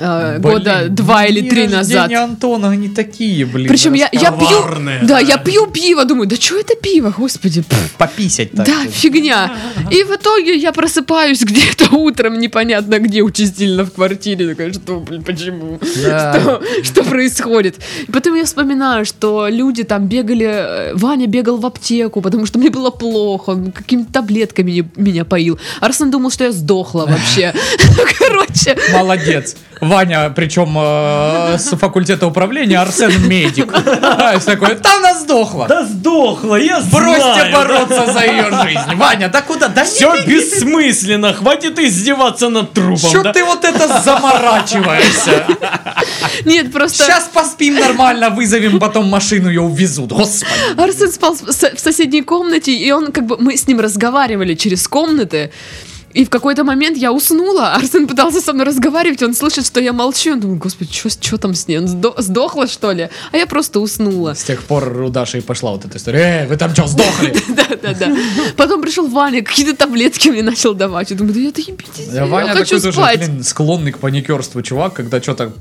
Э, 0.00 0.38
Блин, 0.38 0.52
Года 0.52 0.86
два 0.88 1.26
или 1.26 1.48
три 1.48 1.66
назад. 1.66 2.12
Антона, 2.12 2.70
они 2.70 2.88
такие, 2.88 3.44
блин. 3.44 3.68
Причем 3.68 3.94
я, 3.94 4.08
я 4.12 4.30
пью, 4.32 5.06
да, 5.06 5.18
я 5.18 5.38
пью 5.38 5.66
пиво, 5.66 6.04
думаю, 6.04 6.28
да 6.28 6.36
что 6.36 6.58
это 6.58 6.74
пиво, 6.76 7.12
господи, 7.16 7.62
пф. 7.62 7.92
Пописать 7.98 8.52
так. 8.52 8.66
Да, 8.66 8.86
фигня. 8.90 9.52
И 9.90 10.02
в 10.04 10.14
итоге 10.14 10.56
я 10.56 10.72
просыпаюсь 10.72 11.40
где-то 11.42 11.94
утром, 11.96 12.38
непонятно 12.38 12.98
где, 12.98 13.22
участильно 13.22 13.84
в 13.84 13.92
квартире. 13.92 14.48
Такая, 14.48 14.72
что, 14.72 15.00
блин, 15.00 15.22
почему? 15.24 15.78
Да. 16.04 16.34
Что, 16.40 16.62
что 16.82 17.04
происходит? 17.04 17.76
И 18.06 18.12
потом 18.12 18.34
я 18.36 18.44
вспоминаю, 18.44 19.04
что 19.04 19.48
люди 19.48 19.82
там 19.82 20.06
бегали, 20.06 20.46
э, 20.46 20.94
Ваня 20.94 21.26
бегал 21.26 21.56
в 21.58 21.66
аптеку, 21.66 22.20
потому 22.20 22.46
что 22.46 22.58
мне 22.58 22.70
было 22.70 22.90
плохо, 22.90 23.50
он 23.50 23.72
какими-то 23.72 24.12
таблетками 24.12 24.70
не- 24.70 24.88
меня 24.96 25.24
поил. 25.24 25.58
Арсен 25.80 26.10
думал, 26.10 26.30
что 26.30 26.44
я 26.44 26.52
сдохла 26.52 27.06
вообще. 27.06 27.52
Короче, 28.18 28.76
Молодец. 28.92 29.56
Ваня, 29.88 30.30
причем 30.34 30.76
э, 30.78 31.58
с 31.58 31.76
факультета 31.76 32.26
управления, 32.26 32.78
Арсен 32.78 33.28
медик. 33.28 33.72
Знаешь, 33.72 34.44
такой, 34.44 34.76
да 34.76 34.96
она 34.98 35.14
сдохла. 35.14 35.66
Да 35.68 35.84
сдохла, 35.84 36.56
я 36.56 36.80
Бросьте 36.80 37.20
знаю. 37.20 37.54
бороться 37.54 38.12
за 38.12 38.20
ее 38.24 38.50
жизнь. 38.62 38.94
Ваня, 38.96 39.28
да 39.28 39.42
куда? 39.42 39.68
Да 39.68 39.84
Все 39.84 40.24
бессмысленно, 40.24 41.32
хватит 41.32 41.78
издеваться 41.78 42.48
над 42.48 42.72
трупом. 42.72 43.22
Да? 43.22 43.32
ты 43.32 43.44
вот 43.44 43.64
это 43.64 44.00
заморачиваешься? 44.00 45.46
нет, 46.44 46.72
просто... 46.72 47.04
Сейчас 47.04 47.30
поспим 47.32 47.74
нормально, 47.74 48.30
вызовем 48.30 48.78
потом 48.78 49.08
машину, 49.08 49.48
ее 49.48 49.62
увезут. 49.62 50.12
Господи. 50.12 50.50
Арсен 50.76 51.12
спал 51.12 51.34
в 51.34 51.78
соседней 51.78 52.22
комнате, 52.22 52.72
и 52.72 52.90
он 52.92 53.12
как 53.12 53.26
бы 53.26 53.36
мы 53.38 53.56
с 53.56 53.66
ним 53.66 53.80
разговаривали 53.80 54.54
через 54.54 54.86
комнаты. 54.88 55.50
И 56.18 56.24
в 56.24 56.30
какой-то 56.30 56.64
момент 56.64 56.96
я 56.96 57.12
уснула, 57.12 57.74
Арсен 57.74 58.08
пытался 58.08 58.40
со 58.40 58.52
мной 58.52 58.66
разговаривать, 58.66 59.22
он 59.22 59.34
слышит, 59.34 59.64
что 59.64 59.78
я 59.80 59.92
молчу, 59.92 60.32
он 60.32 60.40
думает, 60.40 60.58
господи, 60.60 60.90
что 60.92 61.38
там 61.38 61.54
с 61.54 61.68
ней, 61.68 61.78
он 61.78 61.86
сдо- 61.86 62.14
сдохла 62.18 62.66
что 62.66 62.90
ли? 62.90 63.08
А 63.30 63.36
я 63.36 63.46
просто 63.46 63.78
уснула. 63.78 64.34
С 64.34 64.42
тех 64.42 64.64
пор 64.64 65.00
у 65.00 65.10
Даши 65.10 65.38
и 65.38 65.40
пошла 65.42 65.70
вот 65.70 65.84
эта 65.84 65.96
история. 65.98 66.40
Эй, 66.42 66.46
вы 66.48 66.56
там 66.56 66.74
что, 66.74 66.88
сдохли? 66.88 67.36
Да-да-да. 67.48 68.16
Потом 68.56 68.82
пришел 68.82 69.06
Ваня, 69.06 69.44
какие-то 69.44 69.76
таблетки 69.76 70.28
мне 70.30 70.42
начал 70.42 70.74
давать. 70.74 71.10
Я 71.12 71.16
думаю, 71.16 71.34
да 71.34 71.40
я 71.40 71.46
ебитесь, 71.46 72.12
я 72.12 72.26
Ваня 72.26 72.52
хочу 72.52 72.64
такой 72.78 72.80
тоже, 72.80 72.96
спать. 72.98 73.18
блин, 73.20 73.44
склонный 73.44 73.92
к 73.92 73.98
паникерству 73.98 74.60
чувак, 74.60 74.94
когда 74.94 75.22
что-то, 75.22 75.52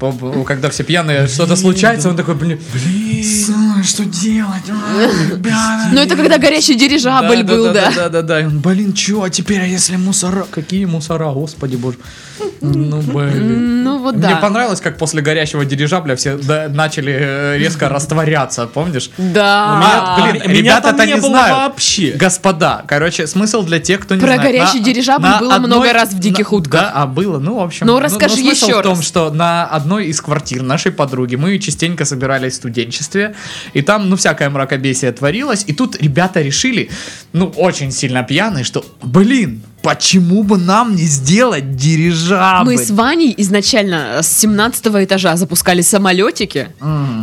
когда 0.47 0.71
все 0.71 0.83
пьяные, 0.83 1.27
что-то 1.27 1.55
случается, 1.55 2.09
он 2.09 2.17
такой, 2.17 2.33
блин, 2.33 2.59
блин, 2.73 3.83
что 3.83 4.03
делать? 4.05 4.63
А, 4.71 5.89
Ну 5.91 5.99
это 6.01 6.15
когда 6.15 6.39
горящий 6.39 6.73
дирижабль 6.73 7.43
был, 7.43 7.65
да. 7.71 7.91
Да, 7.95 8.09
да, 8.09 8.21
да. 8.23 8.41
И 8.41 8.45
он, 8.45 8.59
блин, 8.59 8.93
чё, 8.93 9.21
а 9.21 9.29
теперь, 9.29 9.61
а 9.61 9.65
если 9.67 9.97
мусора? 9.97 10.46
Какие 10.51 10.85
мусора, 10.85 11.31
господи 11.31 11.75
боже. 11.75 11.97
Ну, 12.61 13.01
блин. 13.01 13.83
Ну 13.83 13.99
вот 13.99 14.15
Мне 14.15 14.27
да. 14.29 14.35
понравилось, 14.37 14.81
как 14.81 14.97
после 14.97 15.21
горящего 15.21 15.65
дирижабля 15.65 16.15
все 16.15 16.37
да, 16.37 16.67
начали 16.69 17.15
э, 17.19 17.57
резко 17.57 17.89
растворяться, 17.89 18.67
помнишь? 18.67 19.09
Да. 19.17 19.81
А, 20.17 20.31
блин, 20.31 20.51
меня 20.51 20.81
там 20.81 20.95
не 20.97 21.13
не 21.13 21.19
знают. 21.19 21.57
вообще. 21.57 22.11
Господа, 22.11 22.83
короче, 22.87 23.27
смысл 23.27 23.63
для 23.63 23.79
тех, 23.79 24.01
кто 24.01 24.15
не 24.15 24.21
Про 24.21 24.35
знает. 24.35 24.41
горящий 24.43 24.79
На- 24.79 24.85
дирижабль 24.85 25.25
на 25.27 25.39
было 25.39 25.57
много 25.59 25.93
раз 25.93 26.11
в 26.13 26.19
«Диких 26.19 26.51
на- 26.51 26.57
утках». 26.57 26.81
Да, 26.81 26.91
а 26.93 27.05
было, 27.07 27.39
ну, 27.39 27.55
в 27.59 27.63
общем. 27.63 27.85
Ну, 27.87 27.99
расскажи 27.99 28.35
смысл 28.37 28.65
еще 28.67 28.79
в 28.79 28.83
том, 28.83 28.97
раз. 28.97 29.05
что 29.05 29.29
на 29.31 29.65
одной 29.65 30.07
из 30.07 30.19
квартир 30.21 30.61
нашей 30.63 30.91
подруги 30.91 31.35
мы 31.35 31.57
частенько 31.59 32.05
собирались 32.05 32.53
в 32.53 32.55
студенчестве, 32.57 33.35
и 33.73 33.81
там, 33.81 34.09
ну, 34.09 34.15
всякое 34.15 34.49
мракобесие 34.49 35.11
творилось, 35.11 35.63
и 35.67 35.73
тут 35.73 36.01
ребята 36.01 36.41
решили, 36.41 36.89
ну, 37.33 37.47
очень 37.55 37.91
сильно 37.91 38.23
пьяные, 38.23 38.63
что, 38.63 38.83
блин, 39.03 39.61
почему 39.87 40.43
бы 40.43 40.57
нам 40.57 40.97
не 40.97 41.03
сделать 41.03 41.77
дирижабль? 41.77 42.73
Мы 42.73 42.77
с 42.77 42.91
Ваней 42.91 43.33
изначально 43.37 44.19
с 44.21 44.27
17 44.39 44.87
этажа 44.87 45.37
запускали 45.37 45.81
самолетики, 45.81 46.67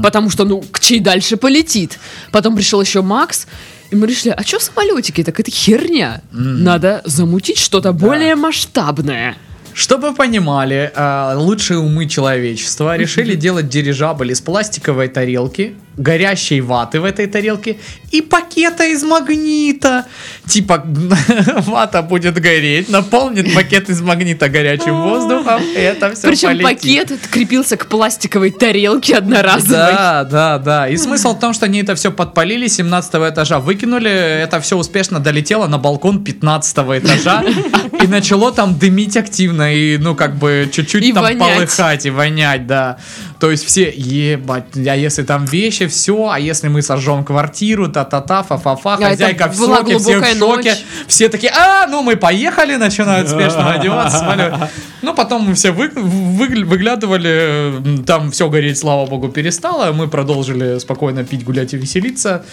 потому 0.03 0.31
что, 0.31 0.45
ну, 0.45 0.65
к 0.71 0.81
чей 0.81 1.01
дальше 1.01 1.37
полетит. 1.37 1.99
Потом 2.33 2.57
пришел 2.57 2.81
еще 2.81 3.03
Макс, 3.03 3.47
и 3.91 3.97
мы 3.97 4.07
решили, 4.07 4.35
а 4.35 4.43
что 4.43 4.61
самолетики? 4.61 5.23
Так 5.23 5.39
это 5.41 5.51
херня. 5.51 6.23
Надо 6.33 7.03
замутить 7.05 7.59
что-то 7.59 7.93
более 7.93 8.35
масштабное. 8.35 9.37
Чтобы 9.75 10.15
понимали, 10.15 10.91
э, 10.95 11.35
лучшие 11.37 11.81
умы 11.81 12.09
человечества 12.09 12.97
решили 12.97 13.35
делать 13.47 13.69
дирижабль 13.69 14.31
из 14.31 14.41
пластиковой 14.41 15.09
тарелки, 15.09 15.75
горящей 15.97 16.61
ваты 16.61 17.01
в 17.01 17.05
этой 17.05 17.27
тарелке 17.27 17.77
и 18.11 18.21
пакета 18.21 18.85
из 18.85 19.03
магнита. 19.03 20.07
Типа 20.47 20.85
вата 21.67 22.03
будет 22.03 22.41
гореть, 22.41 22.89
наполнит 22.89 23.55
пакет 23.55 23.89
из 23.89 24.01
магнита 24.01 24.49
горячим 24.49 25.03
воздухом, 25.03 25.63
и 25.63 25.81
это 25.81 26.15
все 26.15 26.29
Причем 26.29 26.63
пакет 26.63 27.13
крепился 27.31 27.77
к 27.77 27.87
пластиковой 27.87 28.51
тарелке 28.51 29.17
одноразовой. 29.17 29.95
Да, 29.95 30.25
да, 30.25 30.59
да. 30.59 30.89
И 30.89 30.97
смысл 30.97 31.35
в 31.35 31.41
том, 31.41 31.55
что 31.55 31.67
они 31.67 31.81
это 31.81 31.95
все 31.95 32.11
подпалили, 32.11 32.69
17 32.69 33.15
этажа 33.15 33.59
выкинули, 33.59 34.11
это 34.11 34.61
все 34.61 34.77
успешно 34.77 35.21
долетело 35.21 35.67
на 35.67 35.79
балкон 35.79 36.23
15 36.25 36.77
этажа 36.77 37.45
и 38.03 38.07
начало 38.07 38.53
там 38.53 38.79
дымить 38.79 39.17
активно 39.17 39.75
и, 39.75 39.99
ну, 39.99 40.15
как 40.15 40.37
бы 40.37 40.69
чуть-чуть 40.73 41.15
там 41.15 41.23
вонять. 41.23 41.57
полыхать 41.57 42.07
и 42.07 42.11
вонять, 42.11 42.67
да. 42.67 42.99
То 43.45 43.51
есть 43.51 43.67
все, 43.67 43.93
ебать, 43.95 44.65
а 44.75 44.97
если 44.97 45.23
там 45.23 45.45
вещи, 45.45 45.87
все, 45.87 46.31
а 46.31 46.39
если 46.41 46.69
мы 46.69 46.81
сожжем 46.81 47.25
квартиру, 47.25 47.89
та-та-та, 47.91 48.43
фа-фа-фа, 48.43 48.97
хозяйка 48.97 49.49
в 49.51 49.55
шоке, 49.77 49.99
все 49.99 50.19
в 50.19 50.25
шоке, 50.25 50.39
ночь. 50.71 50.85
все 51.09 51.29
такие, 51.29 51.53
а, 51.55 51.87
ну 51.87 52.03
мы 52.03 52.17
поехали, 52.17 52.77
начинают 52.77 53.29
спешно 53.29 53.73
одеваться, 53.73 54.19
самолет. 54.21 54.55
Ну, 55.03 55.13
потом 55.13 55.43
мы 55.43 55.53
все 55.53 55.73
вы- 55.73 55.91
вы- 55.95 56.65
выглядывали, 56.65 58.03
там 58.07 58.31
все 58.31 58.49
гореть, 58.49 58.79
слава 58.79 59.05
богу, 59.05 59.29
перестало, 59.29 59.93
мы 59.93 60.09
продолжили 60.09 60.79
спокойно 60.79 61.23
пить, 61.25 61.45
гулять 61.45 61.75
и 61.75 61.77
веселиться. 61.77 62.47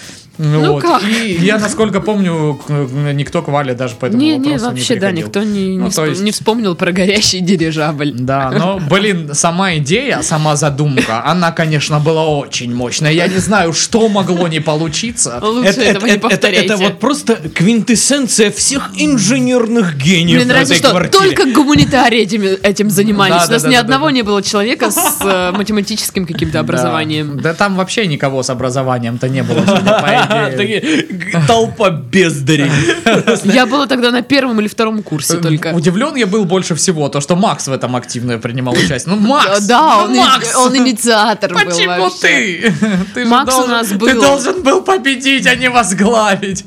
Ну 0.44 0.74
вот. 0.74 0.82
как? 0.82 1.04
И 1.04 1.34
я, 1.42 1.58
насколько 1.60 2.02
помню, 2.02 2.60
никто 3.14 3.42
к 3.44 3.48
Вале 3.50 3.74
даже 3.76 3.96
по 3.96 4.06
этому 4.08 4.22
Не, 4.22 4.38
не, 4.38 4.50
вопросу 4.54 4.66
вообще, 4.66 4.96
да, 4.96 5.08
приходил. 5.10 5.26
никто 5.28 5.44
не, 5.44 5.78
Ну, 5.78 5.84
не, 5.86 5.90
всп- 5.90 6.10
есть- 6.10 6.22
не 6.24 6.32
вспомнил 6.32 6.76
про 6.76 6.92
горящий 6.92 7.40
дирижабль. 7.42 8.12
Да, 8.14 8.52
но, 8.52 8.80
блин, 8.80 9.32
сама 9.34 9.76
идея, 9.78 10.22
сама 10.24 10.56
задумка, 10.56 11.24
она, 11.26 11.52
конечно, 11.52 12.00
была 12.00 12.26
очень 12.26 12.74
мощная. 12.74 13.12
Я 13.12 13.28
не 13.28 13.38
знаю, 13.38 13.74
что 13.74 14.10
могло 14.10 14.48
не 14.48 14.60
получиться. 14.60 15.40
Лучше 15.42 15.82
этого 15.82 16.06
не 16.08 16.18
повторяйте. 16.18 16.66
это 16.74 16.78
вот 16.78 17.00
просто 17.00 17.36
квинтэссенция 17.36 18.52
всех 18.52 18.90
инженерных 18.96 19.96
гениев 19.98 20.38
Мне 20.38 20.46
нравится, 20.46 20.74
этой 20.74 20.80
что 20.84 20.90
квартире. 20.92 21.36
только 21.36 21.52
гуманитарии 21.54 22.20
этим, 22.20 22.42
этим 22.44 22.90
занимались. 22.90 23.36
Да, 23.44 23.46
У 23.48 23.52
нас 23.52 23.64
да, 23.64 23.70
ни 23.70 23.74
да, 23.76 23.80
одного 23.82 24.06
да, 24.06 24.10
да. 24.12 24.16
не 24.16 24.22
было 24.24 24.42
человека 24.44 24.90
с 24.92 25.18
э, 25.22 25.52
математическим 25.52 26.26
каким-то 26.26 26.60
образованием. 26.60 27.38
Да, 27.38 27.44
да 27.44 27.54
там 27.54 27.76
вообще 27.76 28.08
никого 28.08 28.42
с 28.44 28.50
образованием-то 28.50 29.30
не 29.30 29.44
было. 29.44 29.62
Г- 30.36 31.44
Толпа 31.48 31.90
бездарей. 31.90 32.72
Я 33.44 33.66
была 33.66 33.88
тогда 33.88 34.12
на 34.12 34.22
первом 34.22 34.60
или 34.60 34.68
втором 34.68 35.04
курсе 35.04 35.38
только. 35.38 35.74
Удивлен 35.74 36.16
я 36.16 36.28
был 36.28 36.46
больше 36.46 36.76
всего, 36.76 37.10
то, 37.10 37.22
что 37.22 37.36
Макс 37.36 37.68
в 37.68 37.72
этом 37.72 37.96
активно 37.96 38.38
принимал 38.38 38.74
участие. 38.74 39.16
Ну, 39.16 39.20
Макс! 39.20 39.66
Да, 39.68 39.98
ну, 39.98 40.04
он, 40.06 40.16
и- 40.16 40.20
Макс! 40.20 40.56
он 40.56 40.78
инициатор 40.78 41.54
был 41.54 41.60
Почему 41.60 42.10
ты? 42.22 42.74
Ты 43.14 43.26
Макс 43.26 43.54
у 43.54 43.58
должен- 43.58 43.72
нас 43.72 43.88
Ты 43.88 43.96
был. 43.98 44.22
должен 44.22 44.62
был 44.64 44.82
победить, 44.82 45.46
а 45.48 45.56
не 45.56 45.70
возглавить. 45.70 46.64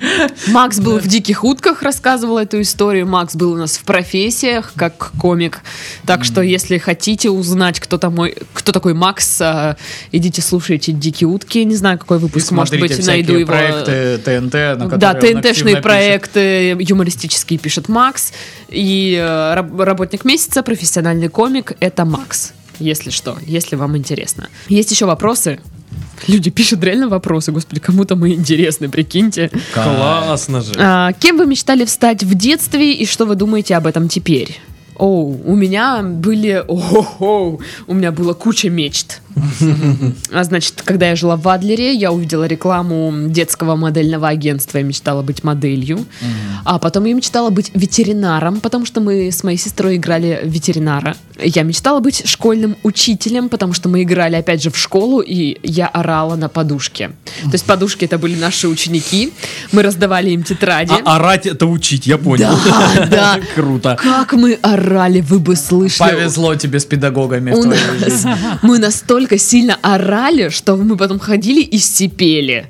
Макс 0.48 0.78
был 0.78 0.98
в 0.98 1.06
«Диких 1.06 1.44
утках», 1.44 1.82
рассказывал 1.82 2.38
эту 2.38 2.60
историю. 2.60 3.06
Макс 3.06 3.34
был 3.36 3.52
у 3.52 3.56
нас 3.56 3.76
в 3.76 3.84
профессиях, 3.84 4.72
как 4.76 5.12
комик. 5.18 5.60
Так 6.06 6.24
что, 6.24 6.40
если 6.42 6.78
хотите 6.78 7.30
узнать, 7.30 7.80
кто, 7.80 7.98
там 7.98 8.14
мой, 8.14 8.36
кто 8.52 8.72
такой 8.72 8.94
Макс, 8.94 9.40
а, 9.40 9.76
идите 10.12 10.42
слушайте 10.42 10.92
«Дикие 10.92 11.28
утки». 11.28 11.64
Не 11.64 11.76
знаю, 11.76 11.98
какой 11.98 12.18
выпуск, 12.18 12.50
может 12.52 12.78
быть, 12.78 13.04
найду 13.06 13.34
его... 13.34 13.43
проекты 13.46 14.18
ТНТ, 14.18 14.54
на 14.90 14.98
Да, 14.98 15.14
ТНТшные 15.14 15.74
пишет. 15.74 15.82
проекты 15.82 16.76
юмористические 16.78 17.58
пишет 17.58 17.88
Макс. 17.88 18.32
И 18.68 19.16
э, 19.20 19.54
раб- 19.54 19.78
работник 19.80 20.24
месяца, 20.24 20.62
профессиональный 20.62 21.28
комик, 21.28 21.72
это 21.80 22.04
Макс. 22.04 22.52
Если 22.78 23.10
что, 23.10 23.36
если 23.46 23.76
вам 23.76 23.96
интересно. 23.96 24.48
Есть 24.68 24.90
еще 24.90 25.06
вопросы? 25.06 25.60
Люди 26.26 26.50
пишут 26.50 26.82
реально 26.82 27.08
вопросы, 27.08 27.52
господи, 27.52 27.80
кому-то 27.80 28.16
мы 28.16 28.32
интересны, 28.34 28.88
прикиньте. 28.88 29.50
Классно 29.72 30.60
же. 30.62 30.72
А, 30.78 31.12
кем 31.12 31.36
вы 31.36 31.46
мечтали 31.46 31.84
стать 31.84 32.22
в 32.22 32.34
детстве 32.34 32.92
и 32.94 33.06
что 33.06 33.26
вы 33.26 33.34
думаете 33.34 33.76
об 33.76 33.86
этом 33.86 34.08
теперь? 34.08 34.58
О, 34.96 35.24
у 35.24 35.54
меня 35.54 36.02
были... 36.02 36.64
О, 36.66 37.58
у 37.86 37.94
меня 37.94 38.12
была 38.12 38.34
куча 38.34 38.70
мечт. 38.70 39.20
А 40.32 40.44
значит, 40.44 40.82
когда 40.84 41.08
я 41.08 41.16
жила 41.16 41.36
в 41.36 41.48
Адлере, 41.48 41.94
я 41.94 42.12
увидела 42.12 42.44
рекламу 42.44 43.12
детского 43.28 43.76
модельного 43.76 44.28
агентства. 44.28 44.78
Я 44.78 44.84
мечтала 44.84 45.22
быть 45.22 45.42
моделью. 45.44 46.04
А 46.64 46.78
потом 46.78 47.04
я 47.04 47.14
мечтала 47.14 47.50
быть 47.50 47.70
ветеринаром, 47.74 48.60
потому 48.60 48.86
что 48.86 49.00
мы 49.00 49.28
с 49.30 49.42
моей 49.44 49.58
сестрой 49.58 49.96
играли 49.96 50.40
в 50.44 50.48
ветеринара. 50.48 51.16
Я 51.42 51.62
мечтала 51.62 52.00
быть 52.00 52.28
школьным 52.28 52.76
учителем, 52.84 53.48
потому 53.48 53.72
что 53.72 53.88
мы 53.88 54.02
играли 54.02 54.36
опять 54.36 54.62
же 54.62 54.70
в 54.70 54.78
школу, 54.78 55.20
и 55.20 55.58
я 55.62 55.88
орала 55.88 56.36
на 56.36 56.48
подушке. 56.48 57.08
То 57.42 57.52
есть 57.52 57.64
подушки 57.64 58.04
это 58.04 58.18
были 58.18 58.36
наши 58.36 58.68
ученики. 58.68 59.32
Мы 59.72 59.82
раздавали 59.82 60.30
им 60.30 60.44
тетради. 60.44 60.94
А 61.04 61.16
орать 61.16 61.46
это 61.46 61.66
учить, 61.66 62.06
я 62.06 62.18
понял. 62.18 62.56
Да, 62.64 63.06
да. 63.06 63.40
Круто. 63.54 63.98
Как 64.00 64.32
мы 64.34 64.58
орали, 64.62 64.83
вы 65.20 65.38
бы 65.38 65.56
слышали. 65.56 66.10
Повезло 66.10 66.54
тебе 66.54 66.78
с 66.78 66.84
педагогами 66.84 67.52
У 67.52 67.62
нас- 67.64 68.26
мы 68.62 68.78
настолько 68.78 69.38
сильно 69.38 69.78
орали, 69.82 70.48
что 70.50 70.76
мы 70.76 70.96
потом 70.96 71.18
ходили 71.18 71.60
и 71.62 71.78
сипели. 71.78 72.66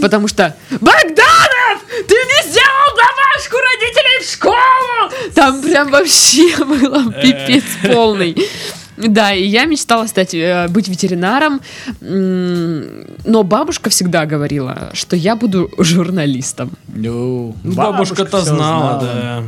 Потому 0.00 0.28
что 0.28 0.54
Богданов, 0.70 1.78
ты 2.08 2.14
не 2.14 2.50
сделал 2.50 2.96
домашку 2.96 3.56
родителей 3.56 4.24
в 4.24 4.32
школу! 4.32 5.32
Там 5.34 5.62
прям 5.62 5.90
вообще 5.90 6.56
было 6.64 7.12
пипец 7.12 7.64
полный. 7.92 8.36
Да, 8.96 9.32
и 9.32 9.44
я 9.46 9.64
мечтала 9.64 10.06
стать, 10.06 10.34
э, 10.34 10.68
быть 10.68 10.86
ветеринаром, 10.86 11.60
но 12.00 13.42
бабушка 13.42 13.90
всегда 13.90 14.26
говорила, 14.26 14.90
что 14.92 15.16
я 15.16 15.34
буду 15.34 15.70
журналистом. 15.78 16.70
Ну, 16.88 17.56
Ну, 17.64 17.72
Бабушка-то 17.72 18.42
всё 18.42 18.54
знала, 18.54 19.00
да. 19.00 19.42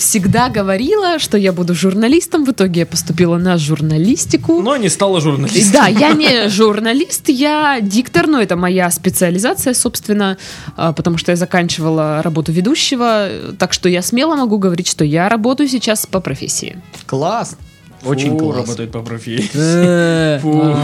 Всегда 0.00 0.48
говорила, 0.48 1.18
что 1.18 1.36
я 1.36 1.52
буду 1.52 1.74
журналистом. 1.74 2.46
В 2.46 2.52
итоге 2.52 2.80
я 2.80 2.86
поступила 2.86 3.36
на 3.36 3.58
журналистику. 3.58 4.62
Но 4.62 4.78
не 4.78 4.88
стала 4.88 5.20
журналистом. 5.20 5.72
Да, 5.74 5.88
я 5.88 6.14
не 6.14 6.48
журналист, 6.48 7.28
я 7.28 7.80
диктор, 7.82 8.26
но 8.26 8.40
это 8.40 8.56
моя 8.56 8.90
специализация, 8.90 9.74
собственно, 9.74 10.38
а, 10.74 10.94
потому 10.94 11.18
что 11.18 11.32
я 11.32 11.36
заканчивала 11.36 12.22
работу 12.22 12.50
ведущего, 12.50 13.28
так 13.58 13.74
что 13.74 13.90
я 13.90 14.00
смело 14.00 14.36
могу 14.36 14.56
говорить, 14.56 14.88
что 14.88 15.04
я 15.04 15.28
работаю 15.28 15.68
сейчас 15.68 16.06
по 16.06 16.20
профессии. 16.20 16.78
Класс. 17.04 17.58
Очень 18.02 18.30
Фу, 18.30 18.38
класс. 18.38 18.56
работает 18.56 18.92
по 18.92 19.02
профессии. 19.02 19.50
Э, 19.52 20.38
Фу. 20.42 20.76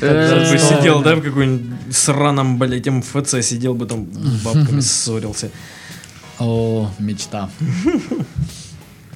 Сейчас 0.00 0.50
бы 0.50 0.58
застойно. 0.58 0.80
сидел, 0.80 1.02
да, 1.02 1.16
в 1.16 1.20
какой-нибудь 1.20 1.94
сраном, 1.94 2.58
блядь, 2.58 2.86
МФЦ, 2.86 3.42
сидел 3.42 3.74
бы 3.74 3.84
там 3.84 4.06
с 4.10 4.42
бабками 4.42 4.80
ссорился. 4.80 5.50
О, 6.38 6.90
мечта. 6.98 7.48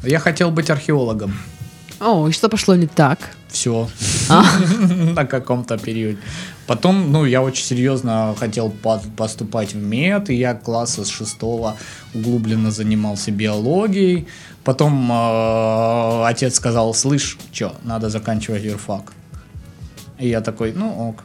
Я 0.05 0.19
хотел 0.21 0.51
быть 0.51 0.71
археологом. 0.71 1.37
О, 2.01 2.29
и 2.29 2.33
что 2.33 2.49
пошло 2.49 2.77
не 2.77 2.87
так? 2.87 3.19
Все. 3.49 3.89
А. 4.29 4.45
На 5.15 5.25
каком-то 5.25 5.79
периоде. 5.79 6.19
Потом, 6.67 7.11
ну, 7.11 7.25
я 7.25 7.43
очень 7.43 7.65
серьезно 7.65 8.35
хотел 8.39 8.71
по- 8.71 9.03
поступать 9.17 9.73
в 9.73 9.83
мед, 9.83 10.31
и 10.31 10.35
я 10.35 10.55
класса 10.55 11.05
с 11.05 11.09
шестого 11.09 11.77
углубленно 12.15 12.71
занимался 12.71 13.33
биологией. 13.33 14.29
Потом 14.65 15.11
э, 15.11 16.25
отец 16.27 16.57
сказал, 16.57 16.95
слышь, 16.95 17.39
что, 17.53 17.75
надо 17.85 18.11
заканчивать 18.11 18.63
юрфак. 18.63 19.13
И 20.19 20.29
я 20.29 20.41
такой, 20.41 20.73
ну 20.73 21.09
ок. 21.09 21.25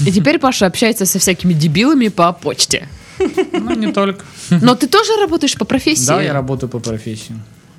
И 0.00 0.10
теперь 0.10 0.38
Паша 0.38 0.66
общается 0.66 1.06
со 1.06 1.18
всякими 1.18 1.52
дебилами 1.52 2.08
по 2.08 2.32
почте. 2.32 2.88
Ну, 3.52 3.74
не 3.74 3.92
только. 3.92 4.24
Но 4.50 4.74
ты 4.74 4.86
тоже 4.86 5.16
работаешь 5.20 5.54
по 5.54 5.64
профессии? 5.64 6.06
Да, 6.06 6.22
я 6.22 6.32
работаю 6.32 6.70
по 6.70 6.78
профессии. 6.78 7.34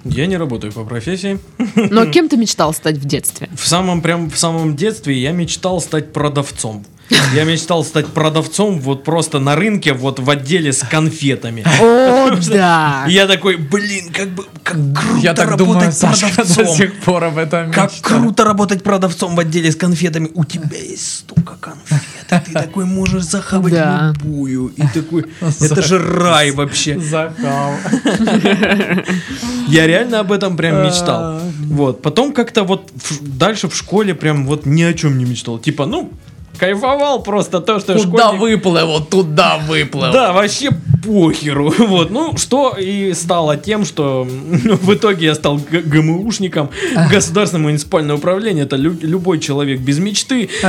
Я 0.05 0.27
не 0.27 0.37
работаю 0.37 0.71
по 0.71 0.83
профессии. 0.85 1.39
Но 1.75 2.05
кем 2.05 2.29
ты 2.29 2.37
мечтал 2.37 2.73
стать 2.73 2.97
в 2.97 3.05
детстве? 3.05 3.49
В 3.55 3.67
самом 3.67 4.01
прям 4.01 4.29
в 4.29 4.37
самом 4.37 4.75
детстве 4.75 5.17
я 5.21 5.31
мечтал 5.31 5.81
стать 5.81 6.13
продавцом. 6.13 6.85
Я 7.33 7.43
мечтал 7.43 7.83
стать 7.83 8.07
продавцом 8.07 8.79
вот 8.79 9.03
просто 9.03 9.39
на 9.39 9.55
рынке, 9.55 9.93
вот 9.93 10.19
в 10.19 10.29
отделе 10.29 10.71
с 10.71 10.83
конфетами. 10.83 11.65
О, 11.81 12.35
да. 12.47 13.05
Я 13.07 13.27
такой, 13.27 13.57
блин, 13.57 14.11
как 14.13 14.29
бы 14.29 14.45
как 14.63 14.77
круто 14.93 15.19
Я 15.19 15.33
так 15.33 15.57
думаю, 15.57 15.79
работать 15.79 15.97
Сашка 15.97 16.43
до 16.43 16.65
сих 16.65 16.99
пор 17.01 17.23
об 17.23 17.37
этом 17.37 17.71
Как 17.71 17.91
круто 18.01 18.43
работать 18.43 18.83
продавцом 18.83 19.35
в 19.35 19.39
отделе 19.39 19.71
с 19.71 19.75
конфетами. 19.75 20.29
У 20.35 20.45
тебя 20.45 20.77
есть 20.77 21.19
столько 21.19 21.55
конфет, 21.59 22.18
ты 22.30 22.51
такой 22.53 22.86
можешь 22.86 23.23
захавать 23.23 23.73
Да. 23.73 24.13
любую. 24.15 24.67
И 24.75 24.82
такой, 24.93 25.25
это 25.61 25.82
же 25.82 25.97
рай 25.99 26.51
вообще. 26.51 26.99
Захал. 26.99 27.73
Я 29.67 29.88
реально 29.88 30.19
об 30.19 30.32
этом 30.32 30.57
прям 30.57 30.77
А. 30.77 30.86
мечтал. 30.86 31.39
Вот. 31.67 32.01
Потом 32.01 32.34
как-то 32.34 32.63
вот 32.63 32.91
дальше 33.21 33.67
в 33.69 33.75
школе 33.75 34.13
прям 34.13 34.45
вот 34.45 34.65
ни 34.65 34.82
о 34.84 34.93
чем 34.93 35.17
не 35.17 35.25
мечтал. 35.25 35.59
Типа, 35.59 35.86
ну, 35.86 36.11
кайфовал 36.60 37.24
просто 37.24 37.60
то, 37.62 37.80
что 37.80 37.93
Туда 37.97 38.32
школьник- 38.34 38.39
выплыл, 38.39 38.99
туда 39.03 39.57
выплыл. 39.68 40.12
Да, 40.12 40.34
вообще 40.34 40.70
похеру. 41.05 41.74
Вот, 41.89 42.12
ну, 42.12 42.38
что 42.38 42.76
и 42.78 43.14
стало 43.14 43.57
тем, 43.57 43.86
что 43.86 44.28
ну, 44.64 44.76
в 44.76 44.93
итоге 44.93 45.28
я 45.28 45.36
стал 45.36 45.57
г- 45.57 45.82
ГМУшником. 45.82 46.70
Государственное 47.12 47.64
муниципальное 47.64 48.16
управление. 48.16 48.66
Это 48.66 48.76
лю- 48.76 48.97
любой 49.01 49.39
человек 49.39 49.80
без 49.80 49.99
мечты. 49.99 50.49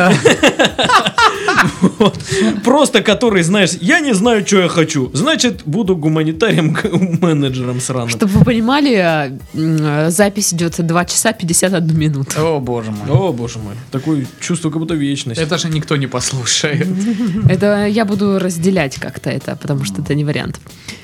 Вот. 1.98 2.18
Просто 2.64 3.02
который, 3.02 3.42
знаешь, 3.42 3.70
я 3.80 4.00
не 4.00 4.14
знаю, 4.14 4.46
что 4.46 4.60
я 4.60 4.68
хочу. 4.68 5.10
Значит, 5.12 5.62
буду 5.66 5.96
гуманитарием, 5.96 6.76
менеджером 7.20 7.80
сраным. 7.80 8.08
Чтобы 8.08 8.32
вы 8.32 8.44
понимали, 8.44 8.92
э, 8.94 9.38
э, 9.54 10.10
запись 10.10 10.54
идет 10.54 10.74
2 10.78 11.04
часа 11.04 11.32
51 11.32 11.98
минуту. 11.98 12.30
О, 12.38 12.60
боже 12.60 12.90
мой. 12.92 13.10
О, 13.14 13.32
боже 13.32 13.58
мой. 13.58 13.74
Такое 13.90 14.26
чувство, 14.40 14.70
как 14.70 14.78
будто 14.78 14.94
вечность. 14.94 15.40
Это 15.40 15.58
же 15.58 15.68
никто 15.80 15.96
не 15.96 16.06
послушает. 16.06 16.86
Это 17.48 17.86
я 17.86 18.04
буду 18.04 18.38
разделять 18.38 18.96
как-то 18.96 19.30
это, 19.30 19.56
потому 19.56 19.84
что 19.84 20.02
это 20.02 20.14
не 20.14 20.24
вариант. 20.24 20.60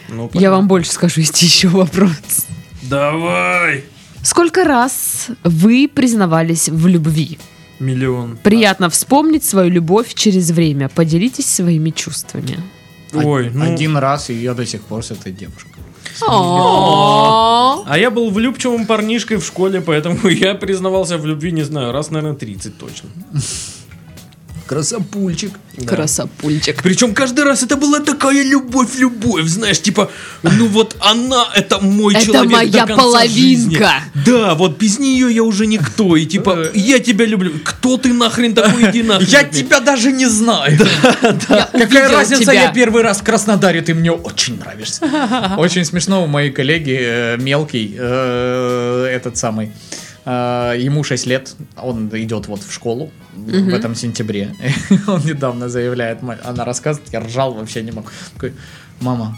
Ну, 0.09 0.31
Я 0.35 0.51
вам 0.51 0.69
больше 0.69 0.93
скажу, 0.93 1.21
есть 1.21 1.43
еще 1.43 1.69
вопрос. 1.69 2.47
Давай! 2.83 3.85
Сколько 4.23 4.65
раз 4.65 5.29
вы 5.45 5.91
признавались 5.93 6.69
в 6.69 6.87
любви? 6.87 7.39
Миллион. 7.81 8.37
Приятно 8.43 8.89
вспомнить 8.89 9.45
свою 9.45 9.71
любовь 9.71 10.15
через 10.15 10.51
время. 10.51 10.89
Поделитесь 10.89 11.47
своими 11.47 11.91
чувствами. 11.91 12.59
Ой, 13.13 13.51
ну... 13.55 13.75
Один 13.75 13.97
раз, 13.97 14.31
и 14.31 14.35
я 14.35 14.55
до 14.55 14.67
сих 14.67 14.81
пор 14.83 15.03
с 15.03 15.11
этой 15.11 15.33
девушкой. 15.33 15.73
А 16.23 17.99
я 17.99 18.11
был 18.11 18.31
влюбчивым 18.31 18.87
парнишкой 18.87 19.37
в 19.37 19.45
школе, 19.45 19.81
поэтому 19.81 20.29
я 20.29 20.55
признавался 20.55 21.19
в 21.19 21.27
любви, 21.27 21.53
не 21.53 21.65
знаю, 21.65 21.93
раз, 21.93 22.11
наверное, 22.11 22.37
30 22.37 22.79
точно. 22.79 23.09
Красопульчик. 24.67 25.53
Красопульчик. 25.87 26.83
Причем 26.83 27.15
каждый 27.15 27.45
раз 27.45 27.63
это 27.63 27.77
была 27.77 28.01
такая 28.01 28.43
любовь-любовь, 28.43 29.47
знаешь, 29.47 29.81
типа, 29.81 30.11
ну 30.43 30.67
вот 30.69 30.97
она, 31.01 31.47
это 31.55 31.79
мой 31.79 32.15
Это 32.15 32.27
человек 32.27 32.53
моя 32.53 32.71
до 32.71 32.79
конца 32.87 32.97
половинка. 32.97 33.31
жизни. 33.31 33.81
Да, 34.27 34.55
вот 34.55 34.79
без 34.79 34.99
нее 34.99 35.33
я 35.33 35.43
уже 35.43 35.67
никто, 35.67 36.17
и 36.17 36.25
типа, 36.27 36.71
я 36.75 36.99
тебя 36.99 37.27
люблю. 37.27 37.53
Кто 37.65 37.97
ты 37.97 38.13
нахрен 38.13 38.55
такой, 38.55 38.91
иди 38.91 39.03
нахрен. 39.03 39.29
Я 39.29 39.45
тебя 39.45 39.81
даже 39.81 40.13
не 40.13 40.27
знаю. 40.27 40.79
Какая 41.73 42.09
разница, 42.09 42.43
тебя. 42.43 42.53
я 42.65 42.73
первый 42.73 43.03
раз 43.03 43.21
в 43.21 43.23
Краснодаре, 43.25 43.83
ты 43.83 43.95
мне 43.95 44.11
очень 44.13 44.59
нравишься. 44.59 45.03
Очень 45.59 45.85
смешно, 45.85 46.25
у 46.25 46.27
моей 46.27 46.51
коллеги 46.51 46.97
э, 46.99 47.37
мелкий, 47.39 47.95
э, 47.99 49.11
этот 49.13 49.37
самый, 49.37 49.67
э, 49.67 49.71
ему 50.27 51.05
6 51.05 51.27
лет, 51.27 51.55
он 51.77 52.09
идет 52.13 52.49
вот 52.49 52.63
в 52.63 52.73
школу 52.73 53.11
в 53.37 53.75
этом 53.75 53.95
сентябре. 53.95 54.53
Он 55.07 55.21
недавно 55.25 55.69
заявляет, 55.69 56.19
она 56.43 56.65
рассказывает, 56.65 57.13
я 57.13 57.21
ржал, 57.21 57.55
вообще 57.55 57.83
не 57.83 57.93
мог. 57.93 58.13
Такой, 58.35 58.53
мама, 59.01 59.37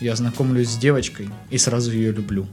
я 0.00 0.14
знакомлюсь 0.14 0.68
с 0.68 0.76
девочкой 0.76 1.30
и 1.50 1.58
сразу 1.58 1.90
ее 1.90 2.12
люблю. 2.12 2.46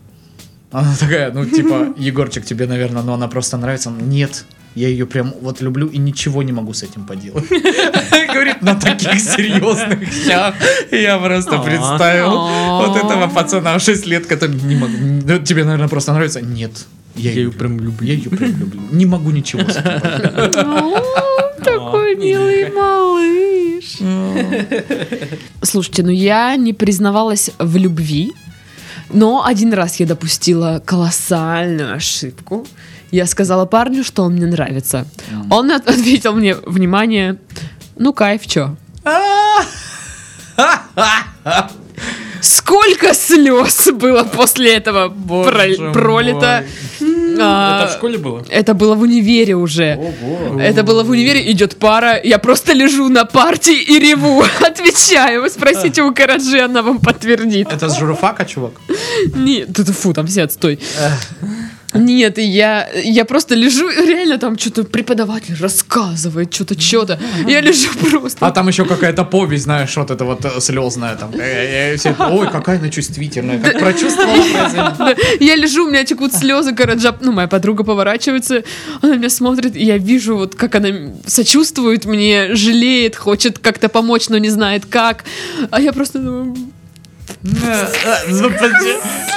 Она 0.71 0.95
такая, 0.99 1.31
ну 1.31 1.45
типа, 1.45 1.93
Егорчик, 1.97 2.45
тебе, 2.45 2.65
наверное, 2.67 3.03
но 3.03 3.13
она 3.13 3.27
просто 3.27 3.57
нравится. 3.57 3.89
Нет, 3.89 4.45
я 4.75 4.89
ее 4.89 5.05
прям 5.05 5.33
вот 5.41 5.61
люблю 5.61 5.87
и 5.87 5.97
ничего 5.97 6.43
не 6.43 6.51
могу 6.51 6.73
с 6.73 6.83
этим 6.83 7.05
поделать. 7.05 7.45
Говорит, 8.33 8.61
на 8.61 8.75
таких 8.75 9.19
серьезных 9.19 9.99
щах. 10.25 10.55
Я 10.91 11.17
просто 11.19 11.59
представил 11.59 12.47
вот 12.79 12.97
этого 12.97 13.27
пацана 13.27 13.77
в 13.77 13.81
6 13.81 14.05
лет, 14.07 14.25
который 14.25 14.55
не 14.61 14.75
могу. 14.75 14.93
ну, 14.97 15.39
Тебе, 15.39 15.63
наверное, 15.63 15.87
просто 15.87 16.13
нравится. 16.13 16.41
Нет, 16.41 16.85
я 17.17 17.31
Я 17.31 17.37
ее 17.41 17.51
прям 17.51 17.79
люблю. 17.79 18.07
я 18.07 18.13
ее 18.13 18.29
прям 18.29 18.57
люблю. 18.57 18.81
Не 18.91 19.05
могу 19.05 19.31
ничего 19.31 19.61
с 19.63 19.77
этим 19.77 20.01
поделать. 20.01 20.55
О, 20.57 21.63
Такой 21.63 22.15
милый 22.15 22.71
малыш. 22.71 23.97
Слушайте, 25.61 26.03
ну 26.03 26.09
я 26.11 26.55
не 26.55 26.73
признавалась 26.73 27.51
в 27.59 27.75
любви, 27.77 28.33
но 29.11 29.43
один 29.45 29.73
раз 29.73 29.99
я 29.99 30.05
допустила 30.05 30.81
колоссальную 30.85 31.93
ошибку. 31.95 32.65
Я 33.11 33.25
сказала 33.25 33.65
парню, 33.65 34.03
что 34.03 34.23
он 34.23 34.33
мне 34.33 34.45
нравится. 34.47 35.05
Он 35.49 35.71
от- 35.71 35.87
ответил 35.89 36.33
мне, 36.33 36.55
внимание, 36.55 37.37
ну 37.97 38.13
кайф, 38.13 38.45
чё? 38.47 38.75
Сколько 42.41 43.13
слез 43.13 43.87
было 43.93 44.23
после 44.23 44.75
этого 44.75 45.09
про- 45.09 45.91
пролито. 45.93 46.65
А, 47.39 47.83
Это 47.83 47.91
в 47.91 47.97
школе 47.97 48.17
было? 48.17 48.43
это 48.49 48.73
было 48.73 48.95
в 48.95 49.01
универе 49.01 49.55
уже. 49.55 49.95
Ого. 49.95 50.59
Это 50.59 50.81
было 50.83 51.03
в 51.03 51.09
универе, 51.11 51.51
идет 51.51 51.75
пара, 51.77 52.19
я 52.23 52.39
просто 52.39 52.73
лежу 52.73 53.09
на 53.09 53.25
партии 53.25 53.79
и 53.79 53.99
реву. 53.99 54.43
Отвечаю, 54.61 55.41
вы 55.43 55.49
спросите 55.49 56.01
у 56.01 56.13
Караджи, 56.13 56.59
она 56.59 56.81
вам 56.81 56.99
подтвердит. 56.99 57.67
Это 57.71 57.89
с 57.89 57.97
журфака, 57.99 58.45
чувак? 58.45 58.73
Нет, 59.35 59.69
фу, 59.89 60.13
там 60.13 60.25
все 60.25 60.43
отстой. 60.43 60.79
Нет, 61.93 62.37
я, 62.37 62.89
я 62.93 63.25
просто 63.25 63.55
лежу, 63.55 63.89
реально 63.89 64.37
там 64.37 64.57
что-то 64.57 64.83
преподаватель 64.83 65.55
рассказывает, 65.59 66.53
что-то, 66.53 66.79
что-то. 66.79 67.19
Я 67.47 67.61
лежу 67.61 67.89
просто. 67.99 68.45
А 68.45 68.51
там 68.51 68.67
еще 68.67 68.85
какая-то 68.85 69.23
повесть, 69.23 69.63
знаешь, 69.63 69.95
вот 69.95 70.11
это 70.11 70.25
вот 70.25 70.43
э, 70.45 70.59
слезная 70.59 71.15
там. 71.15 71.31
Э, 71.33 71.93
э, 71.93 71.97
все, 71.97 72.15
Ой, 72.19 72.49
какая 72.51 72.77
она 72.79 72.89
чувствительная, 72.89 73.59
как 73.59 73.79
прочувствовала 73.79 75.15
Я 75.39 75.55
лежу, 75.55 75.85
у 75.85 75.89
меня 75.89 76.03
текут 76.03 76.33
слезы, 76.33 76.75
Караджа, 76.75 77.15
ну, 77.21 77.31
моя 77.31 77.47
подруга 77.47 77.83
поворачивается, 77.83 78.63
она 79.01 79.15
меня 79.15 79.29
смотрит, 79.29 79.75
и 79.75 79.83
я 79.83 79.97
вижу, 79.97 80.35
вот 80.35 80.55
как 80.55 80.75
она 80.75 80.89
сочувствует 81.25 82.05
мне, 82.05 82.55
жалеет, 82.55 83.15
хочет 83.15 83.59
как-то 83.59 83.87
помочь, 83.87 84.29
но 84.29 84.37
не 84.37 84.49
знает 84.49 84.85
как. 84.85 85.23
А 85.71 85.79
я 85.79 85.93
просто 85.93 86.19
думаю, 86.19 86.55
Ну, 88.29 88.49
почему? 88.49 89.27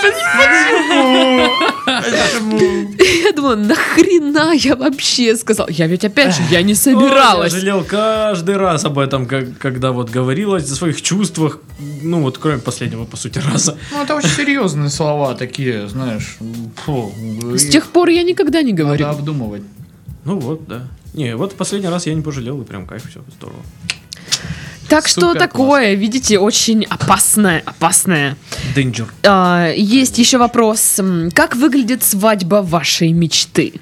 я 3.25 3.33
думала, 3.33 3.57
нахрена 3.57 4.53
я 4.55 4.77
вообще 4.77 5.37
сказал? 5.37 5.69
Я 5.69 5.87
ведь 5.87 6.05
опять 6.05 6.35
же, 6.35 6.43
я 6.51 6.63
не 6.63 6.73
Ой, 6.73 6.77
собиралась. 6.77 7.53
Я 7.53 7.61
жалел 7.61 7.85
каждый 7.85 8.57
раз 8.57 8.85
об 8.85 8.99
этом, 8.99 9.27
как- 9.27 9.59
когда 9.59 9.93
вот 9.93 10.11
говорилось 10.11 10.71
о 10.71 10.75
своих 10.75 11.03
чувствах, 11.03 11.59
ну 12.03 12.23
вот 12.23 12.39
кроме 12.39 12.59
последнего, 12.59 13.05
по 13.05 13.17
сути, 13.17 13.39
раза. 13.39 13.77
Ну, 13.93 14.03
это 14.03 14.15
очень 14.17 14.29
серьезные 14.31 14.91
слова 14.91 15.35
такие, 15.35 15.89
знаешь. 15.89 16.37
Фу. 16.85 17.13
С 17.55 17.69
тех 17.69 17.87
пор 17.87 18.09
я 18.09 18.23
никогда 18.23 18.63
не 18.63 18.73
говорю. 18.73 19.05
Надо 19.07 19.19
обдумывать. 19.19 19.63
Ну 20.25 20.39
вот, 20.39 20.67
да. 20.67 20.83
Не, 21.15 21.37
вот 21.37 21.53
в 21.53 21.57
последний 21.57 21.89
раз 21.89 22.07
я 22.07 22.15
не 22.15 22.23
пожалел, 22.23 22.61
и 22.61 22.65
прям 22.65 22.87
кайф, 22.87 23.03
все 23.11 23.21
здорово. 23.37 23.61
Так 24.91 25.07
что 25.07 25.35
такое, 25.35 25.95
видите, 25.95 26.39
очень 26.39 26.85
опасное, 26.85 27.63
опасное. 27.65 28.37
Danger. 28.75 29.09
А, 29.25 29.73
есть 29.73 30.19
еще 30.19 30.39
вопрос. 30.39 31.01
Как 31.33 31.55
выглядит 31.57 32.03
свадьба 32.03 32.57
вашей 32.57 33.13
мечты? 33.13 33.75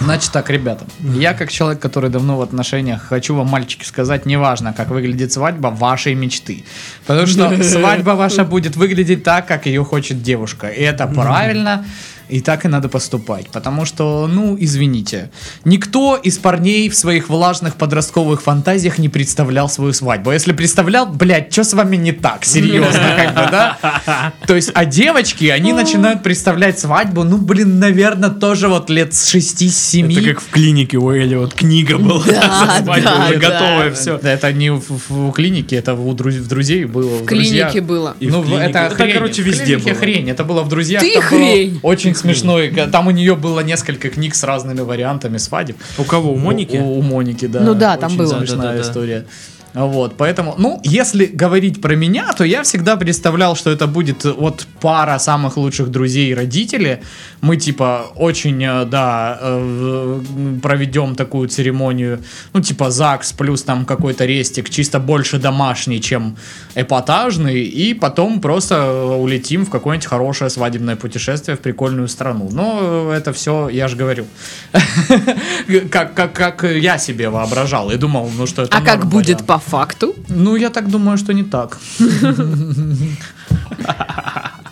Значит 0.00 0.32
так, 0.32 0.48
ребята, 0.48 0.86
я 1.00 1.34
как 1.34 1.52
человек, 1.52 1.82
который 1.82 2.08
давно 2.08 2.38
в 2.38 2.40
отношениях, 2.40 3.02
хочу 3.02 3.34
вам, 3.34 3.48
мальчики, 3.48 3.84
сказать, 3.84 4.24
неважно, 4.24 4.72
как 4.72 4.88
выглядит 4.88 5.30
свадьба 5.30 5.68
вашей 5.68 6.14
мечты. 6.14 6.64
Потому 7.06 7.26
что 7.26 7.62
свадьба 7.62 8.12
ваша 8.12 8.44
будет 8.44 8.76
выглядеть 8.76 9.24
так, 9.24 9.46
как 9.46 9.66
ее 9.66 9.84
хочет 9.84 10.22
девушка. 10.22 10.68
И 10.68 10.80
это 10.80 11.06
правильно, 11.06 11.84
и 12.30 12.40
так 12.40 12.64
и 12.64 12.68
надо 12.68 12.88
поступать. 12.88 13.48
Потому 13.50 13.84
что, 13.84 14.26
ну, 14.26 14.56
извините, 14.58 15.30
никто 15.64 16.16
из 16.16 16.38
парней 16.38 16.88
в 16.88 16.94
своих 16.94 17.28
влажных 17.28 17.76
подростковых 17.76 18.42
фантазиях 18.42 18.98
не 18.98 19.08
представлял 19.08 19.68
свою 19.68 19.92
свадьбу. 19.92 20.30
А 20.30 20.34
если 20.34 20.52
представлял, 20.52 21.06
блядь, 21.06 21.52
что 21.52 21.64
с 21.64 21.72
вами 21.74 21.96
не 21.96 22.12
так? 22.12 22.44
Серьезно, 22.44 23.14
как 23.16 23.28
бы, 23.34 23.50
да? 23.50 24.32
То 24.46 24.54
есть, 24.56 24.70
а 24.74 24.84
девочки, 24.84 25.46
они 25.46 25.72
начинают 25.72 26.22
представлять 26.22 26.78
свадьбу, 26.78 27.24
ну, 27.24 27.36
блин, 27.38 27.78
наверное, 27.78 28.30
тоже 28.30 28.68
вот 28.68 28.90
лет 28.90 29.14
с 29.14 29.34
6-7. 29.34 30.12
Это 30.12 30.28
как 30.34 30.40
в 30.40 30.50
клинике 30.50 30.98
у 30.98 31.10
Эли, 31.12 31.34
вот 31.36 31.54
книга 31.54 31.98
была. 31.98 32.24
Да, 32.24 32.80
да, 32.84 32.92
уже 33.26 33.38
да. 33.38 33.48
готовое 33.50 33.92
все. 33.92 34.16
Это 34.16 34.52
не 34.52 34.70
в, 34.72 34.80
в- 34.88 35.30
в 35.30 35.32
клинике, 35.32 35.76
это 35.76 35.94
у 35.94 36.12
друз- 36.14 36.38
в 36.38 36.48
друзей 36.48 36.84
было. 36.84 37.18
В 37.18 37.24
клинике 37.26 37.80
было. 37.80 38.16
И 38.20 38.26
в 38.28 38.32
ну, 38.32 38.42
клинике. 38.42 38.64
это, 38.64 38.78
Это, 38.80 39.12
короче, 39.12 39.42
В 39.42 39.46
везде 39.46 39.64
клинике 39.64 39.90
было. 39.92 40.00
хрень. 40.00 40.30
Это 40.30 40.44
было 40.44 40.62
в 40.62 40.68
друзьях. 40.68 41.02
Ты 41.02 41.20
хрень. 41.20 41.80
Очень 41.82 42.14
смешной. 42.20 42.70
Там 42.92 43.06
у 43.06 43.10
нее 43.10 43.36
было 43.36 43.60
несколько 43.60 44.10
книг 44.10 44.34
с 44.34 44.44
разными 44.44 44.80
вариантами 44.80 45.38
свадеб. 45.38 45.76
У 45.98 46.04
кого? 46.04 46.32
У 46.32 46.36
Моники? 46.36 46.76
У, 46.76 46.98
у 46.98 47.02
Моники, 47.02 47.46
да. 47.46 47.60
Ну 47.60 47.74
да, 47.74 47.96
там 47.96 48.16
было. 48.16 48.38
смешная 48.38 48.80
история. 48.80 49.26
Вот, 49.72 50.16
поэтому, 50.16 50.54
ну, 50.58 50.80
если 50.82 51.26
говорить 51.26 51.80
про 51.80 51.94
меня, 51.94 52.32
то 52.32 52.44
я 52.44 52.62
всегда 52.64 52.96
представлял, 52.96 53.54
что 53.54 53.70
это 53.70 53.86
будет 53.86 54.24
вот 54.24 54.66
пара 54.80 55.18
самых 55.18 55.56
лучших 55.56 55.90
друзей 55.90 56.30
и 56.30 56.34
родители. 56.34 57.02
Мы, 57.40 57.56
типа, 57.56 58.06
очень, 58.16 58.62
э, 58.64 58.84
да, 58.84 59.38
э, 59.40 60.20
проведем 60.60 61.14
такую 61.14 61.48
церемонию, 61.48 62.20
ну, 62.52 62.60
типа, 62.60 62.90
ЗАГС 62.90 63.32
плюс 63.34 63.62
там 63.62 63.84
какой-то 63.84 64.24
рестик, 64.24 64.70
чисто 64.70 64.98
больше 64.98 65.38
домашний, 65.38 66.00
чем 66.00 66.36
эпатажный, 66.74 67.60
и 67.62 67.94
потом 67.94 68.40
просто 68.40 68.74
э, 68.74 69.14
улетим 69.14 69.64
в 69.64 69.70
какое-нибудь 69.70 70.06
хорошее 70.06 70.50
свадебное 70.50 70.96
путешествие 70.96 71.56
в 71.56 71.60
прикольную 71.60 72.08
страну. 72.08 72.48
Но 72.52 73.12
э, 73.12 73.16
это 73.18 73.32
все, 73.32 73.68
я 73.68 73.86
же 73.86 73.96
говорю, 73.96 74.26
как, 75.90 76.64
я 76.64 76.98
себе 76.98 77.30
воображал 77.30 77.90
и 77.92 77.96
думал, 77.96 78.28
ну, 78.36 78.46
что 78.46 78.62
это 78.62 78.76
А 78.76 78.80
как 78.80 79.06
будет 79.06 79.46
по 79.46 79.59
факту? 79.60 80.14
Ну, 80.28 80.56
я 80.56 80.70
так 80.70 80.88
думаю, 80.88 81.18
что 81.18 81.32
не 81.32 81.44
так. 81.44 81.78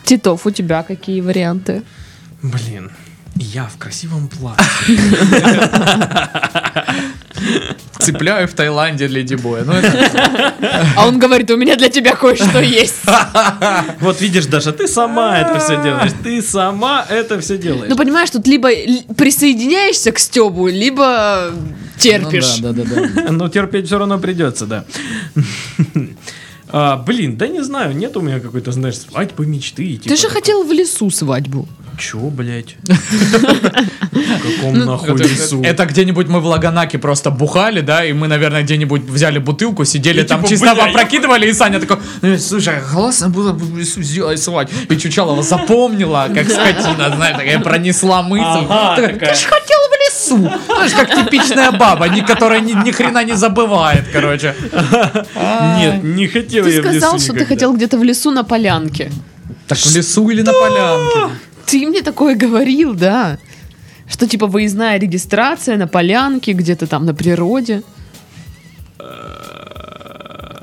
Титов, 0.04 0.46
у 0.46 0.50
тебя 0.50 0.82
какие 0.82 1.20
варианты? 1.20 1.82
Блин, 2.42 2.90
я 3.38 3.66
в 3.66 3.76
красивом 3.78 4.28
платье. 4.28 4.64
Цепляю 7.98 8.48
в 8.48 8.52
Таиланде 8.52 9.06
Леди 9.06 9.34
Боя. 9.34 9.64
Ну, 9.64 9.72
это... 9.72 10.54
А 10.96 11.06
он 11.06 11.18
говорит, 11.18 11.50
у 11.50 11.56
меня 11.56 11.76
для 11.76 11.88
тебя 11.88 12.14
кое-что 12.14 12.60
есть. 12.60 13.02
Вот 14.00 14.20
видишь, 14.20 14.46
Даша, 14.46 14.72
ты 14.72 14.88
сама 14.88 15.38
это 15.38 15.58
все 15.58 15.82
делаешь. 15.82 16.12
Ты 16.22 16.42
сама 16.42 17.04
это 17.08 17.40
все 17.40 17.58
делаешь. 17.58 17.88
Ну, 17.90 17.96
понимаешь, 17.96 18.30
тут 18.30 18.46
либо 18.46 18.68
присоединяешься 19.16 20.12
к 20.12 20.18
Стебу, 20.18 20.68
либо 20.68 21.52
терпишь. 21.98 22.58
Ну, 22.58 22.72
да, 22.72 22.84
да, 22.84 22.94
да, 22.94 23.08
да. 23.22 23.32
Но 23.32 23.48
терпеть 23.48 23.86
все 23.86 23.98
равно 23.98 24.18
придется, 24.18 24.66
да. 24.66 24.84
А, 26.70 26.98
блин, 26.98 27.38
да 27.38 27.48
не 27.48 27.64
знаю, 27.64 27.96
нет 27.96 28.14
у 28.18 28.20
меня 28.20 28.40
какой-то, 28.40 28.72
знаешь, 28.72 28.98
свадьбы 28.98 29.46
мечты. 29.46 29.84
и 29.84 29.96
Ты 29.96 30.04
типа 30.04 30.16
же 30.16 30.22
такой, 30.24 30.34
хотел 30.34 30.64
в 30.64 30.70
лесу 30.70 31.10
свадьбу. 31.10 31.66
Чё, 31.98 32.18
блядь? 32.18 32.76
В 34.12 34.56
каком 34.58 34.78
нахуй 34.78 35.14
Это, 35.14 35.24
лесу? 35.24 35.62
это 35.62 35.84
где-нибудь 35.84 36.28
мы 36.28 36.40
в 36.40 36.46
Лаганаке 36.46 36.98
просто 36.98 37.30
бухали, 37.30 37.80
да, 37.80 38.04
и 38.04 38.12
мы, 38.12 38.28
наверное, 38.28 38.62
где-нибудь 38.62 39.02
взяли 39.02 39.38
бутылку, 39.38 39.84
сидели 39.84 40.22
там, 40.22 40.42
типа, 40.42 40.48
чисто 40.48 40.70
опрокидывали, 40.72 41.48
и 41.48 41.52
Саня 41.58 41.80
такой, 41.80 41.98
«Ну, 42.22 42.38
слушай, 42.38 42.74
классно 42.80 43.28
было 43.28 43.52
бы 43.52 43.64
в 43.64 43.76
лесу 43.78 44.02
сделать 44.02 44.40
свадьбу. 44.40 44.72
И 44.88 44.96
Чучалова 44.96 45.42
запомнила, 45.42 46.28
как 46.34 46.48
скотина, 46.48 47.12
знаешь, 47.16 47.36
такая 47.36 47.58
пронесла 47.60 48.22
мысль. 48.22 48.66
Такая. 48.68 49.34
Ты 49.34 49.34
ж 49.34 49.44
хотел 49.44 49.78
в 49.90 49.94
лесу. 50.06 50.50
Знаешь, 50.66 50.92
как 50.92 51.14
типичная 51.14 51.72
баба, 51.72 52.08
которая 52.26 52.60
ни, 52.60 52.90
хрена 52.90 53.24
не 53.24 53.34
забывает, 53.34 54.04
короче. 54.12 54.54
Нет, 55.78 56.02
не 56.02 56.26
хотел 56.28 56.64
Ты 56.64 56.70
я 56.70 56.82
в 56.82 56.84
лесу 56.84 56.98
сказал, 56.98 57.18
что 57.18 57.32
ты 57.32 57.44
хотел 57.44 57.74
где-то 57.74 57.98
в 57.98 58.04
лесу 58.04 58.30
на 58.30 58.44
полянке. 58.44 59.10
Так 59.66 59.78
в 59.78 59.94
лесу 59.94 60.28
или 60.30 60.42
на 60.42 60.52
полянке? 60.52 61.34
Ты 61.68 61.86
мне 61.86 62.02
такое 62.02 62.34
говорил, 62.34 62.94
да. 62.94 63.38
Что 64.08 64.26
типа 64.26 64.46
выездная 64.46 64.98
регистрация 64.98 65.76
на 65.76 65.86
полянке, 65.86 66.52
где-то 66.52 66.86
там 66.86 67.04
на 67.04 67.14
природе. 67.14 67.82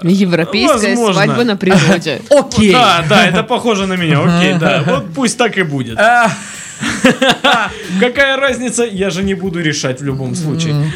Европейская 0.03 0.89
Возможно. 0.89 1.13
свадьба 1.13 1.43
на 1.43 1.55
природе. 1.57 2.21
Окей. 2.29 2.71
Да, 2.71 3.03
да, 3.07 3.27
это 3.27 3.43
похоже 3.55 3.87
на 3.87 3.93
меня, 3.93 4.21
окей, 4.21 4.53
да. 4.59 4.83
Вот 4.85 5.13
пусть 5.13 5.37
так 5.37 5.57
и 5.57 5.63
будет. 5.63 5.97
А, 5.97 6.31
Какая 7.99 8.37
разница, 8.37 8.83
я 8.83 9.09
же 9.09 9.23
не 9.23 9.33
буду 9.33 9.61
решать 9.61 10.01
в 10.01 10.03
любом 10.03 10.35
случае. 10.35 10.91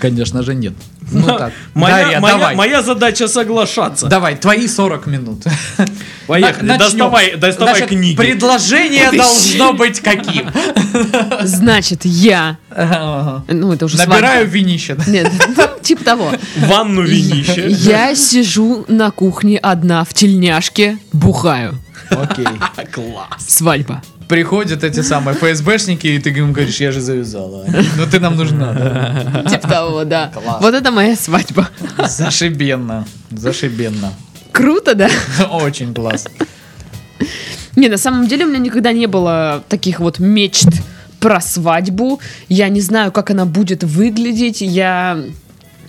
Конечно 0.00 0.42
же 0.42 0.54
нет. 0.54 0.74
Ну 1.12 1.26
так. 1.26 1.52
Моя, 1.74 1.96
Дарья, 2.04 2.20
моя- 2.20 2.34
давай. 2.38 2.54
моя 2.56 2.82
задача 2.82 3.28
соглашаться. 3.28 4.06
Давай, 4.08 4.36
твои 4.36 4.66
40 4.66 5.06
минут. 5.06 5.44
Поехали, 6.26 6.66
На- 6.66 6.78
начнем. 6.78 6.88
доставай, 6.98 7.36
доставай 7.36 7.74
Значит, 7.74 7.88
книги. 7.88 8.16
Предложение 8.16 9.10
должно 9.12 9.72
быть 9.72 10.00
каким? 10.00 10.50
Значит, 11.42 12.04
я... 12.04 12.58
Ну, 13.48 13.72
это 13.72 13.84
уже 13.86 13.96
Набираю 13.98 14.40
свадьба. 14.40 14.54
винище. 14.54 14.96
Нет, 15.06 15.30
типа 15.82 16.04
того. 16.04 16.32
Ванну 16.56 17.02
винище. 17.02 17.66
Я 17.68 18.14
сижу 18.14 18.84
на 18.88 19.10
кухне 19.10 19.58
одна 19.58 20.04
в 20.04 20.12
тельняшке, 20.14 20.98
бухаю. 21.12 21.78
Окей. 22.10 22.46
Класс. 22.92 23.46
Свадьба. 23.48 24.02
приходят 24.28 24.82
эти 24.84 25.00
самые 25.02 25.36
ФСБшники, 25.36 26.06
и 26.08 26.18
ты 26.18 26.30
им 26.30 26.52
говоришь, 26.52 26.80
я 26.80 26.90
же 26.92 27.00
завязала. 27.00 27.64
Ну 27.96 28.06
ты 28.10 28.18
нам 28.20 28.36
нужна, 28.36 28.72
да? 28.72 29.44
Типа 29.48 29.68
того, 29.68 30.04
да. 30.04 30.30
Класс. 30.34 30.58
Вот 30.60 30.74
это 30.74 30.90
моя 30.90 31.14
свадьба. 31.16 31.68
Зашибенно, 32.04 33.06
зашибенно. 33.30 34.12
Круто, 34.56 34.94
да? 34.94 35.10
Очень 35.50 35.92
класс. 35.92 36.26
Не, 37.76 37.88
на 37.88 37.98
самом 37.98 38.26
деле 38.26 38.46
у 38.46 38.48
меня 38.48 38.58
никогда 38.58 38.92
не 38.92 39.06
было 39.06 39.62
таких 39.68 40.00
вот 40.00 40.18
мечт 40.18 40.68
про 41.20 41.42
свадьбу. 41.42 42.20
Я 42.48 42.70
не 42.70 42.80
знаю, 42.80 43.12
как 43.12 43.30
она 43.30 43.44
будет 43.44 43.84
выглядеть. 43.84 44.62
Я 44.62 45.18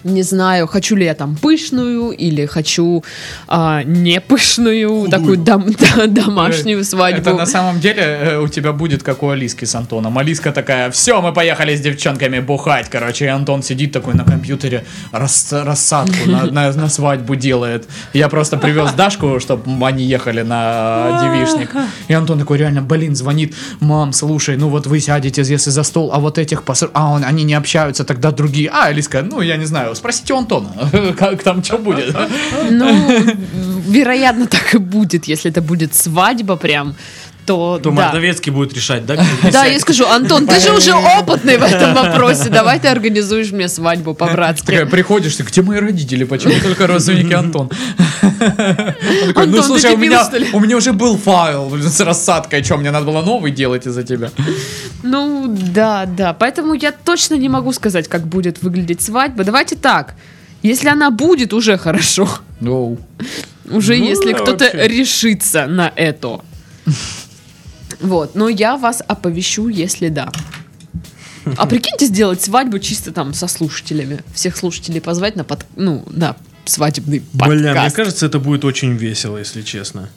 не 0.07 0.23
знаю, 0.23 0.67
хочу 0.67 0.95
ли 0.95 1.05
я 1.05 1.13
там 1.13 1.35
пышную 1.35 2.11
или 2.11 2.45
хочу 2.45 3.03
а, 3.47 3.83
не 3.83 4.19
пышную, 4.21 5.07
такую 5.09 5.37
дом- 5.37 5.75
да, 5.95 6.07
домашнюю 6.07 6.83
свадьбу. 6.83 7.21
Это 7.21 7.33
на 7.33 7.45
самом 7.45 7.79
деле 7.79 8.01
э, 8.03 8.37
у 8.39 8.47
тебя 8.47 8.71
будет 8.73 9.03
как 9.03 9.23
у 9.23 9.29
Алиски 9.29 9.65
с 9.65 9.75
Антоном. 9.75 10.17
Алиска 10.17 10.51
такая, 10.51 10.89
все, 10.91 11.21
мы 11.21 11.33
поехали 11.33 11.75
с 11.75 11.81
девчонками 11.81 12.39
бухать, 12.39 12.89
короче. 12.89 13.25
И 13.25 13.27
Антон 13.27 13.63
сидит 13.63 13.91
такой 13.91 14.13
на 14.13 14.23
компьютере, 14.23 14.83
рас- 15.11 15.51
рассадку 15.51 16.29
на, 16.29 16.45
на- 16.45 16.73
на 16.73 16.89
свадьбу 16.89 17.35
делает. 17.35 17.87
Я 18.13 18.29
просто 18.29 18.57
привез 18.57 18.91
Дашку, 18.97 19.39
чтобы 19.39 19.63
они 19.87 20.03
ехали 20.05 20.41
на 20.43 21.19
девишник. 21.23 21.71
И 22.07 22.13
Антон 22.13 22.39
такой 22.39 22.57
реально, 22.57 22.81
блин, 22.81 23.15
звонит, 23.15 23.55
мам, 23.79 24.13
слушай, 24.13 24.57
ну 24.57 24.69
вот 24.69 24.87
вы 24.87 24.99
сядете 24.99 25.41
если 25.47 25.69
за 25.71 25.83
стол, 25.83 26.11
а 26.13 26.19
вот 26.19 26.37
этих, 26.37 26.63
пос... 26.63 26.83
а 26.93 27.11
он, 27.11 27.23
они 27.23 27.43
не 27.43 27.53
общаются, 27.53 28.03
тогда 28.03 28.31
другие. 28.31 28.69
А, 28.69 28.85
Алиска, 28.85 29.21
ну 29.21 29.41
я 29.41 29.57
не 29.57 29.65
знаю, 29.65 29.95
спросите 29.97 30.33
у 30.33 30.37
Антона, 30.37 30.69
как 31.17 31.43
там 31.43 31.63
что 31.63 31.77
будет. 31.77 32.15
Ну, 32.71 32.87
вероятно, 33.87 34.47
так 34.47 34.75
и 34.75 34.77
будет, 34.77 35.25
если 35.25 35.51
это 35.51 35.61
будет 35.61 35.93
свадьба 35.95 36.55
прям, 36.55 36.95
то, 37.47 37.79
То 37.81 37.89
да. 37.89 37.95
Мордовецкий 37.95 38.51
будет 38.51 38.73
решать, 38.73 39.05
да? 39.05 39.15
Да, 39.51 39.65
я 39.65 39.79
скажу, 39.79 40.05
Антон, 40.05 40.45
ты 40.45 40.59
же 40.59 40.73
уже 40.73 40.93
опытный 40.93 41.57
в 41.57 41.63
этом 41.63 41.95
вопросе, 41.95 42.49
давай 42.49 42.79
ты 42.79 42.89
организуешь 42.89 43.51
мне 43.51 43.69
свадьбу 43.69 44.13
Такая, 44.13 44.29
по-братски. 44.29 44.85
приходишь, 44.85 45.35
ты, 45.35 45.43
где 45.43 45.61
мои 45.61 45.79
родители, 45.79 46.25
почему 46.25 46.53
только 46.61 46.85
родственники 46.85 47.33
Антон? 47.33 47.69
Такой, 49.27 49.47
ну 49.47 49.63
слушай, 49.63 49.93
у 49.93 49.97
меня, 49.97 50.25
что 50.25 50.37
ли?» 50.37 50.47
у 50.53 50.59
меня 50.59 50.77
уже 50.77 50.91
был 50.93 51.17
файл 51.17 51.73
с 51.81 51.99
рассадкой, 52.01 52.63
что 52.63 52.77
мне 52.77 52.91
надо 52.91 53.05
было 53.05 53.21
новый 53.21 53.51
делать 53.51 53.87
из-за 53.87 54.03
тебя? 54.03 54.29
Ну, 55.03 55.47
да, 55.47 56.05
да, 56.05 56.33
поэтому 56.33 56.73
я 56.73 56.91
точно 56.91 57.35
не 57.35 57.49
могу 57.49 57.71
сказать, 57.71 58.07
как 58.07 58.27
будет 58.27 58.61
выглядеть 58.61 59.01
свадьба. 59.01 59.43
Давайте 59.43 59.75
так, 59.75 60.15
если 60.63 60.89
она 60.89 61.11
будет, 61.11 61.53
уже 61.53 61.77
хорошо. 61.77 62.27
Уже 62.59 63.97
Ну 63.97 64.05
если 64.05 64.33
да, 64.33 64.39
кто-то 64.39 64.69
решится 64.87 65.65
на 65.67 65.91
это. 65.95 66.41
Вот, 67.99 68.35
но 68.35 68.49
я 68.49 68.77
вас 68.77 69.01
оповещу, 69.07 69.67
если 69.69 70.09
да. 70.09 70.31
А 71.55 71.65
прикиньте 71.65 72.05
сделать 72.05 72.41
свадьбу 72.41 72.79
чисто 72.79 73.11
там 73.11 73.33
со 73.33 73.47
слушателями. 73.47 74.19
Всех 74.33 74.57
слушателей 74.57 74.99
позвать 74.99 75.35
на 75.35 75.43
под... 75.43 75.65
ну, 75.75 76.03
на 76.09 76.35
свадебный 76.65 77.21
подкаст. 77.21 77.61
Бля, 77.61 77.81
мне 77.81 77.91
кажется, 77.91 78.25
это 78.25 78.39
будет 78.39 78.65
очень 78.65 78.93
весело, 78.97 79.37
если 79.37 79.61
честно. 79.61 80.09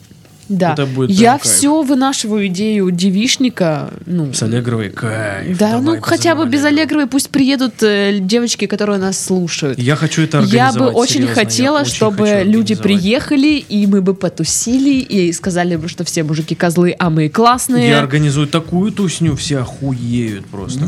Да. 0.51 0.73
это 0.73 0.85
будет 0.85 1.09
я 1.09 1.31
кайф. 1.31 1.43
все 1.43 1.81
вынашиваю 1.81 2.47
идею 2.47 2.91
девишника. 2.91 3.91
Ну, 4.05 4.33
С 4.33 4.43
Аллегровой 4.43 4.89
кайф. 4.89 5.57
да, 5.57 5.71
давай 5.71 5.81
ну 5.97 6.01
хотя 6.01 6.35
бы 6.35 6.45
без. 6.47 6.63
Аллегровой 6.65 7.07
пусть 7.07 7.29
приедут 7.29 7.81
э, 7.81 8.19
девочки, 8.19 8.65
которые 8.67 8.99
нас 8.99 9.19
слушают. 9.19 9.79
Я 9.79 9.95
хочу 9.95 10.21
это 10.21 10.37
Я 10.39 10.67
организовать. 10.67 10.93
бы 10.93 10.99
очень 10.99 11.13
серьезно, 11.13 11.29
я 11.29 11.35
хотела, 11.35 11.79
очень 11.81 11.91
чтобы 11.93 12.41
люди 12.45 12.75
приехали, 12.75 13.55
и 13.57 13.87
мы 13.87 14.01
бы 14.01 14.13
потусили, 14.13 14.99
и 14.99 15.31
сказали 15.33 15.75
бы, 15.75 15.87
что 15.87 16.03
все 16.03 16.23
мужики 16.23 16.53
козлы, 16.55 16.95
а 16.99 17.09
мы 17.09 17.29
классные. 17.29 17.89
Я 17.89 17.99
организую 17.99 18.47
такую 18.47 18.91
тусню, 18.91 19.35
все 19.35 19.59
охуеют 19.59 20.45
просто. 20.45 20.85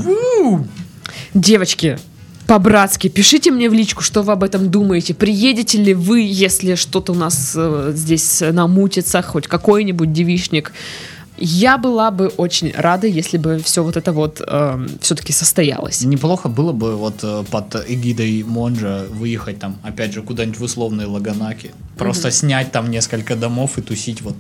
Девочки, 1.34 1.98
по-братски, 2.48 3.10
пишите 3.10 3.52
мне 3.52 3.70
в 3.70 3.74
личку, 3.74 4.04
что 4.04 4.22
вы 4.22 4.34
об 4.34 4.44
этом 4.44 4.70
думаете. 4.70 5.14
Приедете 5.14 5.78
ли 5.78 5.94
вы, 5.94 6.22
если 6.22 6.76
что-то 6.76 7.14
у 7.14 7.16
нас 7.16 7.54
э, 7.56 7.92
здесь 7.96 8.42
намутится, 8.42 9.22
хоть 9.22 9.48
какой-нибудь 9.48 10.12
девишник. 10.12 10.74
Я 11.38 11.78
была 11.78 12.12
бы 12.12 12.28
очень 12.38 12.72
рада, 12.76 13.08
если 13.08 13.38
бы 13.38 13.60
все 13.64 13.84
вот 13.84 13.98
это 13.98 14.12
вот 14.12 14.42
все-таки 15.02 15.34
состоялось. 15.34 16.02
неплохо 16.02 16.48
было 16.48 16.72
бы 16.74 16.96
вот 16.96 17.16
э, 17.24 17.44
под 17.50 17.76
эгидой 17.88 18.44
Монжа 18.44 19.06
выехать 19.10 19.60
там, 19.60 19.78
опять 19.84 20.14
же, 20.14 20.22
куда-нибудь 20.22 20.60
в 20.60 20.64
условные 20.64 21.08
Лаганаки. 21.08 21.72
Просто 21.98 22.32
снять 22.32 22.72
там 22.72 22.90
несколько 22.90 23.36
домов 23.36 23.78
и 23.78 23.82
тусить 23.82 24.22
вот 24.22 24.36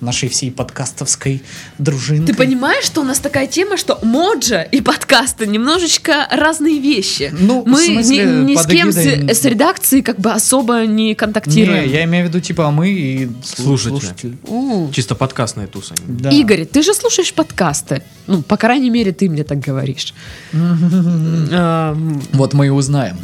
нашей 0.00 0.28
всей 0.28 0.50
подкастовской 0.50 1.42
дружинкой. 1.78 2.26
Ты 2.26 2.34
понимаешь, 2.34 2.84
что 2.84 3.00
у 3.00 3.04
нас 3.04 3.18
такая 3.18 3.46
тема, 3.46 3.76
что 3.76 3.98
моджа 4.02 4.62
и 4.62 4.80
подкасты 4.80 5.46
немножечко 5.46 6.26
разные 6.30 6.78
вещи. 6.78 7.32
Ну, 7.38 7.62
Мы 7.66 7.84
смысле, 7.84 8.24
ни, 8.24 8.52
ни 8.52 8.56
с 8.56 8.66
кем 8.66 8.92
с, 8.92 8.96
эгидой- 8.98 9.34
с 9.34 9.44
редакцией 9.44 10.02
как 10.02 10.18
бы 10.20 10.30
особо 10.32 10.84
не 10.86 11.08
Не, 11.08 11.14
контактируем. 11.14 11.88
я 11.90 12.04
имею 12.04 12.26
в 12.26 12.28
виду, 12.28 12.40
типа, 12.40 12.70
мы 12.70 12.90
и 12.90 13.30
Слушатели. 13.44 13.98
слушатели. 13.98 14.92
Чисто 14.92 15.14
подкастная 15.14 15.66
туса. 15.66 15.94
Да. 16.06 16.30
Игорь, 16.30 16.64
ты 16.66 16.82
же 16.82 16.92
слушаешь 16.94 17.32
подкасты. 17.32 18.02
Ну, 18.26 18.42
по 18.42 18.56
крайней 18.56 18.90
мере, 18.90 19.12
ты 19.12 19.28
мне 19.28 19.44
так 19.44 19.58
говоришь. 19.60 20.14
Эм, 20.52 22.22
Вот 22.32 22.54
мы 22.54 22.66
и 22.66 22.70
узнаем. 22.70 23.16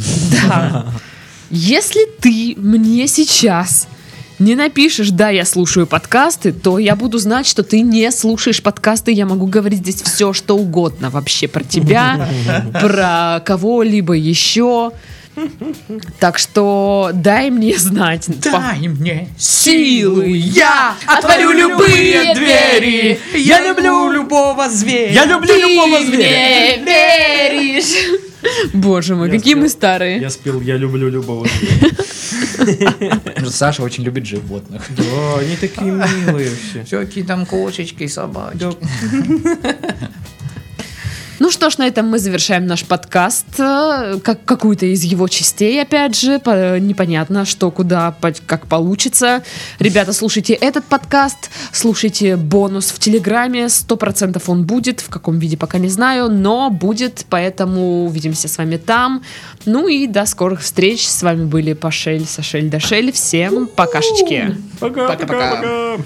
Да. 0.48 0.86
Если 1.50 2.06
ты 2.20 2.54
мне 2.56 3.06
сейчас 3.06 3.86
не 4.38 4.54
напишешь, 4.54 5.10
да, 5.10 5.30
я 5.30 5.44
слушаю 5.44 5.86
подкасты, 5.86 6.52
то 6.52 6.78
я 6.78 6.94
буду 6.94 7.18
знать, 7.18 7.46
что 7.46 7.62
ты 7.62 7.80
не 7.80 8.10
слушаешь 8.10 8.62
подкасты. 8.62 9.12
Я 9.12 9.26
могу 9.26 9.46
говорить 9.46 9.78
здесь 9.80 10.02
все, 10.02 10.32
что 10.32 10.56
угодно 10.56 11.10
вообще 11.10 11.48
про 11.48 11.64
тебя, 11.64 12.28
про 12.80 13.40
кого-либо 13.44 14.14
еще. 14.14 14.92
Так 16.18 16.38
что 16.38 17.10
дай 17.12 17.50
мне 17.50 17.76
знать. 17.78 18.26
Дай 18.40 18.88
мне 18.88 19.28
Силы, 19.38 20.30
я 20.30 20.94
отворю 21.06 21.52
любые 21.52 22.34
двери. 22.34 23.18
Я 23.34 23.60
люблю 23.60 24.10
любого 24.10 24.68
зверя. 24.70 25.12
Я 25.12 25.24
люблю 25.26 25.48
Ты 25.48 25.60
любого 25.60 26.00
зверя. 26.02 26.80
мне 26.80 26.84
веришь. 26.84 28.20
Боже 28.72 29.14
мой, 29.14 29.28
Я 29.30 29.36
какие 29.38 29.54
мы 29.54 29.68
спел. 29.68 29.78
старые. 29.78 30.18
Я 30.20 30.30
спел 30.30 30.60
«Я 30.60 30.76
люблю 30.76 31.08
любого 31.08 31.46
Саша 33.48 33.82
очень 33.82 34.04
любит 34.04 34.26
животных. 34.26 34.82
Да, 34.96 35.38
они 35.38 35.56
такие 35.56 35.90
милые 35.92 36.50
все. 36.50 36.84
Всякие 36.84 37.24
там 37.24 37.46
кошечки, 37.46 38.06
собачки. 38.06 38.66
Ну 41.38 41.50
что 41.50 41.68
ж, 41.68 41.76
на 41.78 41.86
этом 41.86 42.06
мы 42.08 42.18
завершаем 42.18 42.66
наш 42.66 42.84
подкаст. 42.84 43.44
Э, 43.58 44.18
Как 44.22 44.42
какую-то 44.46 44.86
из 44.86 45.02
его 45.02 45.28
частей, 45.28 45.82
опять 45.82 46.16
же. 46.18 46.38
По- 46.38 46.78
Непонятно, 46.78 47.44
что, 47.44 47.70
куда, 47.70 48.12
по- 48.12 48.32
как 48.46 48.66
получится. 48.66 49.42
Ребята, 49.78 50.14
слушайте 50.14 50.54
этот 50.54 50.86
подкаст, 50.86 51.50
слушайте 51.72 52.36
бонус 52.36 52.90
в 52.90 52.98
Телеграме. 52.98 53.68
Сто 53.68 53.96
процентов 53.96 54.48
он 54.48 54.64
будет. 54.64 55.00
В 55.00 55.10
каком 55.10 55.38
виде, 55.38 55.58
пока 55.58 55.76
не 55.76 55.90
знаю, 55.90 56.30
но 56.30 56.70
будет. 56.70 57.26
Поэтому 57.28 58.06
увидимся 58.06 58.48
с 58.48 58.56
вами 58.56 58.78
там. 58.78 59.22
Ну 59.66 59.88
и 59.88 60.06
до 60.06 60.24
скорых 60.24 60.62
встреч. 60.62 61.06
С 61.06 61.22
вами 61.22 61.44
были 61.44 61.74
Пашель, 61.74 62.24
Сашель, 62.24 62.70
Дашель. 62.70 63.12
Всем 63.12 63.66
покашечки. 63.66 64.56
Пока, 64.80 65.06
Пока-пока. 65.08 65.26
пока, 65.50 65.56
пока. 65.56 66.02